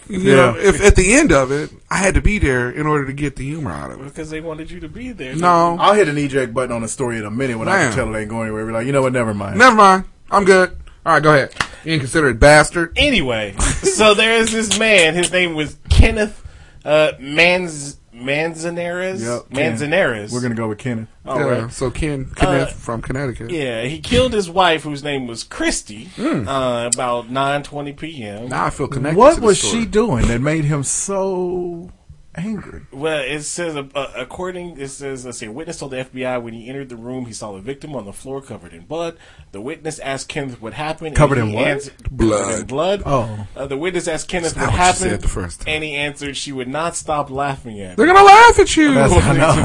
[0.10, 0.36] You Yeah.
[0.36, 3.14] know, if at the end of it, I had to be there in order to
[3.14, 4.04] get the humor out of it.
[4.06, 5.36] because they wanted you to be there.
[5.36, 7.94] No, I'll hit an eject button on a story in a minute when I can
[7.94, 8.66] tell it ain't going anywhere.
[8.66, 9.12] Be like, you know what?
[9.12, 9.58] Never mind.
[9.60, 10.06] never mind.
[10.32, 10.78] I'm good.
[11.06, 11.54] All right, go ahead.
[11.84, 12.94] You inconsiderate bastard.
[12.98, 15.14] Anyway, so there's this man.
[15.14, 16.42] His name was Kenneth
[16.86, 19.24] uh, Manz Manzanares.
[19.24, 19.56] Yep, Ken.
[19.72, 20.32] Manzanares.
[20.32, 21.08] We're gonna go with Kenneth.
[21.26, 21.46] All yeah.
[21.64, 21.72] right.
[21.72, 23.50] So Ken Kenneth Uh, from Connecticut.
[23.52, 26.48] Yeah, he killed his wife, whose name was Christy, Hmm.
[26.48, 28.50] uh, about 9:20 p.m.
[28.50, 29.18] Now I feel connected.
[29.18, 29.84] What the was story.
[29.84, 31.90] she doing that made him so
[32.38, 32.82] angry?
[32.92, 36.42] Well, it says uh, uh, according it says let's see, a witness told the FBI
[36.42, 39.18] when he entered the room he saw the victim on the floor covered in blood.
[39.52, 41.16] The witness asked Kenneth what happened.
[41.16, 41.68] Covered in what?
[41.68, 42.44] answered- Blood.
[42.46, 43.04] Covered in blood.
[43.06, 43.48] Oh.
[43.56, 45.74] Uh, the witness asked Kenneth what what happened, said the first time.
[45.76, 48.14] and he answered she would not stop laughing at They're me.
[48.14, 48.94] gonna laugh at you.
[48.94, 49.10] They're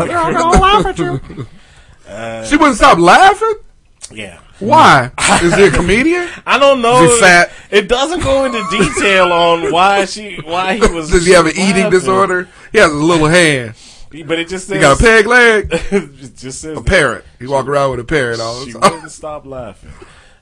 [0.09, 1.47] gonna laugh at you.
[2.09, 3.55] Uh, she wouldn't stop laughing.
[4.11, 4.41] Yeah.
[4.63, 5.11] Why?
[5.43, 6.29] Is he a comedian?
[6.47, 7.05] I don't know.
[7.05, 7.53] Is he fat?
[7.71, 11.11] It doesn't go into detail on why she, why he was.
[11.11, 11.77] Does he have an laughing.
[11.77, 12.49] eating disorder?
[12.71, 13.75] He has a little hand.
[14.27, 15.69] But it just says He got a peg leg.
[15.73, 17.25] it just says A parrot.
[17.39, 18.93] He walk around with a parrot all She the time.
[18.93, 19.91] wouldn't stop laughing.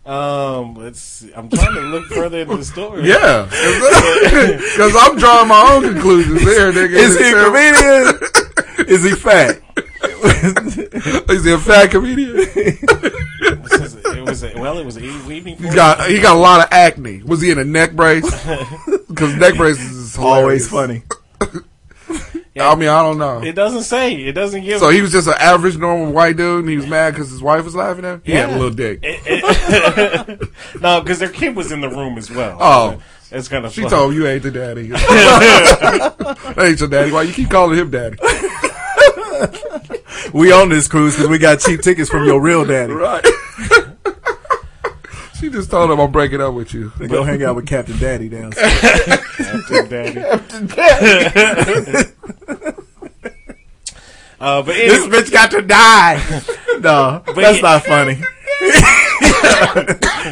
[0.05, 0.99] Um, let's.
[1.01, 1.33] See.
[1.35, 3.07] I'm trying to look further into the story.
[3.07, 6.95] Yeah, because I'm drawing my own conclusions There, nigga.
[6.95, 8.89] Is he a comedian?
[8.89, 9.61] Is he fat?
[10.03, 12.33] Is he a fat comedian?
[12.37, 15.57] It says it was a, well, it was a evening.
[15.57, 17.23] He got he got a lot of acne.
[17.23, 18.25] Was he in a neck brace?
[19.11, 21.03] Because neck braces is Always hilarious.
[21.43, 21.63] funny.
[22.61, 23.43] I mean, I don't know.
[23.43, 24.15] It doesn't say.
[24.15, 24.79] It doesn't give.
[24.81, 27.43] So he was just an average, normal white dude, and he was mad because his
[27.43, 28.23] wife was laughing at him.
[28.25, 29.03] He had a little dick.
[30.81, 32.57] no, because their kid was in the room as well.
[32.61, 33.03] Oh.
[33.31, 33.73] it's kind of.
[33.73, 34.89] She told him you ain't the daddy.
[34.89, 37.11] that ain't your daddy.
[37.13, 38.17] Why you keep calling him daddy?
[40.33, 42.93] We on this cruise because we got cheap tickets from your real daddy.
[42.93, 43.25] Right.
[45.39, 46.93] she just told him I'm breaking up with you.
[46.99, 48.53] They go hang out with Captain Daddy down.
[48.53, 50.21] Captain Daddy.
[50.21, 50.69] Captain
[54.41, 56.15] Uh, but this bitch got to die.
[56.81, 58.15] no, that's he- not funny.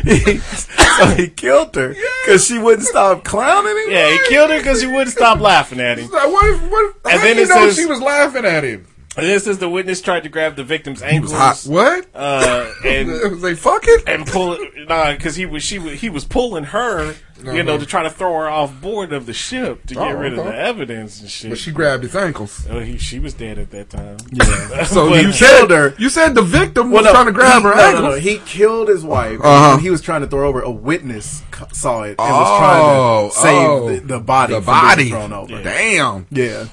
[0.05, 1.95] he, so he killed her
[2.25, 3.91] because she wouldn't stop clowning him.
[3.93, 6.09] Yeah, he killed her because she wouldn't stop laughing at him.
[6.09, 6.23] What,
[6.71, 8.87] what, And then do you it know says- she was laughing at him?
[9.19, 11.33] And this is the witness tried to grab the victim's ankles.
[11.33, 11.63] hot.
[11.67, 12.07] What?
[12.15, 13.99] Uh, and Was they fucking?
[14.07, 17.15] and pull it nah because he was she was he was pulling her
[17.45, 17.79] you know Uh-huh.
[17.79, 20.41] to try to throw her off board of the ship to get Oh, rid of
[20.41, 20.51] okay.
[20.51, 22.67] the evidence and shit But she grabbed his ankles.
[22.71, 24.85] oh, he, she was dead at that time Yeah.
[24.85, 25.95] So But- you killed said her.
[25.99, 28.03] You said the victim Well, was no, trying to grab her he, no, ankles.
[28.03, 28.17] no, no.
[28.17, 29.39] He killed his wife.
[29.43, 29.75] Uh-huh.
[29.75, 30.63] and He was trying to throw over.
[30.63, 33.89] A witness c- saw it and Oh, was trying to save oh.
[33.95, 34.55] the, the body.
[34.55, 35.11] The from being body.
[35.11, 35.63] thrown over.
[35.63, 36.27] Damn.
[36.31, 36.65] Yeah.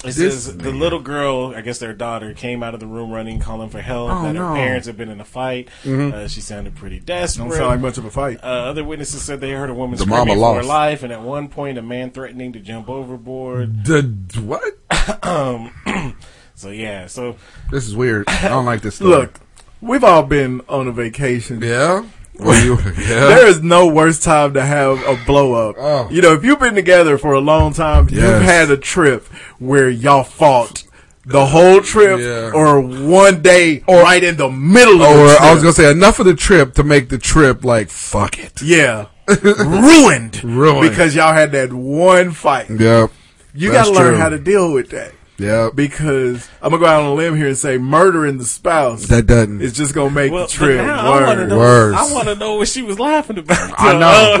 [0.00, 3.10] It This says the little girl I guess their daughter came out of the room
[3.10, 4.48] running calling for help Oh, that no.
[4.48, 7.80] her parents had been in a fight uh, she sounded pretty desperate Don't sound like
[7.80, 8.38] much of a fight.
[8.42, 11.12] Uh, other witnesses said they heard a woman The screaming mama for her life, and
[11.12, 13.84] at one point, a man threatening to jump overboard.
[13.84, 14.02] The
[14.42, 14.62] what?
[15.26, 15.72] um,
[16.54, 17.36] so yeah, so
[17.70, 18.28] This is weird.
[18.28, 19.10] I don't like this story.
[19.10, 19.40] Look,
[19.80, 21.60] we've all been on a vacation.
[21.62, 22.04] Yeah.
[22.44, 22.94] You, yeah.
[23.28, 25.76] There is no worse time to have a blow up.
[25.78, 26.08] Oh.
[26.10, 29.26] You know, if you've been together for a long time, you've had a trip
[29.58, 30.84] where y'all fought
[31.26, 32.50] the whole trip Yeah.
[32.54, 35.40] or one day or right in the middle of or the trip.
[35.42, 38.60] I was gonna say enough of the trip to make the trip like fuck it.
[38.62, 39.06] yeah.
[39.42, 40.42] Ruined.
[40.42, 40.88] Ruined.
[40.90, 42.68] Because y'all had that one fight.
[42.70, 43.10] Yep.
[43.54, 44.20] You That's gotta learn true.
[44.22, 45.12] how to deal with that.
[45.40, 45.74] Yep.
[45.74, 49.26] Because I'm gonna go out on a limb here and say murdering the spouse That
[49.26, 49.60] doesn't.
[49.62, 51.48] is just gonna make well, the trip but I want to worse.
[51.50, 51.58] know.
[51.58, 51.96] Worse.
[51.96, 53.72] I want to know what she was laughing about.
[53.78, 54.38] I know.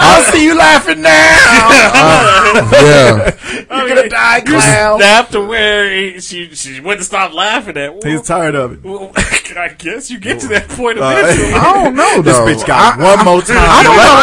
[0.00, 1.10] I see you laughing now.
[2.72, 3.34] yeah.
[3.78, 4.98] You're gonna die, You clown.
[4.98, 7.92] snapped to where he, she she wouldn't stop laughing at.
[7.94, 8.84] Well, He's tired of it.
[8.84, 11.52] well, I guess you get to that point Uh, eventually.
[11.52, 12.46] I don't know This though.
[12.46, 13.56] bitch got I, one more time.
[13.58, 14.22] I don't know.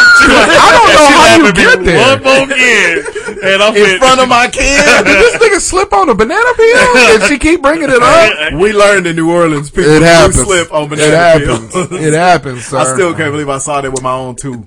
[0.56, 2.16] I don't know how you get there.
[2.16, 4.86] One more kid, and I'm in front of my kids.
[5.04, 6.94] Did this nigga slip on a banana peel?
[7.20, 8.54] Did she keep bringing it up?
[8.60, 10.42] we learned in New Orleans people It do happens.
[10.44, 11.74] slip on It banana happens.
[11.74, 11.92] peels.
[11.92, 12.78] It happens, sir.
[12.78, 14.66] I still can't believe I saw that with my own two.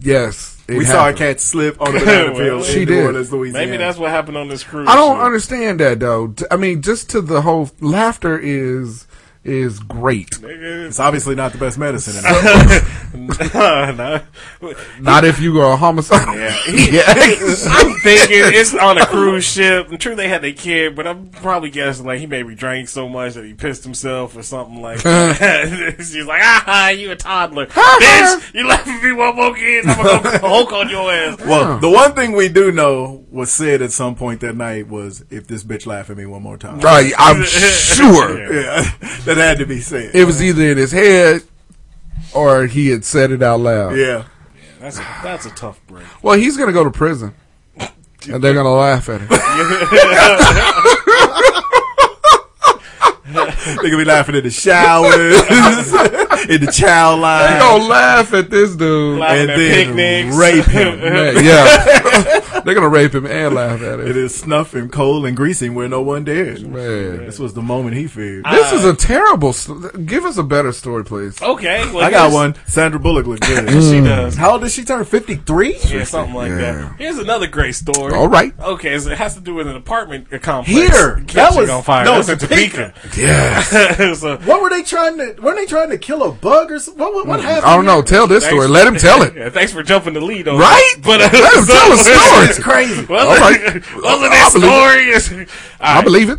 [0.00, 0.58] Yes.
[0.68, 2.94] it We saw a cat slip on a banana Well, peel she in did.
[3.00, 3.66] New Orleans, Louisiana.
[3.66, 4.88] Maybe that's what happened on this cruise.
[4.88, 5.24] I don't ship.
[5.24, 6.34] understand that though.
[6.50, 9.06] I mean, just to the whole laughter is
[9.42, 10.28] is great.
[10.42, 12.16] It's obviously not the best medicine.
[13.14, 14.22] In no, no.
[15.00, 16.36] Not if you are a homicide.
[16.68, 17.04] yeah.
[17.06, 19.88] I'm thinking it's on a cruise ship.
[19.90, 23.08] I'm sure they had a kid, but I'm probably guessing like he maybe drank so
[23.08, 25.96] much that he pissed himself or something like that.
[25.98, 27.66] She's like, ah, you a toddler.
[27.66, 31.40] Bitch, you laughing me one more kid, I'm gonna go Hulk on your ass.
[31.40, 35.24] Well, the one thing we do know was said at some point that night was,
[35.30, 38.82] "If this bitch laugh at me one more time." Right, I'm sure Yeah,
[39.34, 40.14] that had to be said.
[40.14, 41.42] it was either in his head
[42.34, 43.96] or he had said it out loud.
[43.96, 44.24] yeah.
[44.78, 46.06] That's a, that's a tough break.
[46.22, 47.34] Well, he's gonna go to prison,
[47.78, 49.28] and they're gonna laugh at him.
[53.30, 55.12] they're going to be laughing in the showers,
[56.48, 57.44] in the child line.
[57.44, 59.18] They line, gonna laugh at this dude.
[59.18, 60.36] Laughing and at then picnics.
[60.36, 61.00] rape him.
[61.50, 65.26] Yeah, they're gonna rape him and laugh at It It is is snuff him cold
[65.26, 66.62] and greasy where no one dared.
[66.66, 68.44] Man, This was the moment he feared.
[68.46, 69.52] Uh, this is a terrible.
[69.52, 71.40] St- give us a better story, please.
[71.40, 72.54] Okay, well, I got one.
[72.66, 73.68] Sandra Bullock looked good.
[73.82, 74.36] She does.
[74.36, 75.04] How old did she turn?
[75.04, 75.78] Fifty three.
[75.88, 76.56] Yeah, something like Yeah.
[76.58, 76.94] that.
[76.98, 78.14] Here's another great story.
[78.14, 78.52] All right.
[78.60, 80.68] Okay, so it has to do with an apartment complex.
[80.68, 81.20] Here!
[81.34, 82.04] That was- on fire.
[82.04, 82.92] no, That's in Topeka.
[83.02, 83.20] Topeka.
[83.20, 85.40] Yeah, so, What were they trying to?
[85.40, 87.00] Weren't they trying to kill a bug or something?
[87.02, 87.66] What, what, what happened?
[87.66, 88.02] I don't know.
[88.02, 88.66] Tell this story.
[88.68, 89.34] Let him tell it.
[89.40, 90.92] Yeah, thanks for jumping the lead on Right?
[90.96, 91.02] that.
[91.04, 92.46] But uh, Let him tell a story.
[92.50, 93.04] It's crazy.
[93.06, 93.74] Well, All right.
[93.74, 95.42] Wasn't I that believe story?
[95.44, 95.50] is-
[95.80, 96.04] I All right.
[96.04, 96.38] believe it.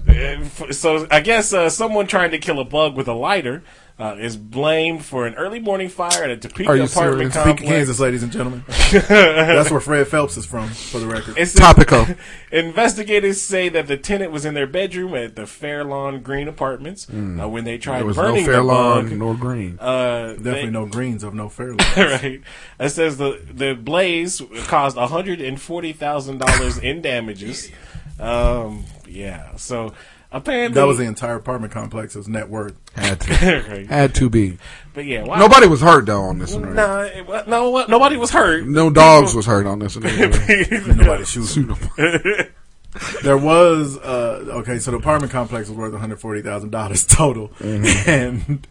[0.70, 3.64] Uh, So I guess uh, someone trying to kill a bug with a lighter
[4.02, 7.34] uh, is blamed for an early morning fire at a Topeka Are you apartment serious?
[7.36, 7.70] Topeka, complex.
[7.72, 8.64] Kansas, ladies and gentlemen.
[8.92, 11.36] That's where Fred Phelps is from, for the record.
[11.38, 12.08] It's Topical.
[12.52, 17.48] Investigators say that the tenant was in their bedroom at the Fairlawn Green Apartments uh,
[17.48, 18.00] when they tried Hmm.
[18.00, 19.18] There was no burning fair the lawn bug.
[19.20, 19.78] nor green.
[19.80, 21.74] Uh, Definitely no greens of no fair.
[21.74, 22.42] right.
[22.80, 27.70] It says the the blaze caused one hundred and forty thousand dollars in damages.
[28.20, 29.56] Um, yeah.
[29.58, 29.94] So
[30.32, 32.74] apparently That was the entire apartment complex's net worth.
[32.96, 33.32] Had to.
[33.70, 33.88] Right.
[33.88, 34.58] Had to be.
[34.94, 35.38] But yeah, wow.
[35.40, 36.76] Nobody was hurt though on this one.
[36.76, 38.66] Nah, it wa- no, nobody was hurt.
[38.66, 40.08] No dogs was hurt on this one.
[40.08, 40.94] either.
[40.96, 41.76] Nobody shooting.
[43.24, 47.06] There was uh, okay, so the apartment complex was worth one hundred forty thousand dollars
[47.06, 48.10] total, Mm-hmm.
[48.10, 48.68] and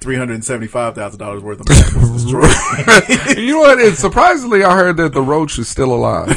[0.00, 3.36] three hundred and seventy five thousand dollars worth of was destroyed.
[3.36, 3.80] you know what?
[3.80, 6.28] It's surprisingly, I heard that the roach is still alive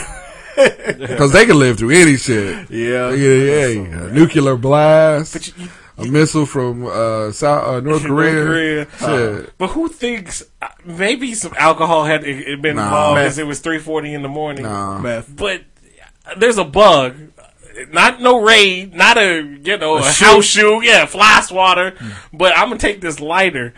[0.99, 2.69] because they can live through any shit.
[2.69, 4.03] yeah, Yeah, yeah.
[4.07, 5.53] A nuclear blast,
[5.97, 8.33] a missile from uh, South uh, North Korea.
[8.45, 8.87] North Korea.
[9.43, 9.57] Shit.
[9.57, 12.83] But who thinks uh, maybe some alcohol had it, it been Nah.
[12.85, 13.23] involved Meth.
[13.25, 14.63] because it was three forty in the morning?
[14.63, 14.99] Nah.
[14.99, 15.35] meth.
[15.35, 15.63] But
[16.37, 17.15] there's a bug.
[17.91, 20.25] Not no raid, not a you know a, shoe?
[20.25, 21.95] house shoe, yeah, fly swatter.
[22.31, 23.73] But I'm gonna take this lighter,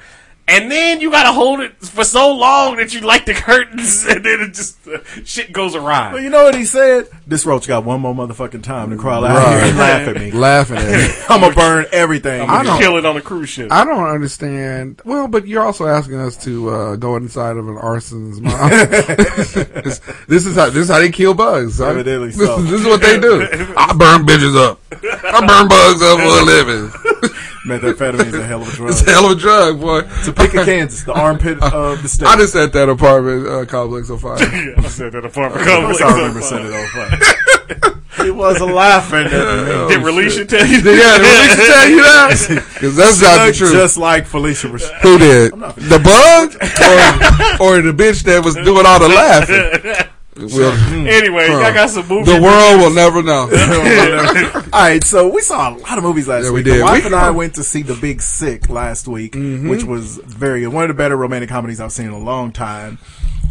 [0.48, 4.24] And then you gotta hold it for so long that you like the curtains, and
[4.24, 6.14] then it just uh, shit goes awry.
[6.14, 7.08] Well, you know what he said?
[7.26, 10.32] This roach got one more motherfucking time to crawl out here and laugh at me.
[10.46, 11.24] Laughing at me.
[11.30, 12.48] I'm gonna burn everything.
[12.48, 13.72] I'm gonna kill it on a cruise ship.
[13.72, 15.02] I don't understand.
[15.04, 18.70] Well, but you're also asking us to uh, go inside of an arson's mouth.
[18.70, 21.76] this, this is how this is how they kill bugs.
[21.76, 21.90] son.
[21.90, 22.60] Evidently so.
[22.60, 23.42] is, this is what they do.
[23.76, 24.80] I burn bitches up.
[24.92, 26.92] I burn bugs up for a living.
[27.66, 28.90] Methamphetamine is a hell of a drug.
[28.92, 30.02] It's a hell of a drug, boy.
[30.24, 32.28] Topeka, Kansas, the armpit of the state.
[32.28, 34.36] I just set that apartment uh, complex on fire.
[34.78, 36.02] I said that apartment Of course complex.
[36.02, 38.24] I remember setting it on fire.
[38.26, 39.34] he was laughing at me.
[39.96, 40.78] Did Relisha tell you?
[40.78, 42.66] yeah, did Relisha tell you that?
[42.76, 43.72] Because that's not the truth.
[43.74, 45.00] Just like Phylicia Rashad.
[45.02, 45.52] Who did?
[45.54, 46.54] The bug
[47.62, 50.12] or, or the bitch that was doing all the laughing?
[50.38, 50.72] We'll-
[51.08, 52.34] Anyway, I got some movies.
[52.34, 53.50] The world will never know.
[54.74, 56.66] All right, so we saw a lot of movies last Yeah, we week.
[56.66, 56.80] did.
[56.80, 59.70] The wife We- and I went to see The Big Sick last week, Mhm.
[59.70, 60.74] which was very good.
[60.74, 62.98] One of the better romantic comedies I've seen in a long time.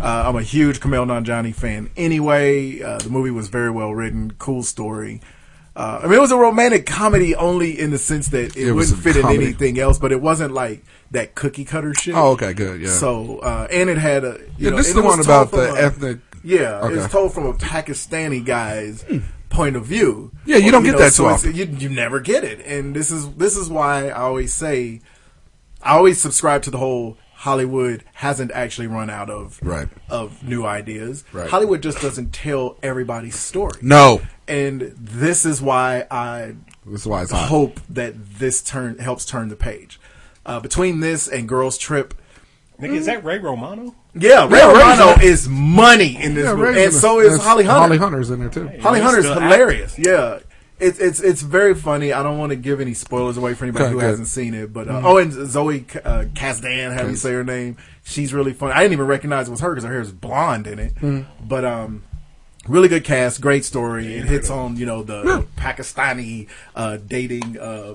[0.01, 1.89] Uh, I'm a huge Kumail Nanjiani fan.
[1.97, 5.20] Anyway, uh, the movie was very well written, cool story.
[5.77, 8.73] Uh, I mean, it was a romantic comedy only in the sense that it, It
[8.73, 12.15] wouldn't a fit in anything else, but it wasn't like that cookie cutter shit.
[12.15, 12.90] Oh, okay, good, yeah.
[12.90, 15.73] So, uh, and it had a you Yeah, know, this is the one about the
[15.74, 16.95] a- ethnic- Yeah, Okay.
[16.97, 19.05] it's told from a Pakistani guy's
[19.49, 20.31] point of view.
[20.45, 21.55] Yeah, you don't get that so too it's- often.
[21.57, 25.01] You, you never get it, and this is this is why I always say,
[25.83, 29.89] I always subscribe to the whole Hollywood hasn't actually run out of Right.
[30.09, 31.25] of new ideas.
[31.33, 31.49] Right.
[31.51, 33.79] Hollywood just doesn't tell everybody's story.
[33.83, 34.21] No.
[34.47, 36.55] and this is why I
[36.85, 37.49] This is why it's hot.
[37.49, 39.99] hope that this turn helps turn the page.
[40.45, 42.12] Uh, between this and Girls Trip,
[42.79, 43.95] Nigga, is that Ray Romano?
[44.15, 45.24] Yeah, Ray Yeah, Ray's Romano in it.
[45.24, 47.81] is money in this Yeah, movie, Ray's and so is And Holly Hunter.
[47.81, 48.70] Holly Hunter's in there too.
[48.81, 49.99] Holly Hunter's still hilarious.
[49.99, 50.39] Yeah.
[50.81, 52.12] It's it's it's very funny.
[52.12, 54.03] I don't want to give any spoilers away for anybody who good.
[54.03, 55.05] hasn't seen it, but uh, Mhm.
[55.05, 57.77] oh, and Zoe uh, Kazdan, how do you say her name?
[58.03, 58.73] She's really funny.
[58.73, 60.95] I didn't even recognize it was her because her hair is blonde in it.
[60.97, 61.27] Mhm.
[61.47, 62.03] But um,
[62.66, 64.16] really good cast, great story.
[64.16, 67.57] It hits on you know the, the Pakistani uh, dating.
[67.57, 67.95] Uh,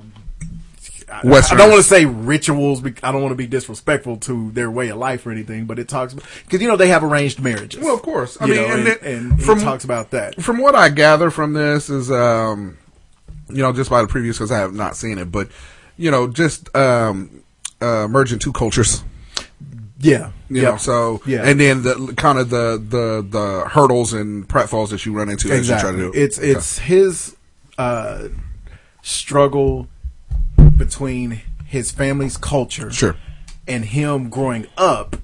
[1.12, 2.84] I, I don't want to say rituals.
[3.04, 5.88] I don't want to be disrespectful to their way of life or anything, but it
[5.88, 7.84] talks because you know they have arranged marriages.
[7.84, 8.38] Well, of course.
[8.40, 10.42] I mean, know, and and, it- and from- talks about that.
[10.42, 12.78] From what I gather from this is, um,
[13.50, 15.50] you know, just by the previous because I have not seen it, but
[15.98, 17.44] you know, just um,
[17.82, 19.04] uh, merging two cultures.
[20.02, 20.70] Yeah, You yeah.
[20.70, 21.42] know, so Yeah.
[21.44, 25.52] and then the kind of the the the hurdles and pratfalls that you run into
[25.52, 26.12] as you try to do.
[26.16, 27.36] It's it's his
[27.78, 28.30] uh,
[29.02, 29.88] struggle
[30.80, 33.16] between his family's culture, Sure.
[33.68, 35.18] and him growing up.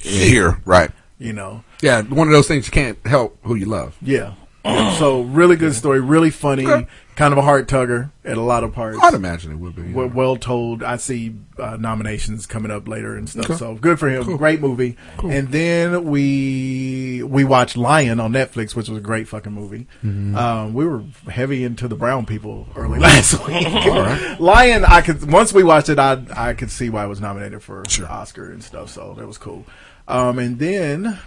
[0.00, 0.90] here, right?
[1.18, 3.96] You know, Yeah, one of those things you can't help who you love.
[4.02, 4.32] yeah.
[4.98, 6.86] so really good story, really funny, Okay.
[7.14, 8.98] kind of a heart tugger at a lot of parts.
[9.02, 9.92] I'd imagine it would be.
[9.92, 10.82] well, well told.
[10.82, 13.46] I see uh, nominations coming up later and stuff.
[13.46, 13.56] Okay.
[13.56, 14.24] So good for him.
[14.24, 14.36] Cool.
[14.38, 14.96] Great movie.
[15.18, 15.30] Cool.
[15.30, 19.86] And then we we watched Lion on Netflix, which was a great fucking movie.
[20.04, 20.36] Mhm.
[20.36, 23.66] Um, we were heavy into the brown people early last week.
[23.66, 24.40] All right.
[24.40, 27.62] Lion, I could once we watched it, I I could see why it was nominated
[27.62, 28.90] for the Oscar and stuff.
[28.90, 29.64] So that was cool.
[30.08, 31.18] Um, and then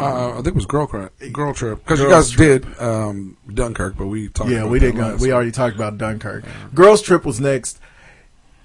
[0.00, 1.12] Uh, I think it was Girl Trip.
[1.32, 4.50] Girl Trip because you guys did um, Dunkirk, but we talked.
[4.50, 5.20] yeah, about we did.
[5.20, 6.44] We already talked about Dunkirk.
[6.74, 7.78] Girls Trip was next.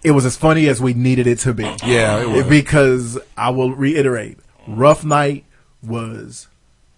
[0.04, 1.64] It was as funny as we needed it to be.
[1.86, 2.46] Yeah, it was.
[2.48, 5.44] because I will reiterate, Rough Night
[5.84, 6.48] was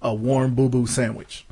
[0.04, 1.46] a warm boo boo sandwich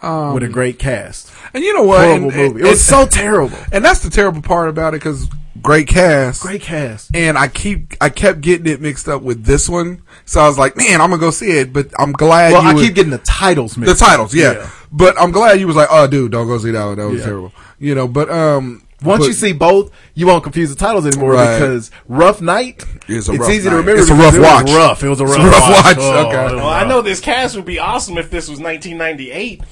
[0.00, 1.30] Um, with a great cast.
[1.52, 2.06] And you know what?
[2.06, 2.60] Horrible And- movie.
[2.66, 3.58] It was so terrible.
[3.70, 5.28] And that's the terrible part about it because
[5.62, 7.10] great cast, Great cast.
[7.14, 10.02] and I keep I kept getting it mixed up with this one.
[10.24, 12.52] So I was like, man, I'm gonna go see it, but I'm glad.
[12.52, 13.98] Well, you I would- keep getting the titles mixed.
[13.98, 14.52] the titles, yeah.
[14.52, 14.70] Yeah.
[14.92, 16.96] But I'm glad you was like, oh, dude, don't go see that one.
[16.98, 17.26] That was Yeah.
[17.26, 17.52] terrible.
[17.78, 21.32] You know, but um, Once but- you see both, you won't confuse the titles anymore
[21.34, 21.58] Right.
[21.58, 22.84] because Rough Night.
[23.06, 24.00] It's a it's rough easy to remember.
[24.00, 24.70] It's a because rough it was watch.
[24.76, 25.04] Rough.
[25.04, 25.96] It was a It's rough, a rough watch.
[26.00, 26.54] Oh, Okay.
[26.56, 29.62] Well, I know this cast would be awesome if this was 1998.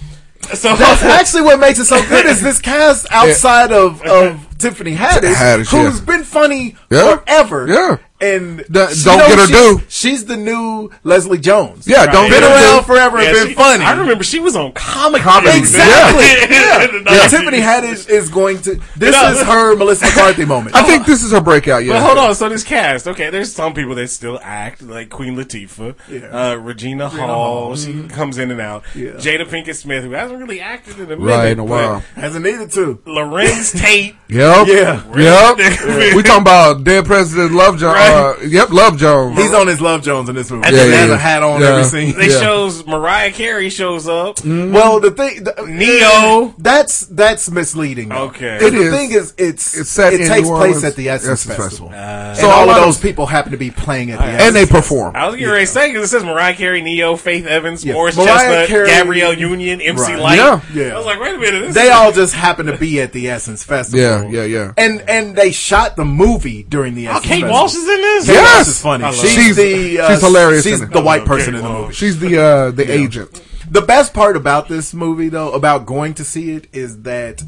[0.55, 2.27] So That's actually what makes it so good.
[2.27, 6.05] Is this cast outside of, of Tiffany Haddish, Haddish, who's yeah.
[6.07, 7.17] been funny Yeah.
[7.17, 7.67] forever?
[7.69, 7.97] Yeah.
[8.19, 9.81] And Don't you get her she's, due.
[9.89, 11.87] She's the new Leslie Jones.
[11.87, 12.87] Yeah, don't been get her around due.
[12.87, 13.85] forever Yeah, and been she- funny.
[13.85, 16.25] I remember she was on comic Comedy, Exactly.
[16.57, 16.81] Yeah.
[16.81, 17.13] Yeah.
[17.17, 17.29] Yeah.
[17.29, 18.81] Tiffany Haddish is going to.
[18.97, 19.31] This No.
[19.33, 20.75] is her Melissa McCarthy moment.
[20.75, 21.85] I think this is her breakout.
[21.85, 25.11] Yeah, But hold on, so this cast, okay, there's some people that still act like
[25.11, 26.53] Queen Latifah, Yeah.
[26.53, 27.77] uh, Regina Hall, Hall.
[27.77, 28.85] she comes in and out.
[28.95, 29.11] Yeah.
[29.13, 32.01] Jada Pinkett Smith, who hasn't really acted in a minute, Right, in a while.
[32.15, 32.95] Hasn't needed to.
[33.07, 34.67] Larenz Tate, Yep.
[34.69, 35.03] Yeah.
[35.17, 36.15] Yep.
[36.17, 38.43] we talking about dead president Love Jones.
[38.43, 39.39] Uh, yep, Love Jones.
[39.39, 40.67] He's on his Love Jones in this movie.
[40.67, 41.15] And he then has yeah.
[41.15, 41.69] a hat on Yeah.
[41.69, 42.19] every scene.
[42.19, 42.41] They Yeah.
[42.41, 44.37] shows Mariah Carey shows up.
[44.37, 44.73] Mm-hmm.
[44.73, 46.49] Well, the thing, the, Ne-Yo.
[46.49, 48.09] Uh, that's that's misleading.
[48.11, 48.17] though.
[48.27, 48.59] Okay.
[48.59, 48.95] 'Cause It the is.
[48.95, 51.89] thing is, it's It's set it in takes New place at the Essence, Essence Festival,
[51.89, 51.89] Festival.
[51.91, 54.25] Uh, and So a all of of- those people happen to be playing at the
[54.25, 54.43] Essence.
[54.43, 55.15] and they perform.
[55.17, 58.17] I was getting ready to say because it says Mariah Carey, Ne-Yo, Faith Evans, Morris
[58.17, 60.19] Mariah Chestnut, Gabrielle Union, MC Right.
[60.19, 60.37] Lyte.
[60.39, 60.61] Yeah.
[60.75, 60.95] Yeah.
[60.95, 61.75] I was like, wait a minute.
[61.75, 64.01] They all just happen to be at the Essence Festival.
[64.01, 64.73] Yeah, yeah, yeah.
[64.77, 67.53] And and they shot the movie during the Oh, Essence Kate Festival.
[67.61, 68.27] Walsh is in this.
[68.27, 68.57] Kate Yes!
[68.57, 69.13] Walsh is funny.
[69.13, 69.31] She's.
[69.33, 71.95] She's- the uh, she's hilarious She's the white love person Kate in the movie.
[71.95, 73.43] She's the uh, the agent.
[73.71, 77.43] The best part about this movie, though, about going to see it, is that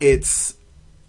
[0.00, 0.54] it's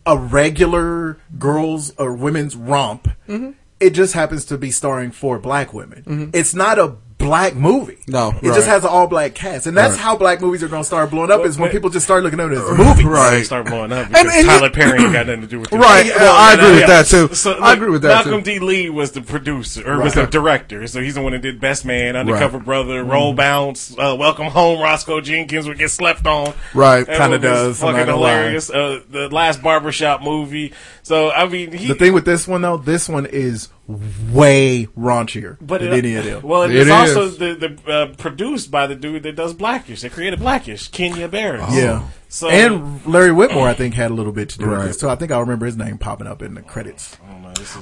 [0.05, 3.07] a regular girls or women's romp.
[3.27, 3.51] Mm-hmm.
[3.79, 6.31] It just happens to be starring four black women.
[6.33, 7.97] It's not a black movie.
[8.07, 8.55] No, it right.
[8.55, 10.01] just has an all black cast, and that's Right.
[10.01, 11.45] how black movies are going to start blowing up.
[11.45, 13.05] Is when but- people just start looking at it as movies.
[13.05, 13.45] Right.
[13.45, 15.75] Start blowing up because And- and Tyler Perry ain't got nothing to do with it.
[15.77, 16.05] Right.
[16.05, 16.87] Yeah, well, I yeah, agree with yeah.
[16.87, 17.33] that too.
[17.33, 18.53] So, I agree with that Malcolm too.
[18.53, 18.59] D.
[18.59, 20.85] Lee was the producer, or was the director.
[20.87, 22.65] So he's the one that did Best Man, Undercover Right.
[22.65, 24.79] Brother, Roll Bounce, uh, Welcome Home.
[24.81, 26.53] Roscoe Jenkins would get slept on.
[26.73, 27.05] Right.
[27.07, 28.31] Kinda does, Fucking not gonna lie.
[28.35, 28.69] hilarious.
[28.69, 30.73] Uh, the last barbershop movie.
[31.03, 31.87] So I mean, he.
[31.87, 36.15] The thing with this one though, this one is way raunchier but than it, any
[36.15, 36.41] of them.
[36.47, 37.55] well, It it's also the,
[37.85, 40.01] the uh, produced by the dude that does Blackish.
[40.01, 41.65] They created Blackish, Kenya Barris.
[41.71, 42.07] Yeah.
[42.29, 44.85] So and Larry Wilmore, I think, had a little bit to do with Right.
[44.87, 45.09] this too.
[45.09, 47.17] I think I remember his name popping up in the credits.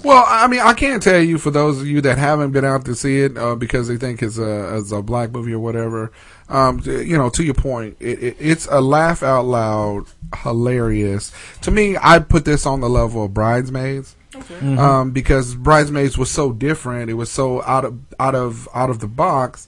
[0.04, 2.86] Well, I mean, I can't tell you for those of you that haven't been out
[2.86, 6.12] to see it uh, because they think it's a, it's a black movie or whatever.
[6.50, 10.06] Um, you know, to your point, it, it, it's a laugh out loud,
[10.44, 11.32] hilarious.
[11.62, 14.16] To me, I put this on the level of Bridesmaids.
[14.61, 18.99] Um, because Bridesmaids was so different, it was so out of out of out of
[18.99, 19.68] the box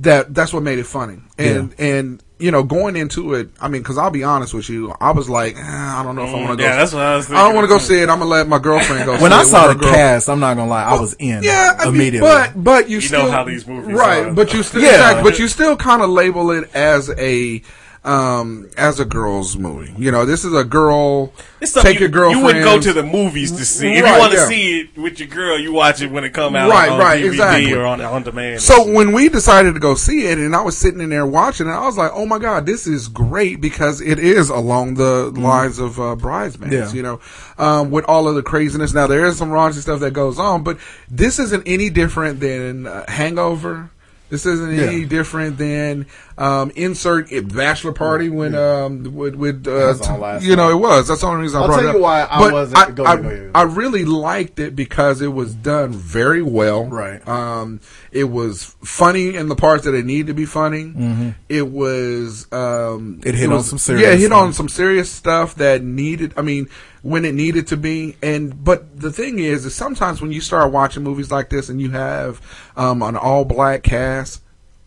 [0.00, 1.18] that that's what made it funny.
[1.38, 4.92] And and you know, going into it, I mean, because I'll be honest with you,
[5.00, 6.64] I was like, eh, I don't know if I want to go.
[6.64, 7.38] Yeah, that's what I was thinking.
[7.40, 8.08] I don't want to go see it.
[8.08, 9.12] I'm gonna let my girlfriend go.
[9.20, 9.92] When see I it saw the her girl.
[9.92, 11.42] cast, I'm not gonna lie, I was in.
[11.42, 12.20] Yeah, I mean, immediately.
[12.28, 14.26] but but you, You still know how these movies right?
[14.26, 14.32] are.
[14.32, 14.90] But you still Yeah.
[14.90, 17.62] exactly, but you still kind of label it as a
[18.04, 19.94] um as a girls movie.
[19.96, 21.32] You know, this is a girl.
[21.60, 22.38] Take you, your girlfriend.
[22.40, 23.94] You wouldn't go to the movies to see.
[23.94, 24.48] If Right, you want to yeah.
[24.48, 27.22] see it with your girl, you watch it when it come out Right, on right,
[27.22, 27.72] DVD exactly.
[27.72, 28.60] or on on demand.
[28.60, 31.66] So when we decided to go see it, and I was sitting in there watching
[31.66, 35.30] it, I was like, "Oh my god, this is great!" Because it is along the
[35.34, 36.92] lines of uh, Bridesmaids, Yeah.
[36.92, 37.20] you know,
[37.58, 38.92] um, with all of the craziness.
[38.92, 40.76] Now there is some raunchy stuff that goes on, but
[41.10, 43.90] this isn't any different than uh, Hangover.
[44.34, 46.06] This isn't any different than
[46.36, 51.06] um, insert bachelor party when um with with uh, last you know it was.
[51.06, 52.02] That's the only reason I I'll brought tell it you up.
[52.02, 53.50] why I But wasn't- I, go ahead, go ahead.
[53.54, 56.86] I really liked it because it was done very well.
[56.86, 57.26] Right.
[57.28, 57.78] Um,
[58.14, 61.34] it was funny in the parts that it needed to be funny.
[61.48, 62.46] It was.
[62.52, 64.42] Um, It hit on was- some serious Yeah, it hit stuff.
[64.42, 66.32] on some serious stuff that needed.
[66.36, 66.68] I mean,
[67.02, 68.16] when it needed to be.
[68.22, 71.80] And but the thing is, is sometimes when you start watching movies like this and
[71.82, 72.40] you have
[72.76, 74.40] um, an all black cast,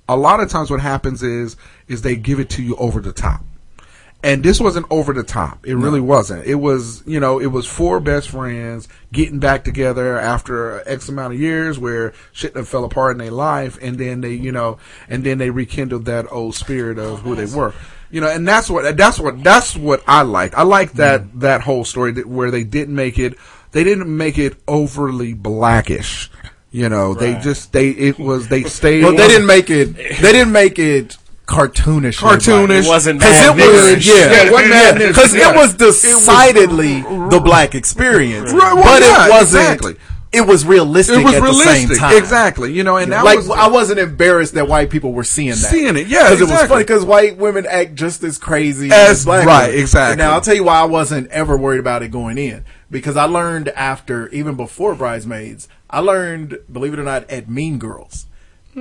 [0.10, 1.58] a lot of times what happens is
[1.90, 3.44] is they give it to you over the top.
[4.24, 5.66] And this wasn't over the top.
[5.66, 6.46] It really wasn't.
[6.46, 11.36] It was, you know, it was four best friends getting back together after X amount
[11.36, 14.80] of years where shit that fell apart in their life, and then they, you know,
[15.08, 17.74] and then they rekindled that old spirit of who they were.
[18.10, 20.56] You know, and that's what that's what that's what I like.
[20.56, 20.96] I like mm.
[20.96, 23.38] that that whole story that, where they didn't make it
[23.72, 26.32] they didn't make it overly blackish.
[26.72, 29.04] You know, they just they it was they stayed.
[29.04, 29.96] Well, they didn't make it.
[29.96, 31.18] They didn't make it
[31.48, 32.18] cartoonish.
[32.20, 32.84] Cartoonish.
[32.86, 35.52] It wasn't because it was yeah, Yeah, it wasn't Mad because yeah.
[35.52, 39.64] it was It was- decidedly the black experience, Right, well, but yeah, it wasn't.
[39.64, 39.96] exactly.
[40.34, 41.20] It was realistic.
[41.20, 42.18] It was at the same realistic, time.
[42.18, 42.74] exactly.
[42.74, 45.56] You know, and that like was I wasn't embarrassed that white people were seeing that,
[45.58, 46.68] Seeing it, yeah, because it was exactly.
[46.68, 49.80] funny because white women act just as crazy As- as black right, women.
[49.82, 50.18] exactly.
[50.18, 53.24] Now I'll tell you why I wasn't ever worried about it going in because I
[53.24, 58.26] learned after even before Bridesmaids, I learned, believe it or not, at Mean Girls.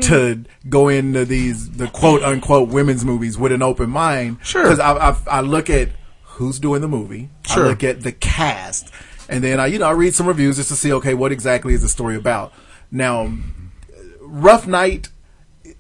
[0.03, 4.63] To go into these the quote unquote women's movies with an open mind, Sure.
[4.63, 5.91] Because I, I I look at
[6.23, 7.65] who's doing the movie, Sure.
[7.65, 8.91] I look at the cast,
[9.29, 11.73] and then I you know I read some reviews just to see okay what exactly
[11.73, 12.53] is the story about.
[12.91, 13.33] Now,
[14.21, 15.09] Rough Night,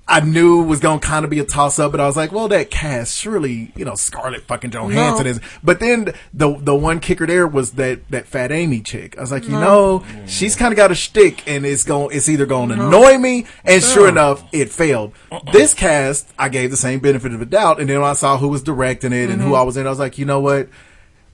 [0.09, 2.31] I knew was going to kind of be a toss up, but I was like,
[2.31, 5.31] well, that cast surely, you know, Scarlett fucking Johansson No.
[5.31, 5.41] is.
[5.65, 9.19] But then the the one kicker there was that that Fat Amy chick.
[9.19, 10.29] I was like, you know, mm.
[10.29, 13.47] she's kind of got a shtick, and it's going it's either going to annoy me,
[13.65, 15.13] and sure enough, it failed.
[15.33, 15.51] Uh-uh.
[15.51, 18.39] This cast, I gave the same benefit of the doubt, and then when I saw
[18.39, 19.57] who was directing it and who mm-hmm.
[19.57, 20.69] I was in, I was like, you know what.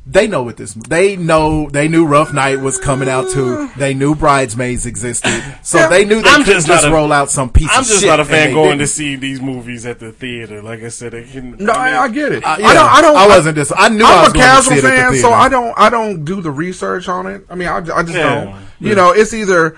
[0.05, 0.75] They know what this.
[0.75, 1.71] They know.
[1.71, 3.69] They knew Rough Night was coming out too.
[3.77, 5.31] They knew Bridesmaids existed,
[5.63, 7.69] so they knew they I'm couldn't just just, not a- roll out some piece.
[7.71, 8.81] I'm of just shit, not a fan going didn't.
[8.81, 10.61] to see these movies at the theater.
[10.61, 12.43] Like I said, it can, No, I, I get it.
[12.45, 12.75] Uh, I yeah.
[12.75, 12.91] don't.
[12.91, 13.17] I don't.
[13.17, 14.91] I wasn't dis- I knew I I'm was a going to casual see it at
[15.11, 15.33] the fan, so.
[15.33, 15.73] I don't.
[15.79, 17.47] I don't do the research on it.
[17.49, 18.45] I mean, I, I just Yeah.
[18.45, 18.57] don't.
[18.81, 19.77] You know, it's either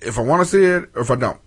[0.00, 1.38] if I want to see it or if I don't.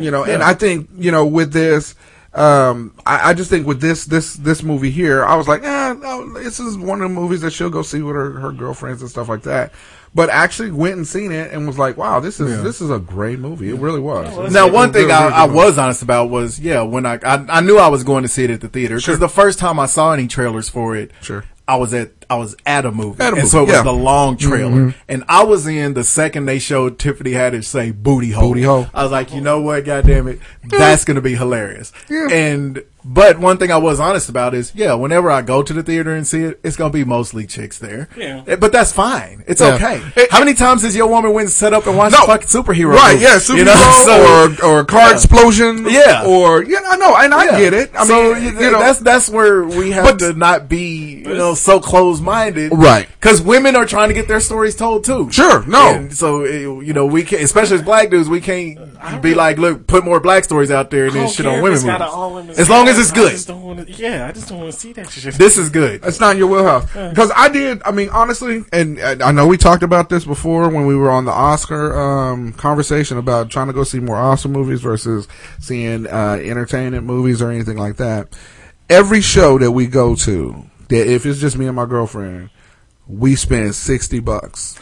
[0.00, 1.94] You know, and I think you know with this.
[2.36, 5.92] Um, I, I just think with this this this movie here, I was like, eh,
[5.94, 9.00] no, this is one of the movies that she'll go see with her, her girlfriends
[9.00, 9.72] and stuff like that.
[10.14, 12.62] But actually went and seen it and was like, wow, this is Yeah.
[12.62, 13.70] this is a great movie.
[13.70, 14.52] It really was.
[14.52, 17.44] Now, one thing really, I, really I was honest about was, yeah, when I, I
[17.48, 19.16] I knew I was going to see it at the theater because Sure.
[19.16, 21.44] the first time I saw any trailers for it, Sure.
[21.66, 23.74] I was at I was at a movie, At a and movie, so it was
[23.76, 23.82] yeah.
[23.82, 24.94] the long trailer, Mhm.
[25.08, 28.86] and I was in the second they showed Tiffany Haddish say "booty hole." Booty hole.
[28.94, 31.92] I was like, you know what, goddamn it, that's gonna be hilarious.
[32.10, 32.28] Yeah.
[32.30, 35.82] And but one thing I was honest about is, yeah, whenever I go to the
[35.82, 38.08] theater and see it, it's gonna be mostly chicks there.
[38.16, 38.42] Yeah.
[38.48, 39.44] Eh, but that's fine.
[39.46, 39.74] It's Yeah.
[39.74, 40.26] okay.
[40.30, 42.24] How many times has your woman went set up and watched No.
[42.24, 42.94] a fucking superhero?
[42.94, 43.24] Right, movie?
[43.24, 43.92] yeah, superhero You know?
[44.06, 45.12] So- or or car Yeah.
[45.14, 46.24] explosion, Yeah.
[46.26, 47.58] or yeah, I know, and I Yeah.
[47.60, 47.90] get it.
[47.96, 51.22] I so mean, you, you know, that's that's where we have But- to not be
[51.26, 53.06] you know so close minded, Right.
[53.20, 55.28] Because women are trying to get their stories told too.
[55.30, 55.88] Sure, no.
[55.94, 58.78] And so eh, you know we can't, especially as black dudes, we can't
[59.22, 61.84] be like, look, put more black stories out there and then shit on women it's
[61.84, 62.14] got movies.
[62.14, 63.10] all women's As long as cast.
[63.10, 63.30] it's I good.
[63.32, 65.34] just don't wanna, yeah, I just don't want to see that shit.
[65.34, 66.04] This is good.
[66.04, 66.84] It's not in your wheelhouse.
[66.92, 70.68] Because I did, I mean, honestly, and, and I know we talked about this before
[70.68, 74.48] when we were on the Oscar um, conversation about trying to go see more Oscar
[74.48, 75.28] movies versus
[75.60, 78.28] seeing uh, entertainment movies or anything like that.
[78.88, 82.50] Every show that we go to, that if it's just me and my girlfriend,
[83.08, 84.78] we spend 60 bucks.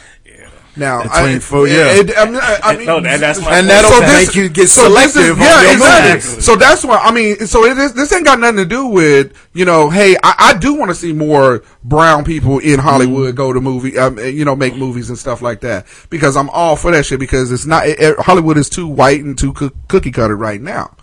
[0.77, 1.93] Now, Between I, food, yeah.
[1.93, 4.49] it- I mean, I, I mean, No, that- that's my And that'll so make you
[4.49, 6.09] get so this is- selective on yeah, your exactly.
[6.31, 6.45] movies.
[6.45, 7.47] So that's why I mean.
[7.47, 9.89] So it is, this ain't got nothing to do with you know.
[9.89, 13.37] Hey, I, I do want to see more brown people in Hollywood mm-hmm.
[13.37, 15.85] go to movie, um, eh, you know, make movies and stuff like that.
[16.09, 17.19] Because I'm all for that shit.
[17.21, 20.59] Because it's not it, it- Hollywood is too white and too coo- cookie cutter right
[20.61, 20.93] now.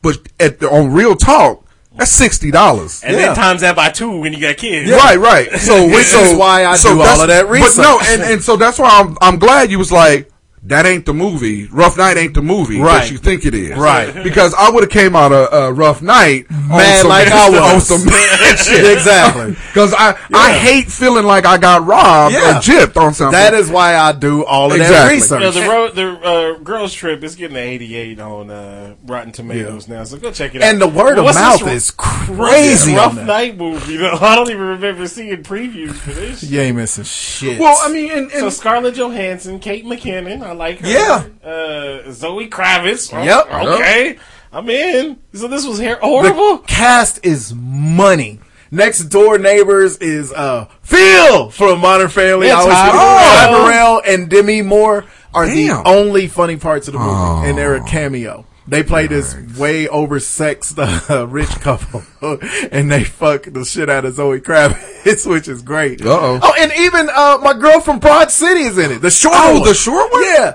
[0.00, 1.65] But at the, on real talk,
[1.96, 3.02] that's sixty dollars.
[3.02, 4.90] And then times that by two when you got kids.
[4.90, 5.48] Right, right.
[5.58, 8.42] So, Which so, is why I do all that's- of that But no, and, and
[8.42, 10.30] so that's why I'm I'm glad you was like
[10.68, 11.66] that ain't the movie.
[11.68, 13.02] Rough Night ain't the movie Right.
[13.02, 13.76] that you think it is.
[13.78, 14.12] Right.
[14.26, 17.48] Because I would have came out of uh, Rough Night Mad on some, like I
[17.50, 17.60] was.
[17.74, 18.92] on some mad shit.
[18.92, 19.50] Exactly.
[19.52, 22.58] Because I I hate feeling like I got robbed Yeah.
[22.58, 23.32] or gypped on something.
[23.32, 25.14] That is why I do all of that Exactly.
[25.16, 25.54] research.
[25.54, 29.86] Yeah, the road, the uh, girls trip is getting an 88 on uh, Rotten Tomatoes
[29.88, 30.68] now, so go check it out.
[30.68, 33.26] And the word of mouth this- is crazy Rough on that.
[33.26, 33.96] night movie.
[33.98, 34.18] Though?
[34.20, 36.42] I don't even remember seeing previews for this.
[36.42, 37.58] You ain't missing shit.
[37.60, 40.88] well, I mean, and, So and Scarlett Johansson, Kate McKinnon, I like her.
[40.88, 41.24] Yeah.
[41.44, 43.12] Uh, Zoe Kravitz.
[43.12, 43.46] oh, Yep.
[43.80, 44.18] Okay.
[44.52, 45.18] I'm in.
[45.34, 46.58] So this was hair the horrible.
[46.58, 48.40] cast is money.
[48.70, 52.46] Next door neighbors is uh Phil from Modern Family.
[52.48, 53.62] Yeah, I always Ty forget- Burrell.
[53.62, 55.04] Ty Burrell and Demi Moore
[55.34, 55.54] are Damn.
[55.82, 57.42] the only funny parts of the movie, Oh.
[57.44, 58.45] and they're a cameo.
[58.68, 60.76] They play this way oversexed
[61.10, 62.02] uh, rich couple,
[62.72, 66.02] and they fuck the shit out of Zoe Kravitz, which is great.
[66.02, 66.40] Uh-oh.
[66.42, 68.98] Oh, and even uh, my girl from Broad City is in it.
[69.02, 69.68] The short Oh, one.
[69.68, 70.24] the short one?
[70.24, 70.54] Yeah,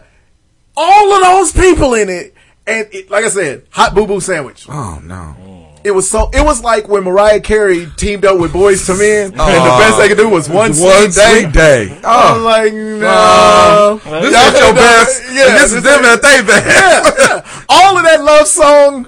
[0.76, 2.34] all of those people in it,
[2.68, 4.66] and it, like I said, hot boo boo sandwich.
[4.70, 5.36] oh no.
[5.84, 6.30] It was so.
[6.34, 9.98] It was like when Mariah Carey teamed up with Boyz II Men, and the best
[9.98, 11.42] they could do was one, One sweet day.
[11.42, 12.00] sweet day.
[12.04, 14.00] I was Oh, like, no.
[14.22, 15.24] this is your best.
[15.32, 17.18] Yeah, and this is them at they best.
[17.20, 17.64] yeah, yeah.
[17.70, 19.08] All of that love song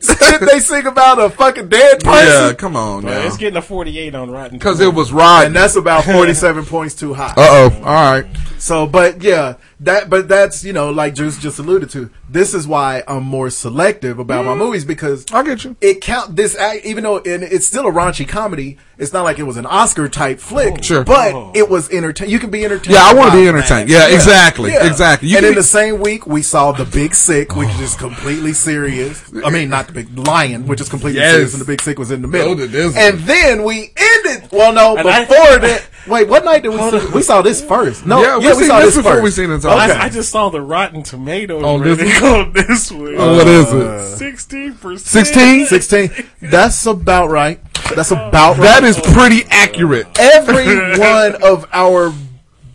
[0.00, 2.26] shit they sing about a fucking dead person.
[2.26, 3.20] Yeah, come on Uh, now.
[3.26, 4.58] it's getting a 48 on Rotten.
[4.58, 5.44] Because it was right.
[5.44, 7.30] And that's about forty-seven points too high.
[7.36, 7.70] Uh oh.
[7.84, 8.26] All right.
[8.58, 12.10] So, but yeah, that, but that's, you know, like Juice just alluded to.
[12.28, 14.58] This is why I'm more selective about my mm.
[14.58, 15.76] movies because I get you.
[15.80, 19.38] it count this, act- even though and it's still a raunchy comedy, it's not like
[19.40, 20.74] it was an Oscar type flick.
[20.78, 20.82] Oh.
[20.82, 21.04] Sure.
[21.04, 21.52] But oh.
[21.54, 22.30] it was entertain.
[22.30, 22.94] You can be entertained.
[22.94, 23.90] Yeah, I wanna be entertained.
[23.90, 24.08] that.
[24.10, 25.28] Yeah, exactly, exactly.
[25.28, 27.98] You and in be- the same week, we saw The Big Sick, which is oh.
[27.98, 29.22] completely serious.
[29.44, 31.32] I mean, not The Big Lion, which is completely Yes.
[31.32, 32.52] serious, and The Big Sick was in the middle.
[32.52, 32.92] Oh.
[32.96, 34.48] And then we ended.
[34.52, 35.88] Well, no, And I- before that.
[36.06, 37.06] Wait, what night did we see?
[37.14, 38.06] We saw this first.
[38.06, 39.24] No, Yeah, yeah, we we, saw this this before first.
[39.24, 39.64] we seen it.
[39.76, 39.98] I, Okay.
[40.00, 42.32] I just saw the Rotten Tomatoes Oh, this rating one?
[42.40, 43.14] on this one.
[43.16, 44.16] Oh, what is it?
[44.18, 45.26] Sixteen percent.
[45.26, 45.66] 16?
[45.66, 46.26] 16.
[46.42, 47.60] That's about right.
[47.94, 48.80] That's about right.
[48.80, 50.06] That is pretty accurate.
[50.18, 52.12] every one of our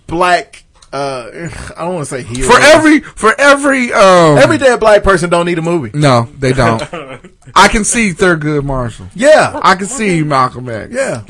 [0.07, 0.63] black.
[0.93, 2.47] Uh, I don't want to say heroes.
[2.47, 5.91] For every, for every, um, every dead black person don't need a movie.
[5.97, 6.81] no, they don't.
[7.55, 9.07] I can see Thurgood Marshall.
[9.13, 10.93] Yeah, I can see Malcolm X.
[10.93, 11.23] yeah.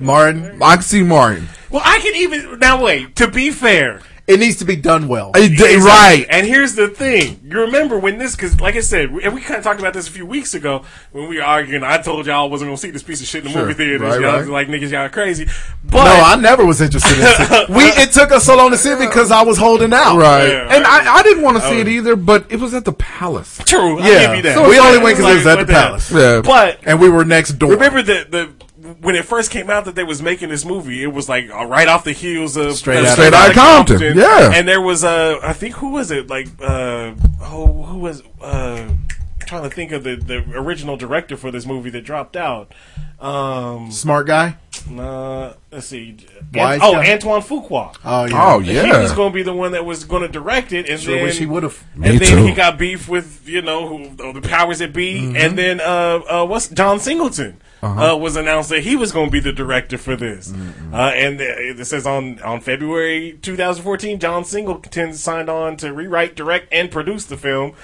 [0.00, 0.60] Martin.
[0.60, 1.48] I can see Martin.
[1.70, 3.14] Well, I can even now wait.
[3.16, 5.30] To be fair, It needs to be done well.
[5.36, 5.76] Exactly.
[5.76, 6.26] Right.
[6.28, 7.40] And here's the thing.
[7.44, 10.08] You remember when this, because like I said, and we kind of talked about this
[10.08, 10.82] a few weeks ago
[11.12, 11.84] when we were arguing.
[11.84, 13.62] I told y'all I wasn't going to see this piece of shit in the Sure.
[13.62, 14.00] movie theaters.
[14.00, 14.48] Right, y'all right.
[14.48, 15.46] like, niggas, y'all are crazy.
[15.84, 17.68] But, no, I never was interested in it.
[17.68, 20.16] We it took us so long to see it because I was holding out.
[20.18, 20.48] Right.
[20.48, 21.06] Yeah, and right.
[21.06, 21.80] I, I didn't want to see Oh.
[21.82, 23.60] it either, but it was at the palace.
[23.64, 24.00] True.
[24.00, 24.26] I'll Yeah.
[24.26, 24.54] give you that.
[24.56, 25.82] So we only went because it was at the what hell?
[25.86, 26.10] palace.
[26.10, 26.40] Yeah.
[26.44, 27.70] But And we were next door.
[27.70, 28.50] remember the the
[29.00, 31.64] when it first came out that they was making this movie, it was like uh,
[31.66, 34.52] right off the heels of Straight uh, Outta Straight Outta Compton, yeah.
[34.54, 36.28] And there was uh, I think who was it?
[36.28, 41.36] Like uh, oh, who was uh, I'm trying to think of the the original director
[41.36, 42.72] for this movie that dropped out.
[43.18, 44.58] Um, Smart guy.
[44.98, 46.18] uh, let's see.
[46.52, 47.12] Wise oh, guy?
[47.12, 47.96] Antoine Fuqua.
[48.04, 48.54] Oh yeah.
[48.54, 51.00] Oh, He was going to be the one that was going to direct it, and
[51.00, 51.82] Sure then wish he would have.
[51.96, 52.46] Me and then too.
[52.46, 55.36] he got beef with you know who, oh, the powers that be, Mm-hmm.
[55.36, 58.14] and then uh, uh, what's John Singleton Uh-huh.
[58.14, 60.52] uh, was announced that he was going to be the director for this,
[60.92, 66.68] uh, and it says on on February 2014, John Singleton signed on to rewrite, direct,
[66.72, 67.74] and produce the film.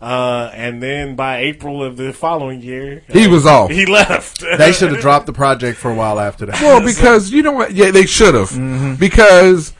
[0.00, 3.70] Uh, and then by April of the following year, He uh, was off.
[3.70, 4.42] He left.
[4.58, 6.60] They should have dropped the project for a while after that.
[6.60, 7.72] Well, because you know what?
[7.72, 8.50] Yeah, they should have.
[8.50, 8.96] Mm-hmm.
[8.96, 9.72] Because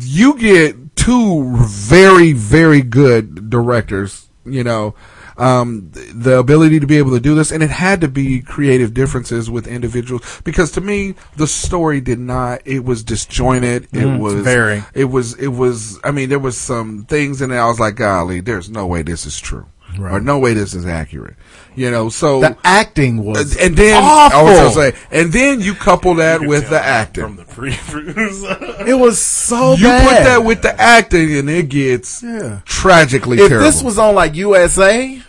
[0.00, 4.28] you get two very, very good directors.
[4.46, 4.94] You know,
[5.36, 8.94] um, the ability to be able to do this, and it had to be creative
[8.94, 10.22] differences with individuals.
[10.44, 12.62] Because to me, the story did not.
[12.64, 13.88] It was disjointed.
[13.92, 14.84] It was very.
[14.94, 15.34] It was.
[15.34, 15.98] It was.
[16.04, 17.52] I mean, there was some things in.
[17.52, 19.66] I was like, golly, there's no way this is true.
[20.00, 21.34] Or no way this is accurate.
[21.76, 24.38] You know, so The acting was and then awful.
[24.38, 27.24] I was gonna say, and then you couple that You with the acting.
[27.24, 28.86] from the previews.
[28.88, 30.08] it was so you bad.
[30.08, 32.60] put that with the acting, and it gets Yeah.
[32.64, 33.66] tragically if terrible.
[33.70, 35.20] this was on like USA,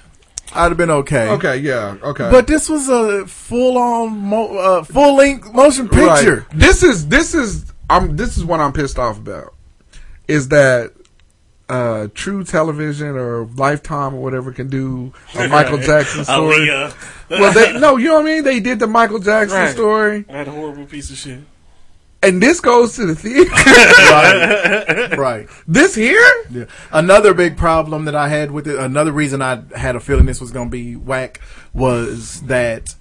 [0.53, 1.29] I'd have been okay.
[1.29, 6.15] okay, yeah, okay, But this was a full on, mo- uh, full length motion Right.
[6.15, 6.45] picture.
[6.53, 9.53] This is this is I'm this is what I'm pissed off about.
[10.27, 10.91] Is that
[11.69, 16.67] uh, True Television or Lifetime or whatever can do a Michael Jackson story?
[16.67, 17.29] Aaliyah.
[17.29, 18.43] well, they no, you know what I mean.
[18.43, 19.71] They did the Michael Jackson Right.
[19.73, 21.39] story, That horrible piece of shit.
[22.21, 23.49] and this goes to the theater.
[24.11, 25.17] right.
[25.17, 25.47] right.
[25.67, 26.21] this here,
[26.51, 26.65] Yeah.
[26.91, 30.41] Another big problem that I had with it, another reason I had a feeling this
[30.41, 31.41] was going to be whack
[31.73, 32.95] was that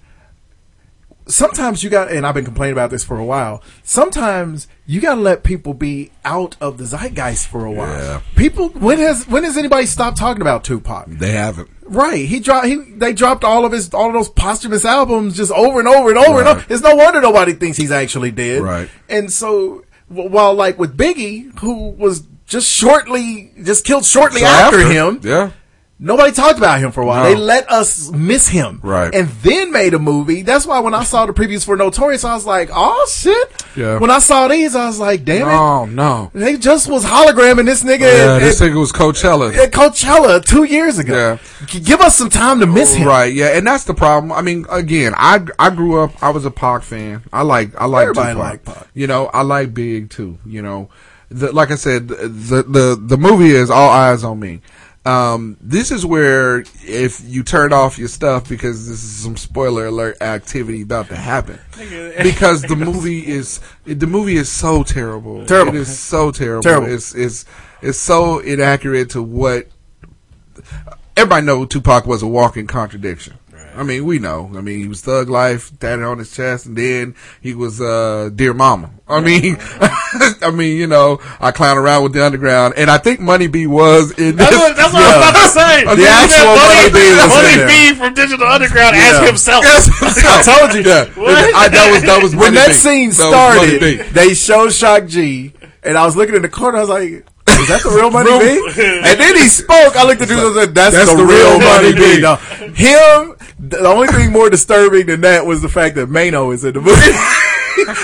[1.26, 5.14] sometimes you got, and I've been complaining about this for a while, sometimes you got
[5.16, 7.96] to let people be out of the zeitgeist for a while.
[7.96, 8.20] Yeah.
[8.36, 11.06] People, when has, when has anybody stopped talking about Tupac?
[11.06, 11.70] they haven't.
[11.86, 12.26] Right.
[12.26, 12.66] He dropped.
[12.66, 16.08] He they dropped all of his all of those posthumous albums just over and over
[16.08, 16.64] and over and over.
[16.70, 18.62] It's no wonder nobody thinks he's actually dead.
[18.62, 18.88] Right.
[19.10, 24.80] And so, while like with Biggie, who was just shortly just killed shortly So after,
[24.80, 25.50] him, yeah.
[25.98, 27.24] Nobody talked about him for a while.
[27.24, 27.30] No.
[27.30, 28.80] They let us miss him.
[28.82, 29.14] Right.
[29.14, 30.42] And then made a movie.
[30.42, 33.64] That's why when I saw the previews for Notorious, I was like, oh shit.
[33.76, 33.98] Yeah.
[33.98, 35.52] When I saw these, I was like, damn it.
[35.52, 36.30] Oh no.
[36.34, 39.54] They just was hologramming this nigga Yeah, at, this at- thing was Coachella.
[39.56, 41.38] at Coachella two years ago.
[41.66, 43.06] G- Give us some time to miss him.
[43.06, 44.32] Right, yeah, and that's the problem.
[44.32, 46.22] I mean, again, I I grew up.
[46.22, 47.22] I was a Pac fan.
[47.32, 48.38] I like I like Everybody Tupac.
[48.50, 48.88] liked Pac.
[48.94, 50.38] You know, I like Big too.
[50.46, 50.88] You know,
[51.30, 54.60] the, like I said, the the the movie is all eyes on me.
[55.06, 59.86] Um, this is where if you turn off your stuff because this is some spoiler
[59.86, 61.58] alert activity about to happen.
[62.22, 65.44] because the movie is the movie is so terrible.
[65.44, 65.74] Terrible.
[65.74, 66.62] It is so terrible.
[66.62, 66.90] Terrible.
[66.90, 67.44] It's it's
[67.82, 69.68] it's so inaccurate to what
[71.16, 73.34] everybody know Tupac was a walking contradiction.
[73.76, 74.50] I mean, we know.
[74.56, 78.30] I mean, he was thug life, tatted on his chest, and then he was uh,
[78.34, 78.90] dear mama.
[79.08, 79.56] I mean,
[80.40, 83.66] I mean, you know, I clown around with the underground, and I think Money B
[83.66, 84.48] was in this.
[84.50, 85.84] That's what, that's what I was about to say.
[85.84, 87.68] The The actual Money B was in Money there.
[87.68, 89.20] B from Digital Underground Yeah.
[89.20, 89.64] as himself.
[89.66, 90.82] I told you.
[90.90, 92.72] Yeah, I, that was that was when Money that B.
[92.74, 93.96] scene That was Money B.
[93.96, 95.52] started, they showed Shock G,
[95.82, 96.78] and I was looking in the corner.
[96.78, 98.60] I was like, "Is that the real Money B?"
[99.04, 99.96] And then he spoke.
[99.96, 102.20] I looked at dude and said, "That's, That's the, the real real Money B."
[102.74, 103.36] Him.
[103.58, 106.80] The only thing more disturbing than that was the fact that Mano is in the
[106.80, 107.00] movie.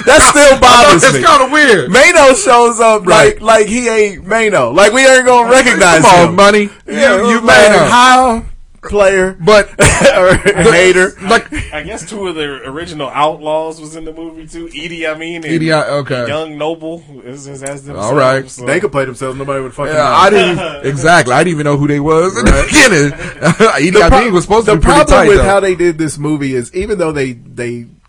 [0.06, 1.22] that still bothers That's me.
[1.22, 1.90] kind of weird.
[1.90, 3.40] Mano shows up Right.
[3.40, 4.70] like like he ain't Mano.
[4.70, 6.34] Like we ain't gonna recognize Come on, him.
[6.36, 6.68] Money.
[6.86, 7.90] Yeah, you, you like, man.
[7.90, 8.44] how
[8.82, 9.68] player, But
[10.16, 10.34] or
[10.72, 11.12] hater.
[11.22, 14.66] like I guess two of the original outlaws was in the movie too.
[14.68, 16.26] Edie, I mean, and Edie, okay.
[16.28, 18.06] Young Noble is, is as themselves.
[18.10, 18.48] All right.
[18.50, 19.36] so- They could play themselves.
[19.38, 19.92] Nobody would fucking.
[19.92, 20.04] Yeah, know.
[20.14, 21.34] I didn't exactly.
[21.34, 23.12] I didn't even know who they was in the beginning.
[23.76, 25.44] Edie The pro- Amin was supposed the to be pretty problem tight with though.
[25.44, 27.99] how they did this movie is even though they they I don't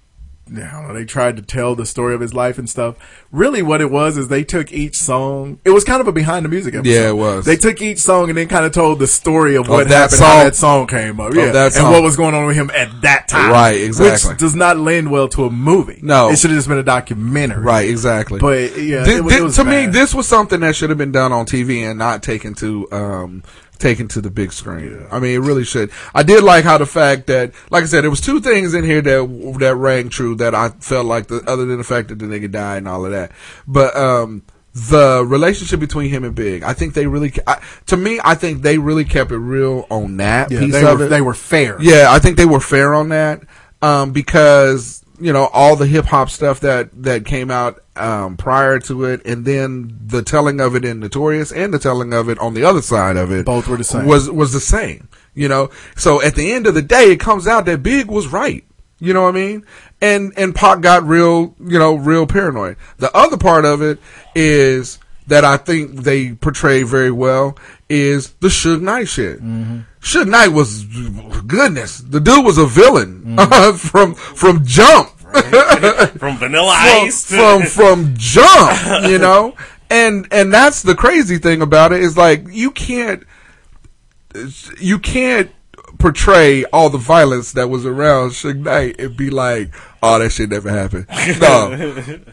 [0.51, 2.95] know, they tried to tell the story of his life and stuff.
[3.31, 5.59] Really, what it was is they took each song.
[5.63, 6.91] It was kind of a behind the music episode.
[6.91, 7.45] Yeah, it was.
[7.45, 10.11] They took each song and then kind of told the story of what Of that
[10.11, 10.43] happened, how song.
[10.43, 13.51] that song came up, yeah, and what was going on with him at that time,
[13.51, 14.31] Right, exactly.
[14.31, 15.99] Which does not lend well to a movie.
[16.03, 16.29] No.
[16.29, 18.39] it should have just been a documentary, Right, exactly.
[18.39, 20.97] But yeah, Thi- it, was- thi- it to me, this was something that should have
[20.97, 23.43] been done on TV and not taken to um,
[23.81, 25.05] taken to the big screen.
[25.11, 25.91] I mean, it really should.
[26.15, 28.85] I did like how the fact that, like I said, there was two things in
[28.85, 32.19] here that that rang true that I felt like, the, other than the fact that
[32.19, 33.31] the nigga died and all of that,
[33.67, 34.43] but um,
[34.73, 38.61] the relationship between him and Big, I think they really, I, to me, I think
[38.61, 41.09] they really kept it real on that Yeah, piece they of were- it.
[41.09, 41.75] they were fair.
[41.81, 43.41] Yeah, I think they were fair on that
[43.81, 48.79] um, because you know all the hip hop stuff that that came out um, prior
[48.79, 52.39] to it, and then the telling of it in Notorious and the telling of it
[52.39, 54.05] on the other side of it, Both were the same.
[54.05, 55.09] Was was the same.
[55.33, 58.27] You know, so at the end of the day, it comes out that Big was
[58.27, 58.63] right.
[58.99, 59.65] You know what I mean?
[60.01, 62.77] And and Pac got real, you know, real paranoid.
[62.97, 63.99] The other part of it
[64.35, 67.57] is that I think they portray very well
[67.87, 69.41] is the Suge Knight shit.
[70.01, 70.83] Suge Knight was
[71.47, 71.99] goodness.
[71.99, 73.37] The dude was a villain
[73.77, 75.10] from from jump.
[76.17, 79.55] From Vanilla from, Ice to- from from jump, you know,
[79.89, 83.23] and and that's the crazy thing about it is like you can't
[84.79, 85.51] you can't
[85.99, 89.71] portray all the violence that was around Suge Knight and be like,
[90.01, 91.05] oh, that shit never happened.
[91.39, 91.71] No,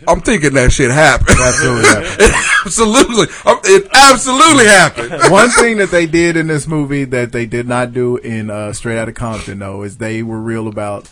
[0.07, 1.37] I'm thinking that shit happened.
[1.39, 2.35] Absolutely happened.
[2.65, 5.31] absolutely, Um, it absolutely happened.
[5.33, 8.73] One thing that they did in this movie that they did not do in uh,
[8.73, 11.11] Straight Outta Compton, though, is they were real about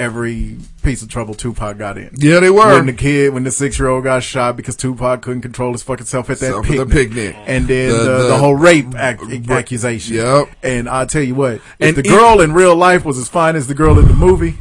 [0.00, 2.10] every piece of trouble Tupac got in.
[2.16, 2.74] Yeah, they were.
[2.74, 5.82] When the kid, when the six year old got shot because Tupac couldn't control his
[5.82, 6.88] fucking self at that Self picnic.
[6.90, 7.36] picnic.
[7.46, 10.16] and then The- the, the, the- whole rape ac- accusation.
[10.16, 10.48] Yep.
[10.62, 13.28] And I tell you what, if And the it- girl in real life was as
[13.28, 14.56] fine as the girl in the movie,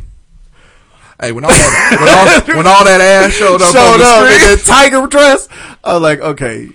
[1.22, 4.06] Hey, when all that, when all, when all that ass showed up, on showed the
[4.06, 5.50] up in that tiger dress,
[5.84, 6.70] I was like, okay.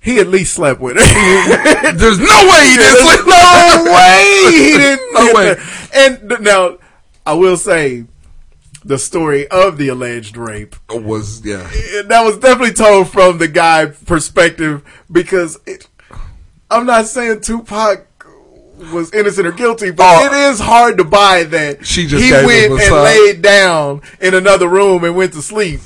[0.00, 1.92] He at least slept with her.
[1.92, 3.26] There's no way he didn't sleep.
[3.26, 5.00] No way he didn't.
[5.14, 5.56] No way.
[5.96, 6.76] And now,
[7.26, 8.04] I will say,
[8.84, 11.62] the story of the alleged rape was yeah.
[12.06, 15.88] that was definitely told from the guy perspective because it,
[16.70, 18.06] I'm not saying Tupac
[18.92, 20.26] was innocent or guilty, but Oh.
[20.26, 24.68] it is hard to buy that She just he went and laid down in another
[24.68, 25.80] room and went to sleep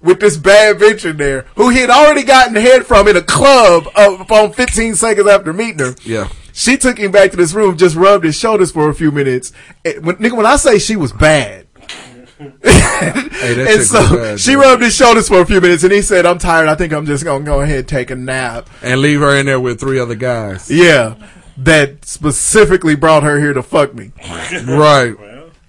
[0.00, 3.22] with this bad bitch in there who he had already gotten head from in a
[3.22, 5.94] club of, on 15 seconds after meeting her.
[6.04, 6.28] Yeah.
[6.58, 9.52] She took him back to this room, just rubbed his shoulders for a few minutes.
[9.84, 11.66] And when, nigga, when I say she was bad,
[12.62, 14.60] Hey, and so bad, she dude.
[14.62, 16.68] rubbed his shoulders for a few minutes, and he said, "I'm tired.
[16.68, 19.44] I think I'm just gonna go ahead and take a nap." and leave her in
[19.46, 20.70] there with three other guys.
[20.70, 21.14] Yeah,
[21.58, 24.12] that specifically brought her here to fuck me.
[24.66, 25.14] Right.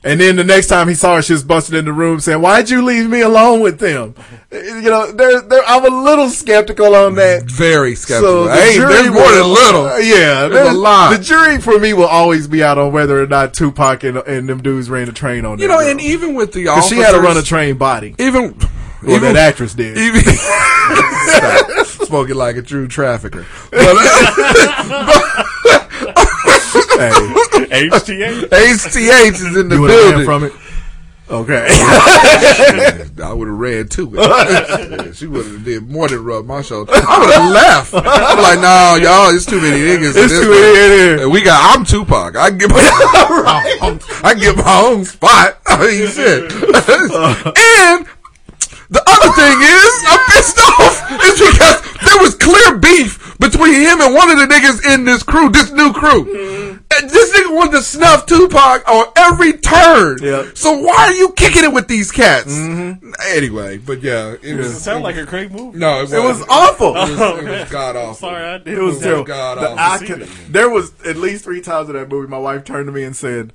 [0.07, 2.41] And then the next time he saw her, she was busted in the room saying,
[2.41, 4.15] "Why'd you leave me alone with them?"
[4.51, 7.43] You know, there, there, I'm a little skeptical on that.
[7.43, 8.45] Very skeptical.
[8.45, 9.85] the hey, jury there's more will- than little.
[9.87, 11.17] uh, yeah, There's a lot.
[11.17, 14.47] The jury for me will always be out on whether or not Tupac and, and
[14.47, 15.59] them dudes ran a train on.
[15.59, 15.89] You know, girl.
[15.89, 18.15] and even with the officers, she had to run a train body.
[18.17, 18.57] Even,
[19.03, 19.97] Well, even that actress did.
[19.97, 20.21] Even
[21.27, 21.85] Stop.
[22.07, 23.45] smoking like a true trafficker.
[23.71, 23.97] But,
[26.97, 27.89] HTA.
[27.89, 30.25] HTH HTH is in the You building.
[30.25, 30.53] from it.
[31.29, 31.67] Okay.
[33.21, 34.09] I would have ran too.
[34.15, 35.01] it.
[35.05, 36.93] Yeah, she would have did more than rub my shoulder.
[36.95, 37.93] I would have left.
[37.93, 40.15] I'm like, no, y'all, it's too many niggas.
[40.15, 41.29] in It's this too many in here.
[41.29, 41.75] We got.
[41.75, 42.37] I'm Tupac.
[42.37, 42.77] I can get my.
[44.23, 45.59] I can get my own spot.
[45.67, 46.49] I mean, shit.
[46.49, 47.51] Uh.
[47.51, 48.07] and
[48.89, 53.99] the other thing is, I'm pissed off is because there was clear beef between him
[53.99, 56.23] and one of the niggas in this crew, this new crew.
[56.23, 56.76] Mm-hmm.
[56.95, 60.19] And this nigga wanted to snuff Tupac on every turn.
[60.55, 62.51] So why are you kicking it with these cats?
[62.53, 63.11] Mm-hmm.
[63.27, 64.81] Anyway, but yeah, it Does it was.
[64.81, 65.77] sound like a great movie?
[65.77, 66.49] No, it, It was wasn't.
[66.49, 66.95] awful.
[66.95, 68.13] It was, it was oh, god awful.
[68.15, 68.77] Sorry, I did.
[68.77, 69.25] It was terrible.
[69.25, 69.79] God The- awful.
[69.79, 72.27] I could- there was at least three times in that movie.
[72.29, 73.51] My wife turned to me and said,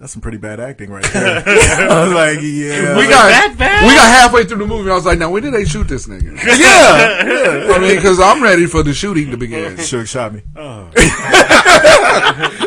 [0.00, 1.42] "That's some pretty bad acting right there."
[1.90, 3.86] I was like, "Yeah." we got that bad?
[3.86, 4.90] we got halfway through the movie.
[4.90, 6.34] I was like, now when did they shoot this nigga?
[6.58, 7.24] yeah,
[7.68, 7.72] yeah.
[7.74, 9.76] I mean, because I'm ready for the shooting to begin.
[9.76, 10.42] Suge shot me.
[10.56, 10.90] Oh.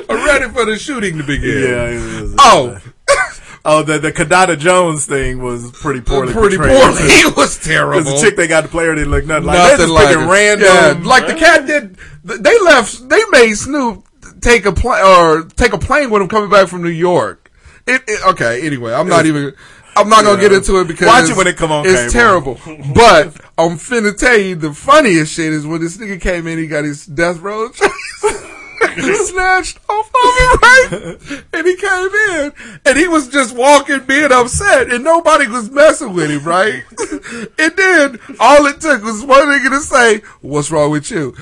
[0.10, 1.64] I'm ready for the shooting to begin.
[1.64, 1.86] Yeah.
[1.90, 2.80] it was- Oh,
[3.66, 6.34] Oh, the the Kidada Jones thing was pretty poorly.
[6.34, 6.78] pretty portrayed.
[6.78, 6.98] poorly.
[7.02, 8.00] It was terrible.
[8.04, 9.58] Because the chick they got to play her didn't look nothing like.
[9.58, 10.18] Nothing like it.
[10.18, 10.68] random.
[10.68, 11.96] Yeah, like the cat did.
[12.26, 13.08] They left.
[13.08, 14.06] They made Snoop
[14.44, 17.52] take a plane or take a plane with him coming back from New York.
[17.88, 18.66] It, it okay.
[18.66, 19.54] Anyway, I'm not even.
[19.96, 20.50] I'm not gonna Yeah.
[20.50, 22.12] get into it because Watch it when it come on It's cable.
[22.12, 22.60] terrible.
[22.96, 26.58] But I'm finna tell you the funniest shit is when this nigga came in.
[26.58, 27.70] He got his death row.
[28.96, 31.44] snatched off of him, right?
[31.54, 32.54] And he came in,
[32.86, 36.84] and he was just walking, being upset, and nobody was messing with him, right?
[37.60, 41.36] And then all it took was one nigga to say, "What's wrong with you?"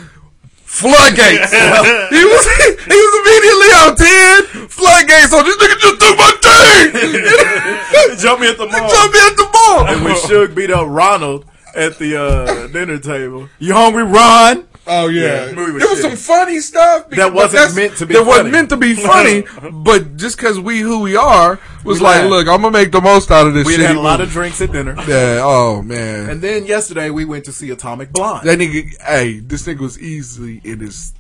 [0.72, 1.52] Floodgates.
[2.16, 2.44] he was
[2.88, 5.30] he was immediately on ten floodgates.
[5.30, 8.18] So this nigga just took my thing.
[8.18, 8.90] Jump me at the mall.
[8.90, 9.88] Jump me at the mall.
[9.88, 11.46] And when Suge beat up Ronald
[11.76, 14.66] at the uh, dinner table, you hungry, Ron?
[14.88, 16.02] Oh yeah, the movie was there was shitty.
[16.02, 18.28] some funny stuff That wasn't meant to be That funny.
[18.30, 19.70] wasn't meant to be funny, uh-huh.
[19.72, 22.30] but just because we who we are was We like, laughed.
[22.30, 23.70] look, I'm gonna make the most out of this.
[23.70, 23.78] Shit.
[23.80, 24.96] We had a lot of drinks at dinner.
[25.08, 25.42] Yeah.
[25.44, 26.30] Oh man.
[26.32, 28.48] And then yesterday we went to see Atomic Blonde.
[28.48, 31.14] That nigga, hey, this nigga was easily in his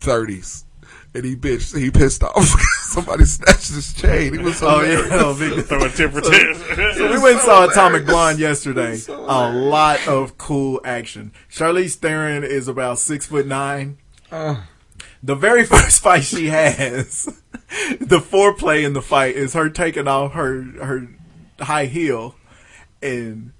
[0.00, 0.64] thirties,
[1.14, 2.44] and he bitch, he pissed off.
[2.92, 4.32] Somebody snatched his chain.
[4.34, 5.08] He was oh, oh, so Oh mad.
[5.10, 6.94] yeah, oh, big Throw a tip for So, ten.
[6.94, 8.98] so we went and saw Atomic Blonde yesterday.
[9.08, 11.32] a lot of cool action.
[11.50, 13.98] Charlize Theron is about six foot nine.
[14.30, 14.62] Uh.
[15.22, 17.24] the very first fight she has,
[18.00, 21.08] the foreplay in the fight is her taking off her her
[21.60, 22.34] high heel
[23.02, 23.52] and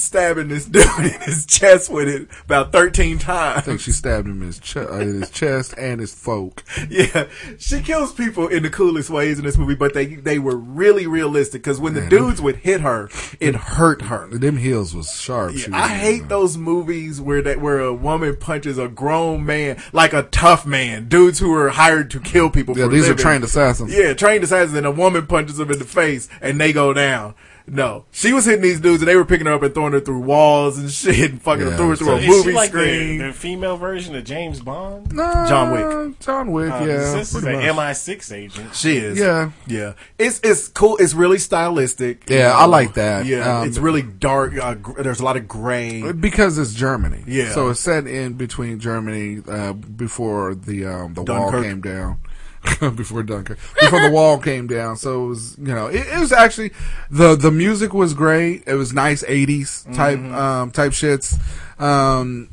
[0.00, 3.58] stabbing this dude in his chest with it about thirteen times.
[3.58, 6.62] I think she stabbed him in his, ch- uh, in his chest and his folk.
[6.90, 7.28] Yeah,
[7.58, 11.06] she kills people in the coolest ways in this movie, but they they were really
[11.06, 13.08] realistic because when the Man, them- dudes would hit her,
[13.38, 14.26] it hurt her.
[14.40, 15.54] Them heels was sharp.
[15.54, 20.12] she I hate those movies where that where a woman punches a grown man like
[20.12, 22.76] a tough man, dudes who are hired to kill people.
[22.76, 23.94] Yeah, these are trained assassins.
[23.94, 27.34] Yeah, trained assassins, and a woman punches them in the face and they go down.
[27.72, 30.00] No, she was hitting these dudes and they were picking her up and throwing her
[30.00, 32.56] through walls and shit, and fucking Yeah, threw her through So a is movie she
[32.56, 33.18] like screen.
[33.18, 35.12] the, the female version of James Bond?
[35.14, 36.18] Nah, John Wick.
[36.20, 36.86] John Wick, Uh, yeah.
[37.14, 37.54] This is an.
[37.54, 38.74] MI6 agent.
[38.74, 39.18] She is.
[39.18, 39.52] Yeah.
[39.66, 39.92] Yeah.
[40.18, 40.96] It's it's cool.
[40.98, 42.28] It's really stylistic.
[42.28, 43.26] Yeah, you I like that.
[43.26, 43.60] Yeah.
[43.60, 44.56] Um, it's really dark.
[44.56, 46.10] Uh, gr- there's a lot of gray.
[46.12, 47.22] Because it's Germany.
[47.26, 47.52] Yeah.
[47.52, 52.18] So it's set in between Germany uh, before the um, the wall came down.
[52.94, 53.58] before Dunkirk.
[53.80, 54.96] Before the wall came down.
[54.96, 56.72] So it was, you know, it, it was actually
[57.10, 58.64] the the music was great.
[58.66, 60.32] It was nice 80s type Mhm.
[60.34, 61.38] um type shits.
[61.80, 62.50] Um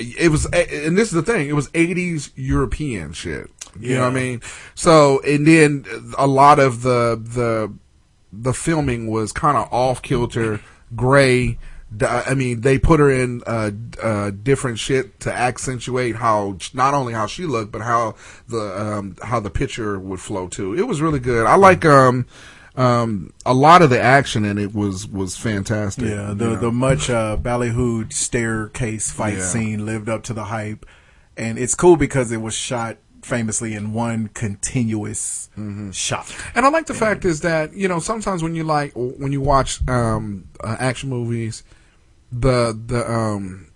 [0.00, 3.48] it was and this is the thing, it was 80s European shit.
[3.78, 4.42] You know what I mean?
[4.74, 5.84] So and then
[6.16, 7.72] a lot of the the
[8.32, 10.60] the filming was kind of off kilter,
[10.96, 11.58] gray.
[12.06, 13.70] I mean, they put her in uh,
[14.02, 18.14] uh, different shit to accentuate how not only how she looked, but how
[18.46, 20.74] the um, how the picture would flow too.
[20.74, 21.46] It was really good.
[21.46, 22.26] I like um,
[22.76, 26.04] um, a lot of the action in it was was fantastic.
[26.04, 26.56] Yeah, you the know.
[26.56, 29.44] the much uh, ballyhooed staircase fight Yeah.
[29.46, 30.84] scene lived up to the hype,
[31.38, 35.90] and it's cool because it was shot famously in one continuous Mm-hmm.
[35.90, 36.32] shot.
[36.54, 39.40] And I like the fact is that you know sometimes when you like when you
[39.40, 41.64] watch um, uh, action movies,
[42.32, 43.68] the the um,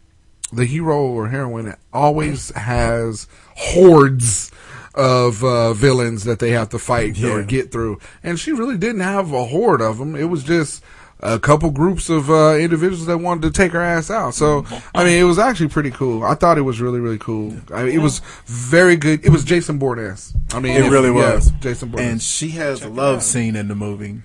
[0.53, 3.27] the hero or heroine always has
[3.57, 4.51] hordes
[4.95, 9.01] of uh, villains that they have to fight or get through, and she really didn't
[9.01, 10.15] have a horde of them.
[10.15, 10.83] It was just
[11.20, 14.35] a couple groups of uh, individuals that wanted to take her ass out.
[14.35, 16.24] So I mean, it was actually pretty cool.
[16.24, 17.57] I thought it was really really cool.
[17.73, 19.24] I mean, it was very good.
[19.24, 20.15] It was Jason Bourne.
[20.53, 21.51] I mean, it if- really yeah, was.
[21.61, 22.05] Jason Bourne.
[22.05, 24.20] and she has a love scene in the movie,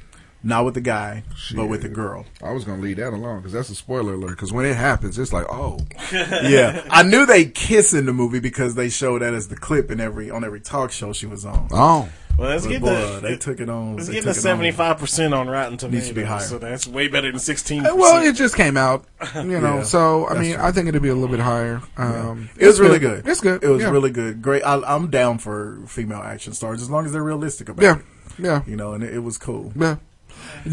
[0.47, 1.23] not with the guy,
[1.55, 2.25] but with the girl.
[2.41, 4.31] I was gonna leave that alone because that's a spoiler alert.
[4.31, 5.77] Because when it happens, it's like, oh,
[6.11, 9.91] yeah, I knew they kiss in the movie because they showed that as the clip
[9.91, 11.67] in every on every talk show she was on.
[11.71, 12.09] Oh.
[12.37, 13.95] Well, let's But get boy, the they took it on.
[13.95, 14.41] Let's get the took it on.
[14.43, 15.93] seventy five percent on Rotten Tomatoes.
[16.01, 16.39] Needs to be higher.
[16.41, 17.83] So that's way better than sixteen.
[17.83, 19.05] Uh, well, it just came out,
[19.35, 19.77] you know.
[19.77, 20.63] Yeah, so I mean, true.
[20.63, 21.81] I think it'd be a little bit higher.
[21.97, 23.27] Um, It was really good.
[23.27, 23.63] It's good.
[23.63, 23.89] It was yeah.
[23.89, 24.43] really good.
[24.43, 24.61] Great.
[24.61, 28.05] I, I'm down for female action stars as long as they're realistic about Yeah, it.
[28.37, 28.61] yeah.
[28.67, 29.73] You know, and it, it was cool.
[29.75, 29.95] Yeah.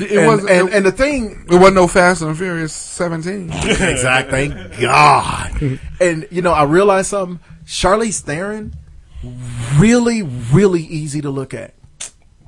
[0.00, 0.50] It, it and, wasn't.
[0.50, 3.50] and, it, and the thing, it wasn't no Fast and Furious 17.
[3.52, 4.48] exactly.
[4.48, 5.80] Thank God.
[6.00, 7.40] and you know, I realized something.
[7.66, 8.74] Charlize Theron,
[9.78, 11.74] really, really easy to look at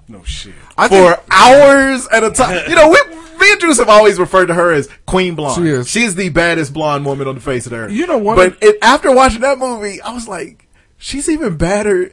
[0.09, 0.55] no shit.
[0.77, 2.64] I for think- hours at a time.
[2.68, 5.62] You know, we, me and Juice have always referred to her as Queen Blonde.
[5.62, 5.89] She is.
[5.89, 7.93] She's the baddest blonde woman on the face of the earth.
[7.93, 8.36] You know what?
[8.36, 12.12] But it, after watching that movie, I was like, she's even badder.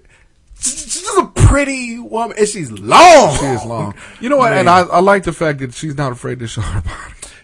[0.64, 3.38] She's just a pretty woman, and she's long.
[3.38, 3.94] She is long.
[4.22, 4.54] You know what?
[4.54, 6.96] And I, I like the fact that she's not afraid to show her body.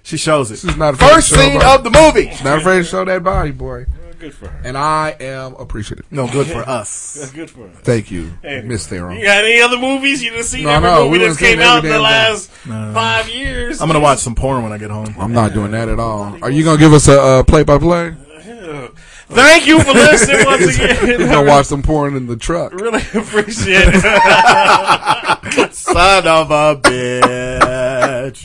[0.04, 0.58] She shows it.
[0.60, 1.76] She's not afraid First to show her scene body.
[1.76, 2.30] of the movie.
[2.32, 3.86] She's not afraid to show that body, boy.
[4.18, 4.62] Good for her.
[4.66, 6.06] And I am appreciative.
[6.12, 7.14] No, good for us.
[7.20, 7.74] That's good for her.
[7.84, 8.68] Thank you, Anyway.
[8.68, 9.18] Miss Theron.
[9.18, 10.64] You got any other movies you done seen?
[10.64, 12.94] No, every no, movie we that's came out in the last thing.
[12.94, 13.80] five years.
[13.82, 15.16] I'm gonna watch some porn when I get home.
[15.18, 16.38] I'm not doing that at all.
[16.44, 18.16] Are you gonna give us a uh, play-by-play?
[19.30, 20.98] Thank you for listening once again.
[21.20, 22.74] We're gonna watch some porn in the truck.
[22.74, 24.02] Really appreciate it.
[25.74, 28.44] Son of a bitch.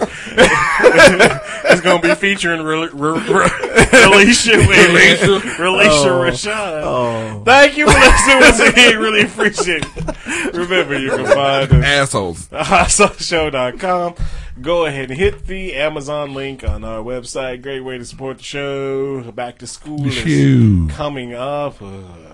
[1.71, 5.41] it's going to be featuring Re- Re- Re- Phylicia Phylicia.
[5.41, 6.21] Phylicia Oh.
[6.25, 6.83] Rashad.
[6.85, 7.43] Oh.
[7.45, 8.99] Thank you for listening once again.
[8.99, 10.55] Really appreciate it.
[10.55, 12.49] Remember, you can find us Assholes.
[12.53, 14.15] at hotsauceshow.com.
[14.61, 17.61] Go ahead and hit the Amazon link on our website.
[17.61, 19.33] Great way to support the show.
[19.33, 21.83] Back to school is coming up.
[21.83, 22.34] Uh,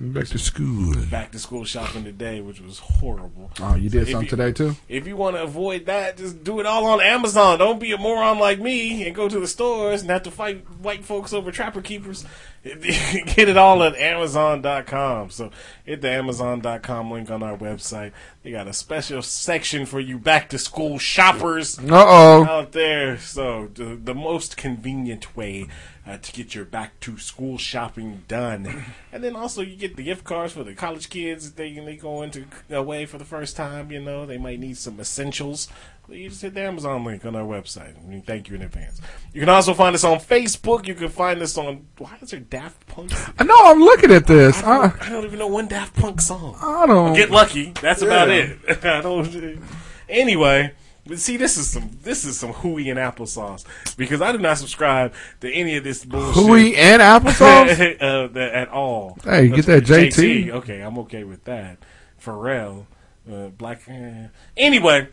[0.00, 0.94] Back to school.
[1.10, 3.50] back to school shopping today, which was horrible.
[3.60, 4.76] Oh, you did something you- today too?
[4.88, 7.58] If you want to avoid that, just do it all on Amazon.
[7.58, 10.64] Don't be a moron like me and go to the stores and have to fight
[10.80, 12.24] white folks over trapper keepers.
[12.64, 15.30] Get it all at Amazon.com.
[15.30, 15.50] So
[15.84, 18.12] hit the Amazon.com link on our website.
[18.42, 22.44] They got a special section for you back to school shoppers Uh-oh.
[22.44, 23.18] out there.
[23.18, 25.68] So the, the most convenient way
[26.08, 30.02] uh, to get your back to school shopping done, and then also you get the
[30.02, 31.52] gift cards for the college kids.
[31.52, 33.92] They they go into away for the first time.
[33.92, 35.68] You know they might need some essentials.
[36.08, 38.02] You just hit the Amazon link on our website.
[38.02, 38.98] We thank you in advance.
[39.34, 40.86] You can also find us on Facebook.
[40.86, 41.86] You can find us on.
[41.98, 43.12] Why is there Daft Punk?
[43.38, 43.58] I know.
[43.66, 44.62] I'm looking at this.
[44.62, 46.56] I I, don't, I don't even know one Daft Punk song.
[46.62, 47.14] I don't.
[47.14, 47.72] Get lucky.
[47.82, 48.58] That's about it.
[48.84, 49.62] I don't.
[50.08, 50.72] Anyway,
[51.08, 53.64] but see, this is some this is some hooey and applesauce
[53.96, 56.34] because I do not subscribe to any of this bullshit.
[56.34, 57.96] Hooey and applesauce?
[58.00, 59.16] uh, that, at all.
[59.24, 60.50] Hey, get that JT.
[60.50, 61.78] Okay, I'm okay with that.
[62.22, 62.86] Pharrell,
[63.30, 63.80] uh, Black.
[63.88, 64.26] eh.
[64.56, 65.08] Anyway,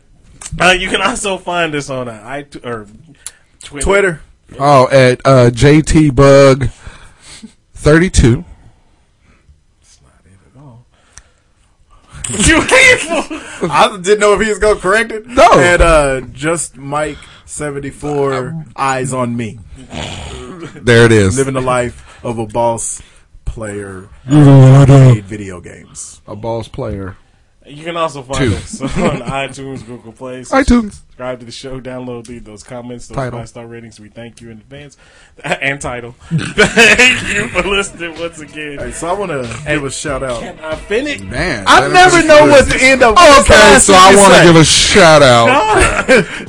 [0.60, 2.86] uh, you can also find us on uh, iTunes or
[3.62, 3.84] Twitter.
[3.84, 4.20] Twitter.
[4.58, 6.68] Oh, at uh, JT Bug
[7.74, 8.44] 32.
[12.46, 13.68] You hateful.
[13.70, 15.26] I didn't know if he was going to correct it.
[15.26, 15.48] No.
[15.52, 19.60] And uh, just Mike seventy four eyes on me.
[20.74, 21.38] There it is.
[21.38, 23.00] Living the life of a boss
[23.44, 24.08] player.
[24.26, 26.20] What played video games.
[26.26, 27.16] A boss player.
[27.66, 28.54] You can also find Two.
[28.56, 28.88] us on
[29.22, 30.42] iTunes, Google Play.
[30.42, 30.92] iTunes.
[30.92, 31.80] Subscribe to the show.
[31.80, 33.38] Download leave those comments, those Title.
[33.40, 33.98] five star ratings.
[33.98, 34.96] We thank you in advance.
[35.44, 36.12] And title.
[36.30, 38.78] thank you for listening once again.
[38.78, 40.40] Hey, so I want to give a shout out.
[40.40, 41.20] Can I finish?
[41.20, 41.64] Man.
[41.66, 42.50] I never know good.
[42.50, 43.12] what the end of.
[43.14, 45.46] Okay, so I want to give a shout out.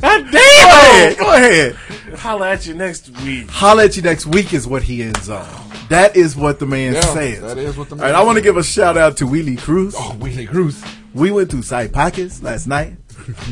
[0.00, 0.68] God Go damn!
[0.68, 1.18] ahead.
[1.18, 1.74] Go ahead.
[2.18, 3.48] Holla at you next week.
[3.50, 5.46] Holla at you next week is what he ends on.
[5.88, 7.40] That is what the man Yeah, says.
[7.42, 9.26] that is what the All man right, I want to give a shout out to
[9.26, 9.94] Willie Cruz.
[9.96, 10.82] Oh, Willie Cruz.
[11.14, 12.96] We went to Side Pockets last night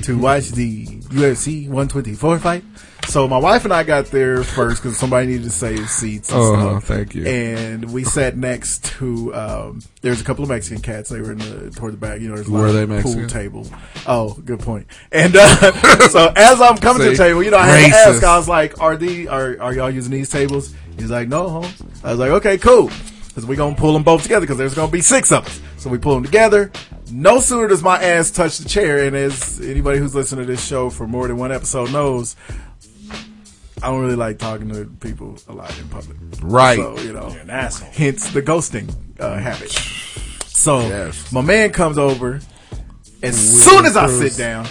[0.02, 2.64] to watch the UFC 124 fight.
[3.08, 6.30] So my wife and I got there first because somebody needed to save seats.
[6.30, 6.84] And Oh, stuff.
[6.84, 7.24] thank you.
[7.24, 9.32] And we sat next to.
[9.34, 11.08] Um, there's a couple of Mexican cats.
[11.08, 12.20] They were in the toward the back.
[12.20, 13.66] You know, there's a Were they pool table.
[14.06, 14.86] Oh, good point.
[15.12, 15.72] And uh,
[16.08, 18.24] so as I'm coming to the table, you know, I had to ask.
[18.24, 21.82] I was like, "Are the are are y'all using these tables?" He's like, "No, Holmes."
[22.02, 22.90] I was like, "Okay, cool."
[23.28, 25.60] Because we're gonna pull them both together because there's gonna be six of us.
[25.76, 26.72] So we pull them together.
[27.10, 30.64] No sooner does my ass touch the chair, and as anybody who's listened to this
[30.64, 32.34] show for more than one episode knows,
[33.82, 36.16] I don't really like talking to people a lot in public.
[36.42, 36.78] Right.
[36.78, 37.88] So, you know, You're an asshole.
[37.92, 39.70] hence the ghosting uh, habit.
[40.46, 41.30] So Yes.
[41.32, 42.40] my man comes over.
[43.22, 44.66] As soon as I sit down,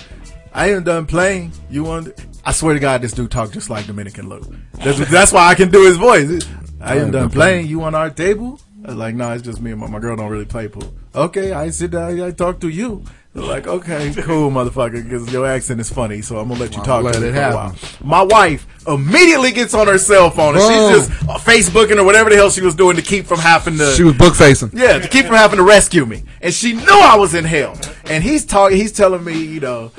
[0.53, 1.51] I ain't done playing.
[1.69, 2.09] You want?
[2.43, 4.41] I swear to God, this dude talk just like Dominican Lou.
[4.73, 6.45] That's, that's why I can do his voice.
[6.81, 7.67] I ain't done playing.
[7.67, 8.59] You on our table?
[8.83, 10.93] I was like, no, it's just me and my, my girl don't really play pool.
[11.15, 12.21] Okay, I sit down.
[12.21, 13.03] I talk to you.
[13.33, 16.81] They're like, okay, cool, motherfucker, because your accent is funny, so I'm gonna let you
[16.83, 17.77] talk let to me it happen.
[18.01, 22.29] My wife immediately gets on her cell phone and she's just uh, Facebooking or whatever
[22.29, 23.91] the hell she was doing to keep from having to.
[23.91, 24.69] She was book facing.
[24.73, 26.23] Yeah, to keep from having to rescue me.
[26.41, 27.77] And she knew I was in hell.
[28.05, 29.91] And he's talking, he's telling me, you know,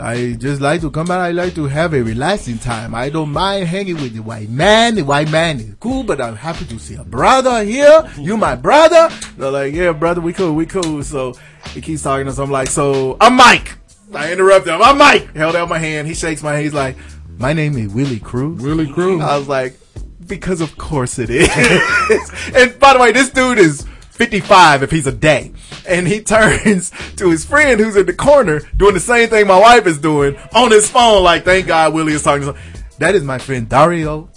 [0.00, 1.20] I just like to come out.
[1.20, 2.94] I like to have a relaxing time.
[2.94, 4.94] I don't mind hanging with the white man.
[4.94, 8.08] The white man is cool, but I'm happy to see a brother here.
[8.16, 9.08] You my brother.
[9.36, 11.02] They're like, yeah, brother, we cool, we cool.
[11.02, 11.34] So
[11.72, 12.38] he keeps talking to us.
[12.38, 13.76] I'm like, so I'm Mike.
[14.14, 14.80] I interrupt him.
[14.80, 15.34] I'm Mike.
[15.34, 16.06] Held out my hand.
[16.06, 16.62] He shakes my hand.
[16.62, 16.96] He's like,
[17.36, 18.62] my name is Willie Cruz.
[18.62, 19.20] Willie Cruz.
[19.20, 19.76] I was like,
[20.26, 21.48] because of course it is.
[22.54, 25.52] and by the way, this dude is 55 if he's a day.
[25.88, 29.58] And he turns to his friend who's in the corner doing the same thing my
[29.58, 33.14] wife is doing on his phone, like, thank God Willie is talking to some- That
[33.14, 34.28] is my friend Dario.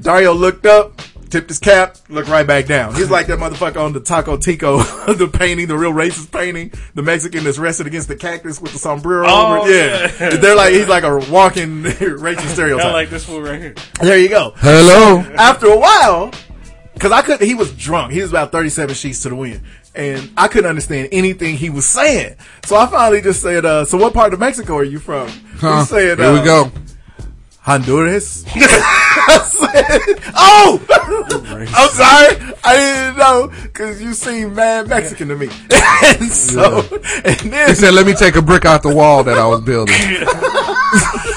[0.00, 1.00] Dario looked up,
[1.30, 2.94] tipped his cap, looked right back down.
[2.94, 4.78] He's like that motherfucker on the Taco Tico,
[5.12, 8.78] the painting, the real racist painting, the Mexican that's rested against the cactus with the
[8.80, 9.74] sombrero Oh, over it.
[9.76, 10.12] Yeah.
[10.30, 10.36] yeah.
[10.36, 12.84] They're like, he's like a walking racist stereotype.
[12.86, 13.74] I like this fool right here.
[14.00, 14.52] There you go.
[14.56, 15.20] Hello.
[15.36, 16.32] After a while,
[16.94, 18.12] because I couldn't, he was drunk.
[18.12, 19.62] He was about 37 sheets to the wind.
[19.94, 22.36] And I couldn't understand anything he was saying.
[22.64, 25.28] So I finally just said, uh, so what part of Mexico are you from?
[25.56, 25.80] Huh.
[25.80, 26.72] He said, Here we uh, go.
[27.62, 28.44] Honduras.
[28.54, 30.84] I said, oh!
[30.90, 32.56] I'm sorry.
[32.64, 35.46] I didn't know because you seem mad Mexican to me.
[36.04, 36.80] and so,
[37.24, 39.60] and then He said, "Let me take a brick out the wall that I was
[39.60, 39.94] building."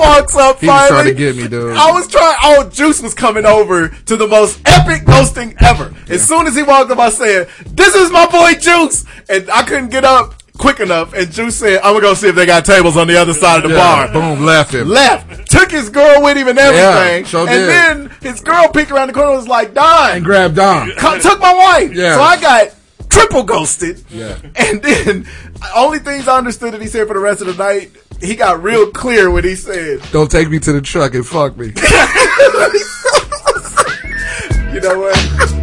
[0.00, 0.88] walks up He finally.
[0.88, 1.76] trying to get me, dude.
[1.76, 2.36] I was trying.
[2.42, 5.94] Oh, Juice was coming over to the most epic ghosting ever.
[6.08, 9.62] As soon as he walked up, I said, "This is my boy Juice," and I
[9.62, 11.12] couldn't get up quick enough.
[11.14, 13.64] And Juice said, "I'm gonna go see if they got tables on the other side
[13.64, 14.88] of the Yeah, bar." Boom, left him.
[14.88, 17.68] Left, took his girl with him and everything, Yeah, sure and did.
[17.68, 20.88] then his girl peeked around the corner and was like, "Don," And grabbed Don.
[21.20, 21.92] Took my wife.
[21.94, 22.14] Yeah.
[22.16, 22.68] So I got
[23.08, 24.02] triple ghosted.
[24.10, 24.34] Yeah.
[24.56, 25.26] And then
[25.74, 27.90] only things I understood that he said for the rest of the night,
[28.20, 31.56] he got real clear when he said, Don't take me to the truck and fuck
[31.56, 31.66] me.
[34.74, 35.59] you know what?